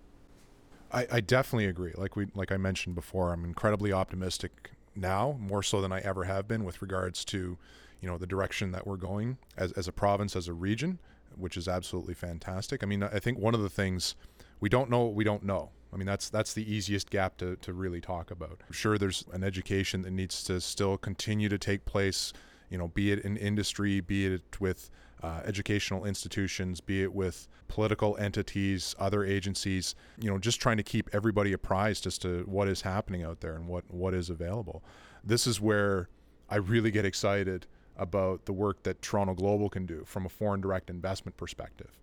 I, 0.94 1.06
I 1.10 1.20
definitely 1.20 1.66
agree. 1.66 1.92
Like 1.96 2.14
we, 2.14 2.26
like 2.34 2.52
I 2.52 2.56
mentioned 2.56 2.94
before, 2.94 3.32
I'm 3.32 3.44
incredibly 3.44 3.92
optimistic 3.92 4.70
now, 4.94 5.36
more 5.40 5.62
so 5.62 5.80
than 5.80 5.92
I 5.92 5.98
ever 6.00 6.24
have 6.24 6.46
been, 6.46 6.64
with 6.64 6.80
regards 6.80 7.24
to, 7.26 7.58
you 8.00 8.08
know, 8.08 8.16
the 8.16 8.28
direction 8.28 8.70
that 8.72 8.86
we're 8.86 8.96
going 8.96 9.38
as 9.56 9.72
as 9.72 9.88
a 9.88 9.92
province, 9.92 10.36
as 10.36 10.46
a 10.46 10.52
region, 10.52 11.00
which 11.36 11.56
is 11.56 11.66
absolutely 11.66 12.14
fantastic. 12.14 12.84
I 12.84 12.86
mean, 12.86 13.02
I 13.02 13.18
think 13.18 13.38
one 13.38 13.54
of 13.54 13.60
the 13.60 13.68
things 13.68 14.14
we 14.60 14.68
don't 14.68 14.88
know 14.88 15.02
what 15.02 15.14
we 15.14 15.24
don't 15.24 15.42
know. 15.42 15.70
I 15.94 15.96
mean, 15.96 16.06
that's 16.06 16.28
that's 16.28 16.52
the 16.52 16.70
easiest 16.70 17.08
gap 17.08 17.36
to 17.38 17.56
to 17.56 17.72
really 17.72 18.00
talk 18.00 18.30
about. 18.30 18.60
Sure, 18.70 18.98
there's 18.98 19.24
an 19.32 19.44
education 19.44 20.02
that 20.02 20.10
needs 20.10 20.42
to 20.44 20.60
still 20.60 20.98
continue 20.98 21.48
to 21.48 21.58
take 21.58 21.84
place. 21.84 22.32
You 22.68 22.78
know, 22.78 22.88
be 22.88 23.12
it 23.12 23.20
in 23.20 23.36
industry, 23.36 24.00
be 24.00 24.26
it 24.26 24.60
with 24.60 24.90
uh, 25.22 25.40
educational 25.44 26.04
institutions, 26.04 26.80
be 26.80 27.02
it 27.02 27.14
with 27.14 27.48
political 27.68 28.16
entities, 28.18 28.94
other 28.98 29.24
agencies, 29.24 29.94
you 30.20 30.30
know, 30.30 30.38
just 30.38 30.60
trying 30.60 30.76
to 30.76 30.82
keep 30.82 31.08
everybody 31.12 31.52
apprised 31.52 32.06
as 32.06 32.18
to 32.18 32.42
what 32.46 32.68
is 32.68 32.82
happening 32.82 33.22
out 33.22 33.40
there 33.40 33.54
and 33.54 33.66
what, 33.66 33.84
what 33.88 34.12
is 34.12 34.28
available. 34.28 34.84
This 35.22 35.46
is 35.46 35.60
where 35.60 36.10
I 36.50 36.56
really 36.56 36.90
get 36.90 37.06
excited 37.06 37.66
about 37.96 38.44
the 38.44 38.52
work 38.52 38.82
that 38.82 39.00
Toronto 39.00 39.32
Global 39.34 39.70
can 39.70 39.86
do 39.86 40.04
from 40.04 40.26
a 40.26 40.28
foreign 40.28 40.60
direct 40.60 40.90
investment 40.90 41.36
perspective. 41.36 41.98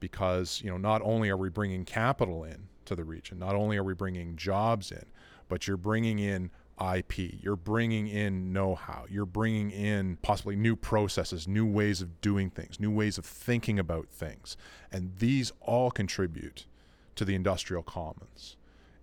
Because, 0.00 0.60
you 0.62 0.70
know, 0.70 0.76
not 0.76 1.00
only 1.02 1.30
are 1.30 1.36
we 1.38 1.48
bringing 1.48 1.86
capital 1.86 2.44
in 2.44 2.68
to 2.86 2.96
the 2.96 3.04
region, 3.04 3.38
not 3.38 3.54
only 3.54 3.76
are 3.76 3.84
we 3.84 3.94
bringing 3.94 4.36
jobs 4.36 4.90
in, 4.90 5.04
but 5.48 5.66
you're 5.66 5.76
bringing 5.76 6.18
in 6.18 6.50
IP. 6.80 7.42
You're 7.42 7.56
bringing 7.56 8.06
in 8.06 8.52
know 8.52 8.74
how. 8.74 9.06
You're 9.08 9.26
bringing 9.26 9.70
in 9.70 10.18
possibly 10.22 10.56
new 10.56 10.76
processes, 10.76 11.48
new 11.48 11.66
ways 11.66 12.02
of 12.02 12.20
doing 12.20 12.50
things, 12.50 12.78
new 12.78 12.90
ways 12.90 13.18
of 13.18 13.24
thinking 13.24 13.78
about 13.78 14.08
things. 14.08 14.56
And 14.92 15.16
these 15.18 15.52
all 15.60 15.90
contribute 15.90 16.66
to 17.14 17.24
the 17.24 17.34
industrial 17.34 17.82
commons 17.82 18.56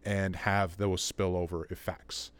and 0.05 0.35
have 0.35 0.77
those 0.77 1.09
spillover 1.09 1.69
effects. 1.71 2.31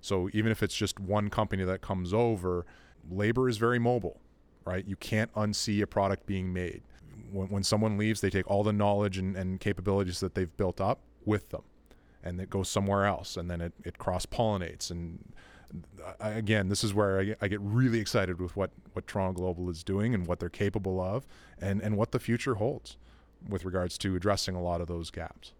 So 0.00 0.28
even 0.32 0.52
if 0.52 0.62
it's 0.62 0.74
just 0.74 1.00
one 1.00 1.30
company 1.30 1.64
that 1.64 1.80
comes 1.80 2.12
over, 2.12 2.66
labor 3.10 3.48
is 3.48 3.56
very 3.56 3.78
mobile, 3.78 4.20
right? 4.64 4.86
You 4.86 4.96
can't 4.96 5.32
unsee 5.34 5.82
a 5.82 5.86
product 5.86 6.26
being 6.26 6.52
made. 6.52 6.82
When, 7.32 7.48
when 7.48 7.62
someone 7.62 7.98
leaves, 7.98 8.20
they 8.20 8.30
take 8.30 8.48
all 8.50 8.62
the 8.62 8.72
knowledge 8.72 9.18
and, 9.18 9.36
and 9.36 9.58
capabilities 9.58 10.20
that 10.20 10.34
they've 10.34 10.54
built 10.56 10.80
up 10.80 11.00
with 11.24 11.48
them 11.50 11.62
and 12.22 12.40
it 12.40 12.50
goes 12.50 12.68
somewhere 12.68 13.04
else 13.04 13.36
and 13.36 13.50
then 13.50 13.60
it, 13.60 13.72
it 13.84 13.98
cross 13.98 14.26
pollinates 14.26 14.90
and 14.90 15.32
uh, 16.04 16.12
I, 16.20 16.30
again 16.30 16.68
this 16.68 16.84
is 16.84 16.94
where 16.94 17.20
I 17.20 17.24
get, 17.24 17.38
I 17.40 17.48
get 17.48 17.60
really 17.60 17.98
excited 17.98 18.40
with 18.40 18.56
what 18.56 18.70
what 18.92 19.06
Toronto 19.06 19.32
Global 19.32 19.70
is 19.70 19.82
doing 19.82 20.14
and 20.14 20.26
what 20.26 20.38
they're 20.40 20.48
capable 20.48 21.00
of 21.00 21.26
and 21.60 21.80
and 21.80 21.96
what 21.96 22.12
the 22.12 22.20
future 22.20 22.54
holds 22.54 22.96
with 23.48 23.64
regards 23.64 23.98
to 23.98 24.14
addressing 24.14 24.54
a 24.54 24.62
lot 24.62 24.80
of 24.80 24.86
those 24.86 25.10
gaps. 25.10 25.52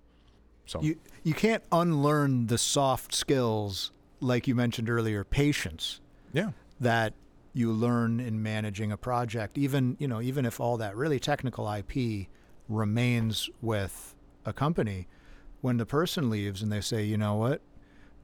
So 0.66 0.80
you 0.82 0.96
you 1.24 1.34
can't 1.34 1.64
unlearn 1.72 2.46
the 2.46 2.58
soft 2.58 3.14
skills 3.14 3.90
like 4.20 4.46
you 4.46 4.54
mentioned 4.54 4.88
earlier 4.88 5.24
patience. 5.24 6.00
Yeah. 6.32 6.50
That 6.80 7.14
you 7.52 7.72
learn 7.72 8.18
in 8.18 8.42
managing 8.42 8.90
a 8.90 8.96
project 8.96 9.58
even 9.58 9.96
you 9.98 10.08
know 10.08 10.20
even 10.20 10.46
if 10.46 10.58
all 10.58 10.76
that 10.76 10.96
really 10.96 11.20
technical 11.20 11.70
IP 11.70 12.28
remains 12.68 13.50
with 13.60 14.14
a 14.44 14.52
company 14.52 15.06
when 15.62 15.76
the 15.76 15.86
person 15.86 16.28
leaves 16.28 16.60
and 16.60 16.70
they 16.70 16.80
say, 16.80 17.04
you 17.04 17.16
know 17.16 17.36
what, 17.36 17.62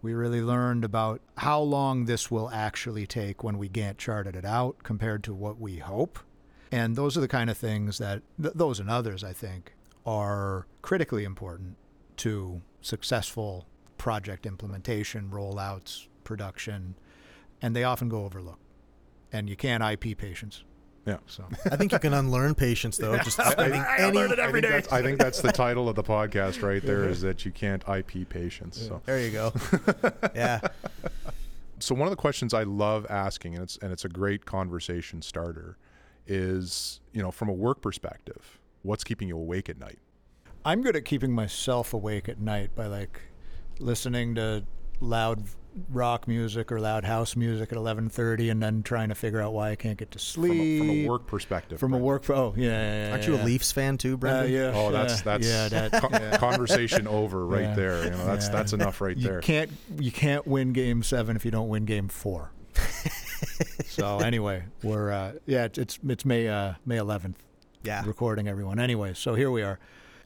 we 0.02 0.12
really 0.12 0.42
learned 0.42 0.84
about 0.84 1.20
how 1.38 1.60
long 1.60 2.04
this 2.04 2.30
will 2.30 2.50
actually 2.50 3.06
take 3.06 3.42
when 3.42 3.56
we 3.58 3.68
Gantt 3.68 3.96
charted 3.96 4.36
it 4.36 4.44
out 4.44 4.82
compared 4.82 5.24
to 5.24 5.34
what 5.34 5.58
we 5.58 5.78
hope. 5.78 6.18
And 6.70 6.96
those 6.96 7.16
are 7.16 7.20
the 7.20 7.28
kind 7.28 7.48
of 7.48 7.56
things 7.56 7.98
that, 7.98 8.22
th- 8.40 8.54
those 8.54 8.80
and 8.80 8.90
others, 8.90 9.24
I 9.24 9.32
think, 9.32 9.72
are 10.04 10.66
critically 10.82 11.24
important 11.24 11.76
to 12.18 12.60
successful 12.80 13.66
project 13.96 14.44
implementation, 14.44 15.30
rollouts, 15.30 16.08
production, 16.24 16.96
and 17.62 17.74
they 17.74 17.84
often 17.84 18.08
go 18.08 18.24
overlooked. 18.24 18.60
And 19.32 19.48
you 19.48 19.56
can't 19.56 19.82
IP 19.82 20.16
patience. 20.16 20.64
Yeah. 21.06 21.18
So 21.26 21.44
I 21.70 21.76
think 21.76 21.92
you 21.92 21.98
can 21.98 22.12
unlearn 22.12 22.54
patience 22.54 22.98
though. 22.98 23.16
Just 23.18 23.36
spending 23.42 23.80
I 23.88 23.96
any. 24.00 24.16
learn 24.18 24.30
it 24.32 24.38
every 24.38 24.58
I 24.58 24.62
think, 24.62 24.62
day. 24.62 24.70
that's, 24.70 24.92
I 24.92 25.02
think 25.02 25.18
that's 25.18 25.40
the 25.40 25.52
title 25.52 25.88
of 25.88 25.96
the 25.96 26.02
podcast 26.02 26.62
right 26.62 26.82
there 26.82 27.08
is 27.08 27.22
that 27.22 27.44
you 27.46 27.50
can't 27.50 27.82
IP 27.88 28.28
patience 28.28 28.78
so 28.78 29.00
There 29.06 29.18
you 29.20 29.30
go. 29.30 29.52
Yeah. 30.34 30.60
so 31.78 31.94
one 31.94 32.06
of 32.08 32.10
the 32.10 32.16
questions 32.16 32.52
I 32.52 32.64
love 32.64 33.06
asking, 33.08 33.54
and 33.54 33.62
it's 33.62 33.78
and 33.78 33.90
it's 33.92 34.04
a 34.04 34.08
great 34.10 34.44
conversation 34.44 35.22
starter, 35.22 35.78
is 36.26 37.00
you 37.12 37.22
know 37.22 37.30
from 37.30 37.48
a 37.48 37.52
work 37.54 37.80
perspective, 37.80 38.58
what's 38.82 39.04
keeping 39.04 39.28
you 39.28 39.36
awake 39.38 39.68
at 39.70 39.78
night? 39.78 39.98
I'm 40.64 40.82
good 40.82 40.96
at 40.96 41.04
keeping 41.06 41.32
myself 41.32 41.94
awake 41.94 42.28
at 42.28 42.38
night 42.40 42.74
by 42.74 42.86
like 42.86 43.20
listening 43.78 44.34
to 44.34 44.64
loud 45.00 45.44
rock 45.88 46.26
music 46.28 46.70
or 46.72 46.80
loud 46.80 47.04
house 47.04 47.36
music 47.36 47.72
at 47.72 47.78
11:30 47.78 48.50
and 48.50 48.62
then 48.62 48.82
trying 48.82 49.08
to 49.08 49.14
figure 49.14 49.40
out 49.40 49.52
why 49.52 49.70
I 49.70 49.76
can't 49.76 49.98
get 49.98 50.10
to 50.12 50.18
From 50.18 50.44
a, 50.44 50.46
sleep. 50.48 50.78
from 50.80 50.90
a 50.90 51.06
work 51.06 51.26
perspective. 51.26 51.78
From 51.80 51.92
a 51.92 51.96
Brent. 51.98 52.04
work 52.04 52.30
oh 52.30 52.54
yeah, 52.56 52.64
yeah, 52.66 53.04
yeah 53.06 53.12
Aren't 53.12 53.26
you 53.26 53.34
a 53.34 53.38
yeah. 53.38 53.44
Leafs 53.44 53.72
fan 53.72 53.98
too, 53.98 54.14
Uh, 54.14 54.16
Brendan? 54.16 54.52
yeah. 54.52 54.72
Oh, 54.74 54.90
that's 54.92 55.22
that's 55.22 55.46
yeah, 55.46 55.68
that, 55.68 55.92
co- 55.92 56.08
yeah. 56.12 56.36
conversation 56.36 57.06
over 57.06 57.44
right 57.46 57.62
Yeah. 57.62 57.74
there. 57.74 58.04
You 58.04 58.10
know, 58.10 58.26
that's 58.26 58.46
Yeah. 58.46 58.52
that's 58.52 58.72
enough 58.72 59.00
right 59.00 59.16
you 59.16 59.28
there. 59.28 59.40
can't 59.40 59.70
you 59.98 60.12
can't 60.12 60.46
win 60.46 60.72
game 60.72 61.02
7 61.02 61.36
if 61.36 61.44
you 61.44 61.50
don't 61.50 61.68
win 61.68 61.84
game 61.84 62.08
4. 62.08 62.50
so 63.86 64.18
anyway, 64.18 64.64
we're 64.82 65.10
uh, 65.12 65.32
yeah, 65.46 65.64
it's 65.64 65.78
it's, 65.78 65.98
it's 66.08 66.24
May 66.24 66.48
uh, 66.48 66.74
May 66.86 66.96
11th. 66.96 67.34
Yeah. 67.84 68.02
recording 68.04 68.48
everyone. 68.48 68.78
Anyway, 68.80 69.14
so 69.14 69.34
here 69.34 69.50
we 69.50 69.62
are. 69.62 69.78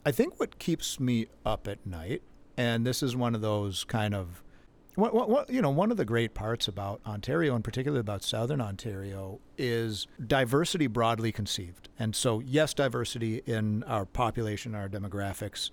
I 0.06 0.10
think 0.10 0.40
what 0.40 0.58
keeps 0.58 0.98
me 0.98 1.26
up 1.46 1.68
at 1.68 1.84
night, 1.86 2.22
and 2.56 2.84
this 2.86 3.02
is 3.02 3.14
one 3.14 3.34
of 3.34 3.40
those 3.40 3.84
kind 3.84 4.14
of, 4.14 4.41
what, 4.94 5.14
what, 5.14 5.30
what, 5.30 5.50
you 5.50 5.62
know, 5.62 5.70
one 5.70 5.90
of 5.90 5.96
the 5.96 6.04
great 6.04 6.34
parts 6.34 6.68
about 6.68 7.00
Ontario, 7.06 7.54
and 7.54 7.64
particularly 7.64 8.00
about 8.00 8.22
Southern 8.22 8.60
Ontario, 8.60 9.40
is 9.56 10.06
diversity 10.26 10.86
broadly 10.86 11.32
conceived. 11.32 11.88
And 11.98 12.14
so, 12.14 12.40
yes, 12.40 12.74
diversity 12.74 13.42
in 13.46 13.84
our 13.84 14.04
population, 14.04 14.74
our 14.74 14.88
demographics. 14.88 15.70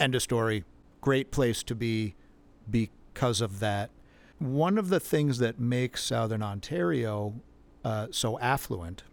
End 0.00 0.14
of 0.14 0.22
story. 0.22 0.64
Great 1.00 1.30
place 1.30 1.62
to 1.64 1.74
be 1.74 2.14
because 2.68 3.40
of 3.40 3.60
that. 3.60 3.90
One 4.38 4.78
of 4.78 4.88
the 4.88 5.00
things 5.00 5.38
that 5.38 5.60
makes 5.60 6.04
Southern 6.04 6.42
Ontario 6.42 7.34
uh, 7.84 8.08
so 8.10 8.38
affluent 8.40 9.04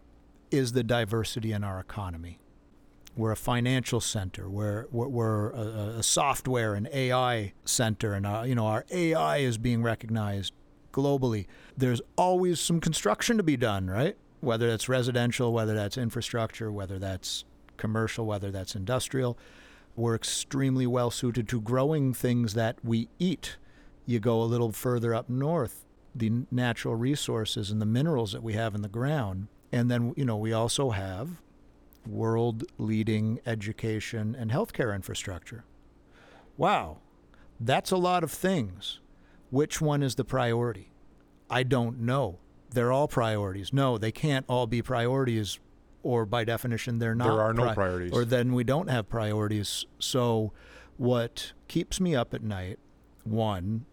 is 0.50 0.72
the 0.72 0.84
diversity 0.84 1.52
in 1.52 1.62
our 1.64 1.78
economy. 1.78 2.38
We're 3.16 3.32
a 3.32 3.36
financial 3.36 4.00
center. 4.00 4.48
We're 4.48 4.86
we're, 4.90 5.50
a, 5.50 5.98
a, 5.98 6.02
software 6.02 6.74
and 6.74 6.86
AI 6.92 7.54
center, 7.64 8.12
and 8.12 8.26
our, 8.26 8.46
you 8.46 8.54
know 8.54 8.66
our 8.66 8.84
AI 8.90 9.38
is 9.38 9.56
being 9.56 9.82
recognized 9.82 10.52
globally. 10.92 11.46
There's 11.76 12.02
always 12.16 12.60
some 12.60 12.78
construction 12.78 13.38
to 13.38 13.42
be 13.42 13.56
done, 13.56 13.88
right? 13.88 14.16
Whether 14.40 14.68
that's 14.68 14.88
residential, 14.88 15.52
whether 15.52 15.74
that's 15.74 15.96
infrastructure, 15.96 16.70
whether 16.70 16.98
that's 16.98 17.44
commercial, 17.78 18.26
whether 18.26 18.50
that's 18.50 18.74
industrial. 18.74 19.38
We're 19.96 20.14
extremely 20.14 20.86
well 20.86 21.10
suited 21.10 21.48
to 21.48 21.60
growing 21.60 22.12
things 22.12 22.52
that 22.52 22.76
we 22.84 23.08
eat. 23.18 23.56
You 24.04 24.20
go 24.20 24.42
a 24.42 24.44
little 24.44 24.72
further 24.72 25.14
up 25.14 25.30
north, 25.30 25.86
the 26.14 26.44
natural 26.50 26.94
resources 26.94 27.70
and 27.70 27.80
the 27.80 27.86
minerals 27.86 28.32
that 28.32 28.42
we 28.42 28.52
have 28.52 28.74
in 28.74 28.82
the 28.82 28.88
ground. 28.88 29.48
And 29.72 29.90
then, 29.90 30.12
you 30.16 30.26
know, 30.26 30.36
we 30.36 30.52
also 30.52 30.90
have 30.90 31.40
world 32.06 32.64
leading 32.78 33.40
education 33.46 34.36
and 34.38 34.50
healthcare 34.50 34.94
infrastructure. 34.94 35.64
Wow, 36.56 36.98
that's 37.60 37.90
a 37.90 37.96
lot 37.96 38.24
of 38.24 38.30
things. 38.30 39.00
Which 39.50 39.80
one 39.80 40.02
is 40.02 40.14
the 40.14 40.24
priority? 40.24 40.90
I 41.48 41.62
don't 41.62 42.00
know. 42.00 42.38
They're 42.70 42.92
all 42.92 43.08
priorities. 43.08 43.72
No, 43.72 43.96
they 43.98 44.12
can't 44.12 44.44
all 44.48 44.66
be 44.66 44.82
priorities, 44.82 45.58
or 46.02 46.26
by 46.26 46.44
definition, 46.44 46.98
they're 46.98 47.14
not. 47.14 47.28
There 47.28 47.40
are 47.40 47.52
no 47.54 47.64
pri- 47.64 47.74
priorities. 47.74 48.12
Or 48.12 48.24
then 48.24 48.52
we 48.52 48.64
don't 48.64 48.88
have 48.88 49.08
priorities. 49.08 49.86
So, 49.98 50.52
what 50.96 51.52
keeps 51.68 52.00
me 52.00 52.14
up 52.14 52.34
at 52.34 52.42
night, 52.42 52.78
one, 53.24 53.86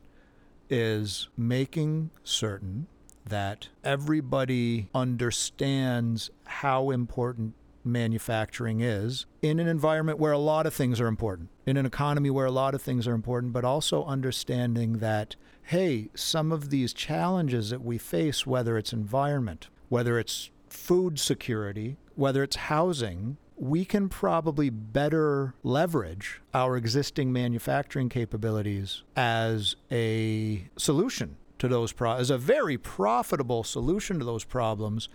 is 0.69 1.29
making 1.37 2.09
certain 2.23 2.87
that 3.25 3.69
everybody 3.83 4.89
understands 4.93 6.29
how 6.45 6.89
important 6.89 7.53
manufacturing 7.83 8.81
is 8.81 9.25
in 9.41 9.59
an 9.59 9.67
environment 9.67 10.19
where 10.19 10.31
a 10.31 10.37
lot 10.37 10.65
of 10.65 10.73
things 10.73 10.99
are 10.99 11.07
important, 11.07 11.49
in 11.65 11.77
an 11.77 11.85
economy 11.85 12.29
where 12.29 12.45
a 12.45 12.51
lot 12.51 12.73
of 12.73 12.81
things 12.81 13.07
are 13.07 13.13
important, 13.13 13.53
but 13.53 13.65
also 13.65 14.03
understanding 14.05 14.99
that, 14.99 15.35
hey, 15.63 16.09
some 16.15 16.51
of 16.51 16.69
these 16.69 16.93
challenges 16.93 17.69
that 17.69 17.83
we 17.83 17.97
face, 17.97 18.45
whether 18.45 18.77
it's 18.77 18.93
environment, 18.93 19.69
whether 19.89 20.17
it's 20.19 20.49
food 20.69 21.19
security, 21.19 21.97
whether 22.15 22.43
it's 22.43 22.55
housing, 22.55 23.37
we 23.55 23.85
can 23.85 24.09
probably 24.09 24.69
better 24.69 25.53
leverage 25.63 26.41
our 26.53 26.75
existing 26.75 27.31
manufacturing 27.31 28.09
capabilities 28.09 29.03
as 29.15 29.75
a 29.91 30.67
solution 30.77 31.37
to 31.59 31.67
those 31.67 31.93
problems, 31.93 32.21
as 32.21 32.29
a 32.29 32.37
very 32.37 32.77
profitable 32.77 33.63
solution 33.63 34.19
to 34.19 34.25
those 34.25 34.43
problems 34.43 35.07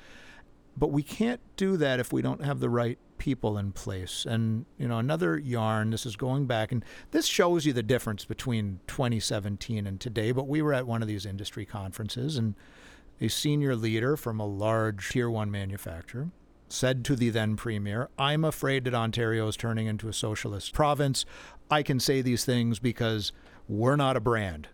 but 0.79 0.91
we 0.91 1.03
can't 1.03 1.41
do 1.57 1.77
that 1.77 2.01
if 2.01 2.13
we 2.13 2.23
don't 2.23 2.45
have 2.45 2.61
the 2.61 2.71
right 2.71 2.99
people 3.19 3.59
in 3.59 3.73
place. 3.73 4.25
And, 4.25 4.65
you 4.79 4.87
know, 4.87 4.99
another 4.99 5.37
yarn, 5.37 5.91
this 5.91 6.07
is 6.07 6.17
going 6.17 6.47
back, 6.47 6.71
and 6.71 6.85
this 7.11 7.27
shows 7.27 7.67
you 7.67 7.73
the 7.73 7.83
difference 7.83 8.25
between 8.25 8.81
2017 8.87 9.87
and 9.87 10.01
today. 10.01 10.33
But 10.33 10.47
we 10.47 10.63
were 10.63 10.73
at 10.73 10.87
one 10.87 11.03
of 11.03 11.09
these 11.09 11.27
industry 11.27 11.67
conferences, 11.67 12.37
and 12.37 12.55
a 13.21 13.29
senior 13.29 13.75
leader 13.75 14.17
from 14.17 14.39
a 14.39 14.47
large 14.47 15.09
tier 15.11 15.29
one 15.29 15.51
manufacturer 15.51 16.31
said 16.69 17.05
to 17.07 17.17
the 17.17 17.31
then 17.31 17.57
premier, 17.57 18.09
I'm 18.19 18.45
afraid 18.45 18.85
that 18.85 18.95
Ontario 18.95 19.49
is 19.49 19.57
turning 19.57 19.87
into 19.87 20.09
a 20.09 20.13
socialist 20.13 20.73
province. 20.75 21.25
I 21.71 21.83
can 21.83 21.99
say 21.99 22.23
these 22.23 22.45
things 22.45 22.79
because 22.79 23.33
we're 23.67 23.97
not 23.97 24.17
a 24.17 24.21
brand. 24.21 24.69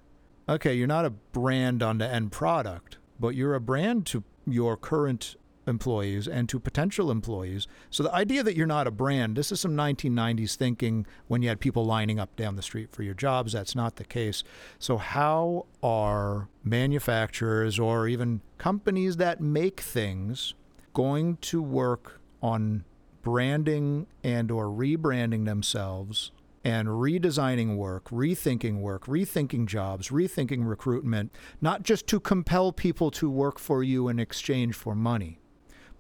Okay, 0.49 0.75
you're 0.75 0.87
not 0.87 1.05
a 1.05 1.11
brand 1.11 1.83
on 1.83 1.99
the 1.99 2.07
end 2.07 2.33
product, 2.33 2.99
but 3.19 3.35
you're 3.35 3.55
a 3.55 3.61
brand 3.61 4.07
to 4.07 4.25
your 4.47 4.77
current 4.77 5.37
employees 5.67 6.29
and 6.29 6.49
to 6.49 6.59
potential 6.59 7.11
employees. 7.11 7.67
So 7.91 8.03
the 8.03 8.15
idea 8.15 8.43
that 8.43 8.57
you're 8.57 8.67
not 8.67 8.87
a 8.87 8.91
brand, 8.91 9.37
this 9.37 9.53
is 9.53 9.61
some 9.61 9.77
1990s 9.77 10.57
thinking 10.57 11.07
when 11.29 11.43
you 11.43 11.49
had 11.49 11.61
people 11.61 11.85
lining 11.85 12.19
up 12.19 12.35
down 12.37 12.57
the 12.57 12.63
street 12.63 12.91
for 12.93 13.03
your 13.03 13.15
jobs. 13.15 13.53
That's 13.53 13.75
not 13.75 13.97
the 13.97 14.05
case. 14.05 14.45
So 14.79 14.97
how 14.97 15.67
are 15.83 16.49
manufacturers 16.63 17.79
or 17.79 18.09
even 18.09 18.41
companies 18.59 19.17
that 19.17 19.41
make 19.41 19.81
things 19.81 20.55
going 20.93 21.37
to 21.39 21.63
work 21.63 22.21
on 22.43 22.85
branding 23.23 24.07
and 24.23 24.51
or 24.51 24.67
rebranding 24.67 25.45
themselves 25.47 26.31
and 26.65 26.89
redesigning 26.89 27.77
work, 27.77 28.09
rethinking 28.09 28.81
work, 28.81 29.05
rethinking 29.05 29.67
jobs, 29.67 30.09
rethinking 30.09 30.67
recruitment, 30.67 31.31
not 31.61 31.83
just 31.83 32.07
to 32.07 32.19
compel 32.19 32.73
people 32.73 33.11
to 33.11 33.29
work 33.29 33.59
for 33.59 33.83
you 33.83 34.09
in 34.09 34.19
exchange 34.19 34.75
for 34.75 34.95
money, 34.95 35.39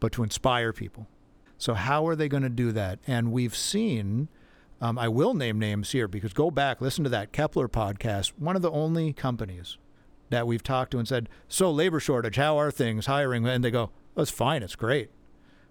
but 0.04 0.12
to 0.12 0.22
inspire 0.22 0.70
people. 0.70 1.06
So, 1.56 1.72
how 1.72 2.06
are 2.06 2.14
they 2.14 2.28
going 2.28 2.42
to 2.42 2.50
do 2.50 2.72
that? 2.72 2.98
And 3.06 3.32
we've 3.32 3.56
seen, 3.56 4.28
um, 4.78 4.98
I 4.98 5.08
will 5.08 5.32
name 5.32 5.58
names 5.58 5.92
here 5.92 6.06
because 6.06 6.34
go 6.34 6.50
back, 6.50 6.82
listen 6.82 7.04
to 7.04 7.10
that 7.10 7.32
Kepler 7.32 7.68
podcast. 7.68 8.32
One 8.38 8.54
of 8.54 8.60
the 8.60 8.70
only 8.70 9.14
companies 9.14 9.78
that 10.28 10.46
we've 10.46 10.62
talked 10.62 10.90
to 10.90 10.98
and 10.98 11.08
said, 11.08 11.30
So, 11.48 11.70
labor 11.70 12.00
shortage, 12.00 12.36
how 12.36 12.58
are 12.58 12.70
things, 12.70 13.06
hiring? 13.06 13.46
And 13.46 13.64
they 13.64 13.70
go, 13.70 13.92
oh, 14.14 14.20
It's 14.20 14.30
fine, 14.30 14.62
it's 14.62 14.76
great. 14.76 15.08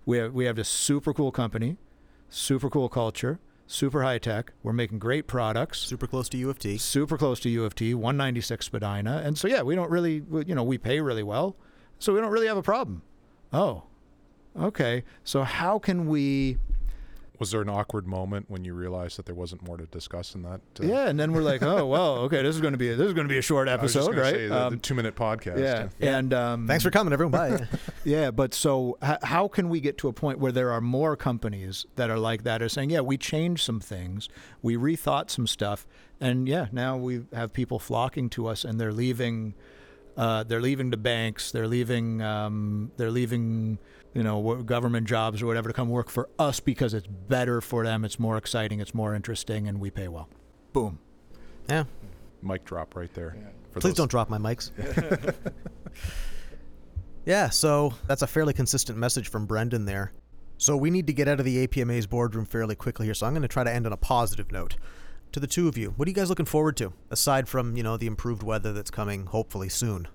We 0.03 0.17
have, 0.17 0.33
we 0.33 0.45
have 0.45 0.55
this 0.55 0.67
super 0.67 1.13
cool 1.13 1.31
company, 1.31 1.77
super 2.27 2.71
cool 2.71 2.89
culture, 2.89 3.39
super 3.67 4.01
high 4.01 4.17
tech. 4.17 4.53
We're 4.63 4.73
making 4.73 4.97
great 4.97 5.27
products. 5.27 5.77
Super 5.77 6.07
close 6.07 6.27
to 6.29 6.37
U 6.39 6.49
of 6.49 6.57
T. 6.57 6.79
Super 6.79 7.19
close 7.19 7.39
to 7.41 7.49
U 7.51 7.65
of 7.65 7.75
T, 7.75 7.93
196 7.93 8.65
Spadina. 8.65 9.21
And 9.23 9.37
so, 9.37 9.47
yeah, 9.47 9.61
we 9.61 9.75
don't 9.75 9.91
really, 9.91 10.23
you 10.47 10.55
know, 10.55 10.63
we 10.63 10.79
pay 10.79 11.01
really 11.01 11.21
well. 11.21 11.55
So 11.99 12.15
we 12.15 12.19
don't 12.19 12.31
really 12.31 12.47
have 12.47 12.57
a 12.57 12.63
problem. 12.63 13.03
Oh, 13.53 13.83
Okay, 14.59 15.03
so 15.23 15.43
how 15.43 15.79
can 15.79 16.07
we? 16.07 16.57
Was 17.39 17.51
there 17.51 17.61
an 17.61 17.69
awkward 17.69 18.07
moment 18.07 18.45
when 18.47 18.63
you 18.63 18.73
realized 18.73 19.17
that 19.17 19.25
there 19.25 19.35
wasn't 19.35 19.63
more 19.67 19.75
to 19.75 19.85
discuss 19.87 20.35
in 20.35 20.43
that? 20.43 20.61
Uh... 20.79 20.85
Yeah, 20.85 21.07
and 21.07 21.19
then 21.19 21.33
we're 21.33 21.41
like, 21.41 21.63
oh 21.63 21.85
well, 21.87 22.17
okay, 22.19 22.43
this 22.43 22.55
is 22.55 22.61
going 22.61 22.73
to 22.73 22.77
be 22.77 22.89
a, 22.89 22.95
this 22.95 23.07
is 23.07 23.13
going 23.13 23.27
to 23.27 23.31
be 23.31 23.39
a 23.39 23.41
short 23.41 23.67
episode, 23.67 24.15
right? 24.15 24.33
Say, 24.33 24.47
the, 24.47 24.65
um, 24.65 24.73
the 24.75 24.79
two 24.79 24.93
minute 24.93 25.15
podcast. 25.15 25.59
Yeah, 25.59 25.89
yeah. 25.99 26.17
and 26.17 26.33
um, 26.33 26.67
thanks 26.67 26.83
for 26.83 26.91
coming, 26.91 27.11
everyone. 27.11 27.31
Bye. 27.31 27.67
yeah, 28.03 28.29
but 28.29 28.53
so 28.53 28.97
h- 29.03 29.17
how 29.23 29.47
can 29.47 29.69
we 29.69 29.81
get 29.81 29.97
to 29.99 30.07
a 30.07 30.13
point 30.13 30.37
where 30.37 30.51
there 30.51 30.71
are 30.71 30.81
more 30.81 31.15
companies 31.15 31.85
that 31.95 32.11
are 32.11 32.19
like 32.19 32.43
that, 32.43 32.61
are 32.61 32.69
saying, 32.69 32.91
yeah, 32.91 33.01
we 33.01 33.17
changed 33.17 33.63
some 33.63 33.79
things, 33.79 34.29
we 34.61 34.77
rethought 34.77 35.31
some 35.31 35.47
stuff, 35.47 35.87
and 36.21 36.47
yeah, 36.47 36.67
now 36.71 36.95
we 36.95 37.23
have 37.33 37.51
people 37.51 37.79
flocking 37.79 38.29
to 38.31 38.47
us, 38.47 38.63
and 38.63 38.79
they're 38.79 38.93
leaving. 38.93 39.55
Uh, 40.15 40.43
they're 40.43 40.61
leaving 40.61 40.91
the 40.91 40.97
banks. 40.97 41.51
They're 41.51 41.67
leaving. 41.67 42.21
Um, 42.21 42.91
they're 42.97 43.09
leaving 43.09 43.79
you 44.13 44.23
know, 44.23 44.61
government 44.63 45.07
jobs 45.07 45.41
or 45.41 45.47
whatever 45.47 45.69
to 45.69 45.73
come 45.73 45.89
work 45.89 46.09
for 46.09 46.29
us 46.37 46.59
because 46.59 46.93
it's 46.93 47.07
better 47.07 47.61
for 47.61 47.83
them, 47.83 48.05
it's 48.05 48.19
more 48.19 48.37
exciting, 48.37 48.79
it's 48.79 48.93
more 48.93 49.15
interesting, 49.15 49.67
and 49.67 49.79
we 49.79 49.89
pay 49.89 50.07
well. 50.07 50.29
Boom. 50.71 50.99
Yeah. 51.69 51.85
Mic 52.41 52.65
drop 52.65 52.95
right 52.95 53.13
there. 53.13 53.35
Yeah. 53.37 53.49
Please 53.73 53.91
those. 53.91 53.95
don't 53.95 54.11
drop 54.11 54.29
my 54.29 54.37
mics. 54.37 54.71
yeah, 57.25 57.49
so 57.49 57.93
that's 58.07 58.21
a 58.21 58.27
fairly 58.27 58.53
consistent 58.53 58.97
message 58.97 59.29
from 59.29 59.45
Brendan 59.45 59.85
there. 59.85 60.13
So 60.57 60.77
we 60.77 60.91
need 60.91 61.07
to 61.07 61.13
get 61.13 61.27
out 61.27 61.39
of 61.39 61.45
the 61.45 61.65
APMA's 61.65 62.05
boardroom 62.05 62.45
fairly 62.45 62.75
quickly 62.75 63.07
here, 63.07 63.15
so 63.15 63.25
I'm 63.25 63.33
going 63.33 63.41
to 63.41 63.47
try 63.47 63.63
to 63.63 63.73
end 63.73 63.85
on 63.85 63.93
a 63.93 63.97
positive 63.97 64.51
note. 64.51 64.75
To 65.31 65.39
the 65.39 65.47
two 65.47 65.67
of 65.67 65.77
you, 65.79 65.95
what 65.97 66.07
are 66.07 66.11
you 66.11 66.15
guys 66.15 66.29
looking 66.29 66.45
forward 66.45 66.77
to, 66.77 66.93
aside 67.09 67.49
from, 67.49 67.75
you 67.75 67.81
know, 67.81 67.97
the 67.97 68.05
improved 68.05 68.43
weather 68.43 68.71
that's 68.71 68.91
coming 68.91 69.25
hopefully 69.25 69.67
soon? 69.67 70.07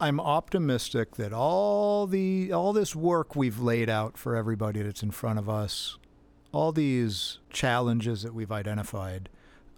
I'm 0.00 0.20
optimistic 0.20 1.16
that 1.16 1.32
all 1.32 2.06
the 2.06 2.52
all 2.52 2.72
this 2.72 2.94
work 2.94 3.34
we've 3.34 3.58
laid 3.58 3.90
out 3.90 4.16
for 4.16 4.36
everybody 4.36 4.82
that's 4.82 5.02
in 5.02 5.10
front 5.10 5.38
of 5.38 5.48
us, 5.48 5.98
all 6.52 6.70
these 6.72 7.38
challenges 7.50 8.22
that 8.22 8.32
we've 8.32 8.52
identified, 8.52 9.28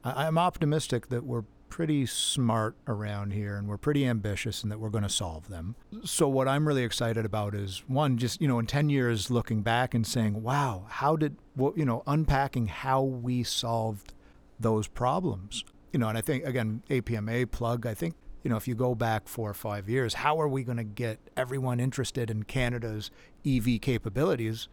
I, 0.05 0.27
I'm 0.27 0.37
optimistic 0.37 1.09
that 1.09 1.25
we're 1.25 1.45
pretty 1.71 2.05
smart 2.05 2.75
around 2.87 3.33
here 3.33 3.57
and 3.57 3.69
we're 3.69 3.79
pretty 3.79 4.05
ambitious 4.05 4.63
and 4.63 4.71
that 4.71 4.79
we're 4.79 4.91
going 4.91 5.05
to 5.05 5.09
solve 5.09 5.49
them. 5.49 5.77
So 6.05 6.29
what 6.29 6.49
I'm 6.49 6.67
really 6.67 6.83
excited 6.83 7.25
about 7.25 7.55
is 7.55 7.85
one 7.87 8.19
just 8.19 8.43
you 8.43 8.49
know 8.49 8.59
in 8.59 8.67
10 8.67 8.91
years 8.91 9.31
looking 9.31 9.63
back 9.63 9.95
and 9.95 10.07
saying, 10.07 10.43
"Wow, 10.43 10.85
how 10.89 11.17
did 11.17 11.37
what 11.55 11.79
you 11.79 11.87
know 11.87 12.03
unpacking 12.07 12.67
how 12.67 13.03
we 13.03 13.43
solved 13.43 14.13
those 14.59 14.87
problems." 14.87 15.65
You 15.93 15.99
know, 15.99 16.09
and 16.09 16.19
I 16.19 16.21
think 16.21 16.45
again 16.45 16.83
APMA 16.91 17.51
plug, 17.51 17.87
I 17.87 17.95
think 17.95 18.15
you 18.43 18.51
know, 18.51 18.57
if 18.57 18.67
you 18.67 18.75
go 18.75 18.95
back 18.95 19.29
four 19.29 19.51
or 19.51 19.55
five 19.55 19.89
years, 19.89 20.15
how 20.15 20.41
are 20.41 20.49
we 20.49 20.63
going 20.63 20.79
to 20.79 20.85
get 20.85 21.19
everyone 21.37 21.81
interested 21.81 22.31
in 22.31 22.45
Canada's 22.45 23.11
EV 23.47 23.81
capabilities? 23.81 24.69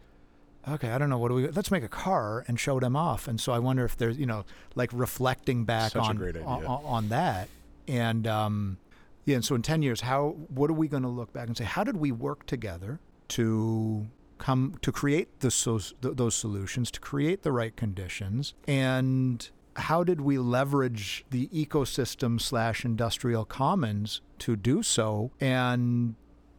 Okay, 0.66 0.90
I 0.90 0.98
don't 0.98 1.08
know. 1.08 1.18
What 1.18 1.28
do 1.28 1.34
we? 1.34 1.48
Let's 1.48 1.70
make 1.70 1.84
a 1.84 1.88
car 1.88 2.44
and 2.48 2.58
show 2.58 2.80
them 2.80 2.96
off. 2.96 3.28
And 3.28 3.40
so 3.40 3.52
I 3.52 3.58
wonder 3.58 3.84
if 3.84 3.96
there's, 3.96 4.18
you 4.18 4.26
know, 4.26 4.44
like 4.74 4.90
reflecting 4.92 5.64
back 5.64 5.96
on, 5.96 6.20
on, 6.44 6.64
on 6.66 7.08
that. 7.10 7.48
And 7.86 8.26
um, 8.26 8.78
yeah, 9.24 9.36
and 9.36 9.44
so 9.44 9.54
in 9.54 9.62
ten 9.62 9.82
years, 9.82 10.02
how? 10.02 10.36
What 10.48 10.68
are 10.70 10.74
we 10.74 10.88
going 10.88 11.04
to 11.04 11.08
look 11.08 11.32
back 11.32 11.46
and 11.46 11.56
say? 11.56 11.64
How 11.64 11.84
did 11.84 11.96
we 11.96 12.12
work 12.12 12.44
together 12.46 13.00
to 13.28 14.08
come 14.38 14.76
to 14.82 14.92
create 14.92 15.40
the, 15.40 15.94
those 16.00 16.34
solutions, 16.34 16.90
to 16.92 17.00
create 17.00 17.42
the 17.42 17.52
right 17.52 17.74
conditions, 17.76 18.54
and 18.66 19.50
how 19.78 20.04
did 20.04 20.20
we 20.20 20.38
leverage 20.38 21.24
the 21.30 21.48
ecosystem 21.48 22.40
slash 22.40 22.84
industrial 22.84 23.44
commons 23.44 24.20
to 24.40 24.56
do 24.56 24.82
so? 24.82 25.30
And, 25.40 26.14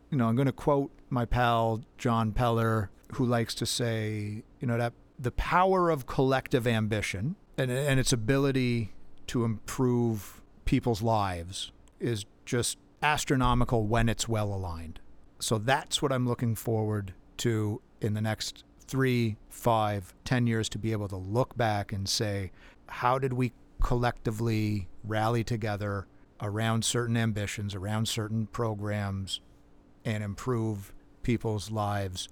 you 0.10 0.18
know, 0.18 0.28
I'm 0.28 0.36
going 0.36 0.46
to 0.46 0.52
quote 0.52 0.92
my 1.10 1.26
pal 1.26 1.82
John 1.98 2.32
Peller 2.32 2.90
who 3.14 3.26
likes 3.26 3.56
to 3.56 3.66
say, 3.66 4.44
you 4.60 4.68
know, 4.68 4.78
that 4.78 4.94
the 5.18 5.32
power 5.32 5.90
of 5.90 6.06
collective 6.06 6.68
ambition 6.68 7.36
and, 7.58 7.70
and 7.72 8.00
its 8.00 8.14
ability 8.14 8.94
to 9.28 9.44
improve 9.44 10.42
people's 10.66 11.02
lives 11.02 11.72
is 12.00 12.26
just 12.46 12.78
astronomical 13.02 13.86
when 13.86 14.08
it's 14.10 14.28
well 14.28 14.54
aligned. 14.54 15.00
So 15.40 15.58
that's 15.58 16.02
what 16.02 16.12
I'm 16.12 16.28
looking 16.28 16.56
forward 16.56 17.14
to 17.38 17.82
in 18.02 18.14
the 18.14 18.22
next 18.22 18.64
three, 18.90 19.38
five, 19.50 20.16
ten 20.26 20.48
years 20.48 20.68
to 20.70 20.80
be 20.80 20.92
able 20.92 21.08
to 21.08 21.16
look 21.16 21.56
back 21.56 21.94
and 21.94 22.10
say, 22.10 22.52
how 22.88 23.20
did 23.20 23.34
we 23.34 23.54
collectively 23.84 24.88
rally 25.04 25.44
together 25.44 26.08
around 26.42 26.84
certain 26.84 27.16
ambitions, 27.16 27.76
around 27.76 28.08
certain 28.08 28.48
programs, 28.48 29.42
and 30.04 30.24
improve 30.24 30.92
people's 31.22 31.70
lives 31.70 32.30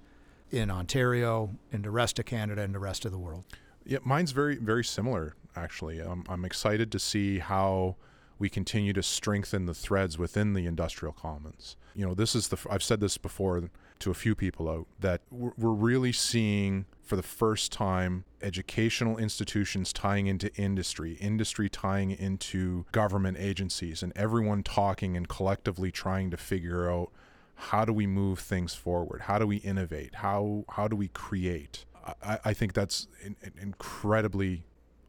in 0.50 0.68
Ontario, 0.70 1.54
in 1.70 1.82
the 1.82 1.90
rest 1.90 2.18
of 2.18 2.24
Canada, 2.24 2.62
and 2.62 2.74
the 2.74 2.78
rest 2.80 3.04
of 3.04 3.12
the 3.12 3.18
world? 3.18 3.44
Yeah, 3.84 3.98
mine's 4.02 4.32
very, 4.32 4.56
very 4.56 4.84
similar, 4.84 5.36
actually. 5.54 6.00
Um, 6.00 6.24
I'm 6.28 6.44
excited 6.44 6.90
to 6.90 6.98
see 6.98 7.38
how 7.38 7.96
we 8.38 8.48
continue 8.48 8.92
to 8.94 9.02
strengthen 9.02 9.66
the 9.66 9.74
threads 9.74 10.18
within 10.18 10.54
the 10.54 10.66
industrial 10.66 11.12
commons. 11.12 11.76
You 11.94 12.06
know, 12.06 12.14
this 12.14 12.34
is 12.34 12.48
the, 12.48 12.58
I've 12.68 12.82
said 12.82 13.00
this 13.00 13.16
before 13.16 13.62
to 14.00 14.10
a 14.10 14.14
few 14.14 14.34
people 14.34 14.68
out, 14.68 14.86
that 15.00 15.22
we're, 15.30 15.52
really 15.56 16.12
seeing 16.12 16.86
for 17.02 17.16
the 17.16 17.22
first 17.22 17.72
time 17.72 18.24
educational 18.42 19.16
institutions 19.16 19.92
tying 19.92 20.26
into 20.26 20.54
industry, 20.56 21.14
industry 21.14 21.68
tying 21.68 22.10
into 22.10 22.84
government 22.92 23.36
agencies, 23.38 24.02
and 24.02 24.12
everyone 24.16 24.62
talking 24.62 25.16
and 25.16 25.28
collectively 25.28 25.90
trying 25.90 26.30
to 26.30 26.36
figure 26.36 26.90
out 26.90 27.10
how 27.54 27.84
do 27.84 27.92
we 27.92 28.06
move 28.06 28.38
things 28.38 28.74
forward? 28.74 29.22
How 29.22 29.38
do 29.38 29.46
we 29.46 29.56
innovate? 29.56 30.16
How 30.16 30.64
how 30.68 30.86
do 30.86 30.94
we 30.94 31.08
create? 31.08 31.84
I, 32.22 32.38
I 32.44 32.54
think 32.54 32.72
that's 32.72 33.08
in, 33.22 33.36
in 33.42 33.52
incredibly. 33.60 34.64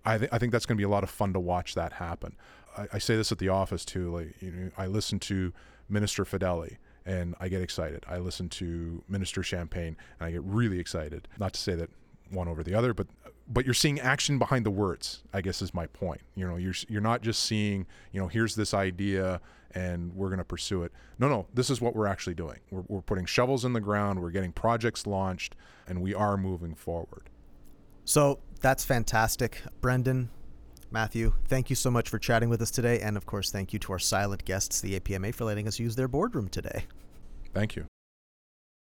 I, 0.05 0.17
th- 0.17 0.29
I 0.31 0.39
think 0.39 0.51
that's 0.51 0.65
going 0.65 0.77
to 0.77 0.81
be 0.81 0.85
a 0.85 0.89
lot 0.89 1.03
of 1.03 1.09
fun 1.09 1.33
to 1.33 1.39
watch 1.39 1.75
that 1.75 1.93
happen. 1.93 2.35
I, 2.75 2.87
I, 2.93 2.97
say 2.97 3.15
this 3.17 3.31
at 3.31 3.37
the 3.37 3.49
office 3.49 3.85
too. 3.85 4.11
Like 4.11 4.41
you 4.41 4.51
know, 4.51 4.71
I 4.77 4.87
listen 4.87 5.19
to 5.19 5.53
Minister 5.89 6.25
Fedeli 6.25 6.77
and 7.09 7.33
I 7.39 7.47
get 7.47 7.63
excited. 7.63 8.05
I 8.07 8.19
listen 8.19 8.49
to 8.49 9.03
Minister 9.09 9.41
Champagne 9.41 9.97
and 10.19 10.27
I 10.27 10.31
get 10.31 10.43
really 10.43 10.79
excited. 10.79 11.27
Not 11.39 11.53
to 11.53 11.59
say 11.59 11.73
that 11.73 11.89
one 12.29 12.47
over 12.47 12.63
the 12.63 12.75
other, 12.75 12.93
but 12.93 13.07
but 13.51 13.65
you're 13.65 13.73
seeing 13.73 13.99
action 13.99 14.37
behind 14.37 14.63
the 14.63 14.71
words. 14.71 15.23
I 15.33 15.41
guess 15.41 15.63
is 15.63 15.73
my 15.73 15.87
point. 15.87 16.21
You 16.35 16.47
know, 16.47 16.57
you're 16.57 16.75
you're 16.87 17.01
not 17.01 17.23
just 17.23 17.43
seeing 17.43 17.87
you 18.11 18.21
know 18.21 18.27
here's 18.27 18.53
this 18.53 18.75
idea 18.75 19.41
and 19.71 20.15
we're 20.15 20.29
going 20.29 20.39
to 20.39 20.45
pursue 20.45 20.83
it. 20.83 20.91
No, 21.17 21.27
no, 21.27 21.47
this 21.53 21.69
is 21.69 21.81
what 21.81 21.95
we're 21.95 22.07
actually 22.07 22.33
doing. 22.33 22.59
We're, 22.71 22.83
we're 22.87 23.01
putting 23.01 23.25
shovels 23.25 23.65
in 23.65 23.73
the 23.73 23.79
ground. 23.79 24.19
We're 24.19 24.31
getting 24.31 24.51
projects 24.51 25.05
launched, 25.05 25.55
and 25.87 26.01
we 26.01 26.13
are 26.13 26.37
moving 26.37 26.73
forward. 26.73 27.29
So 28.05 28.39
that's 28.61 28.83
fantastic, 28.83 29.61
Brendan. 29.79 30.29
Matthew, 30.91 31.33
thank 31.45 31.69
you 31.69 31.75
so 31.75 31.91
much 31.91 32.09
for 32.09 32.17
chatting 32.17 32.49
with 32.49 32.61
us 32.61 32.71
today. 32.71 32.99
And 32.99 33.15
of 33.15 33.25
course, 33.25 33.51
thank 33.51 33.73
you 33.73 33.79
to 33.79 33.93
our 33.93 33.99
silent 33.99 34.45
guests, 34.45 34.81
the 34.81 34.99
APMA, 34.99 35.33
for 35.33 35.45
letting 35.45 35.67
us 35.67 35.79
use 35.79 35.95
their 35.95 36.07
boardroom 36.07 36.49
today. 36.49 36.85
Thank 37.53 37.75
you. 37.75 37.88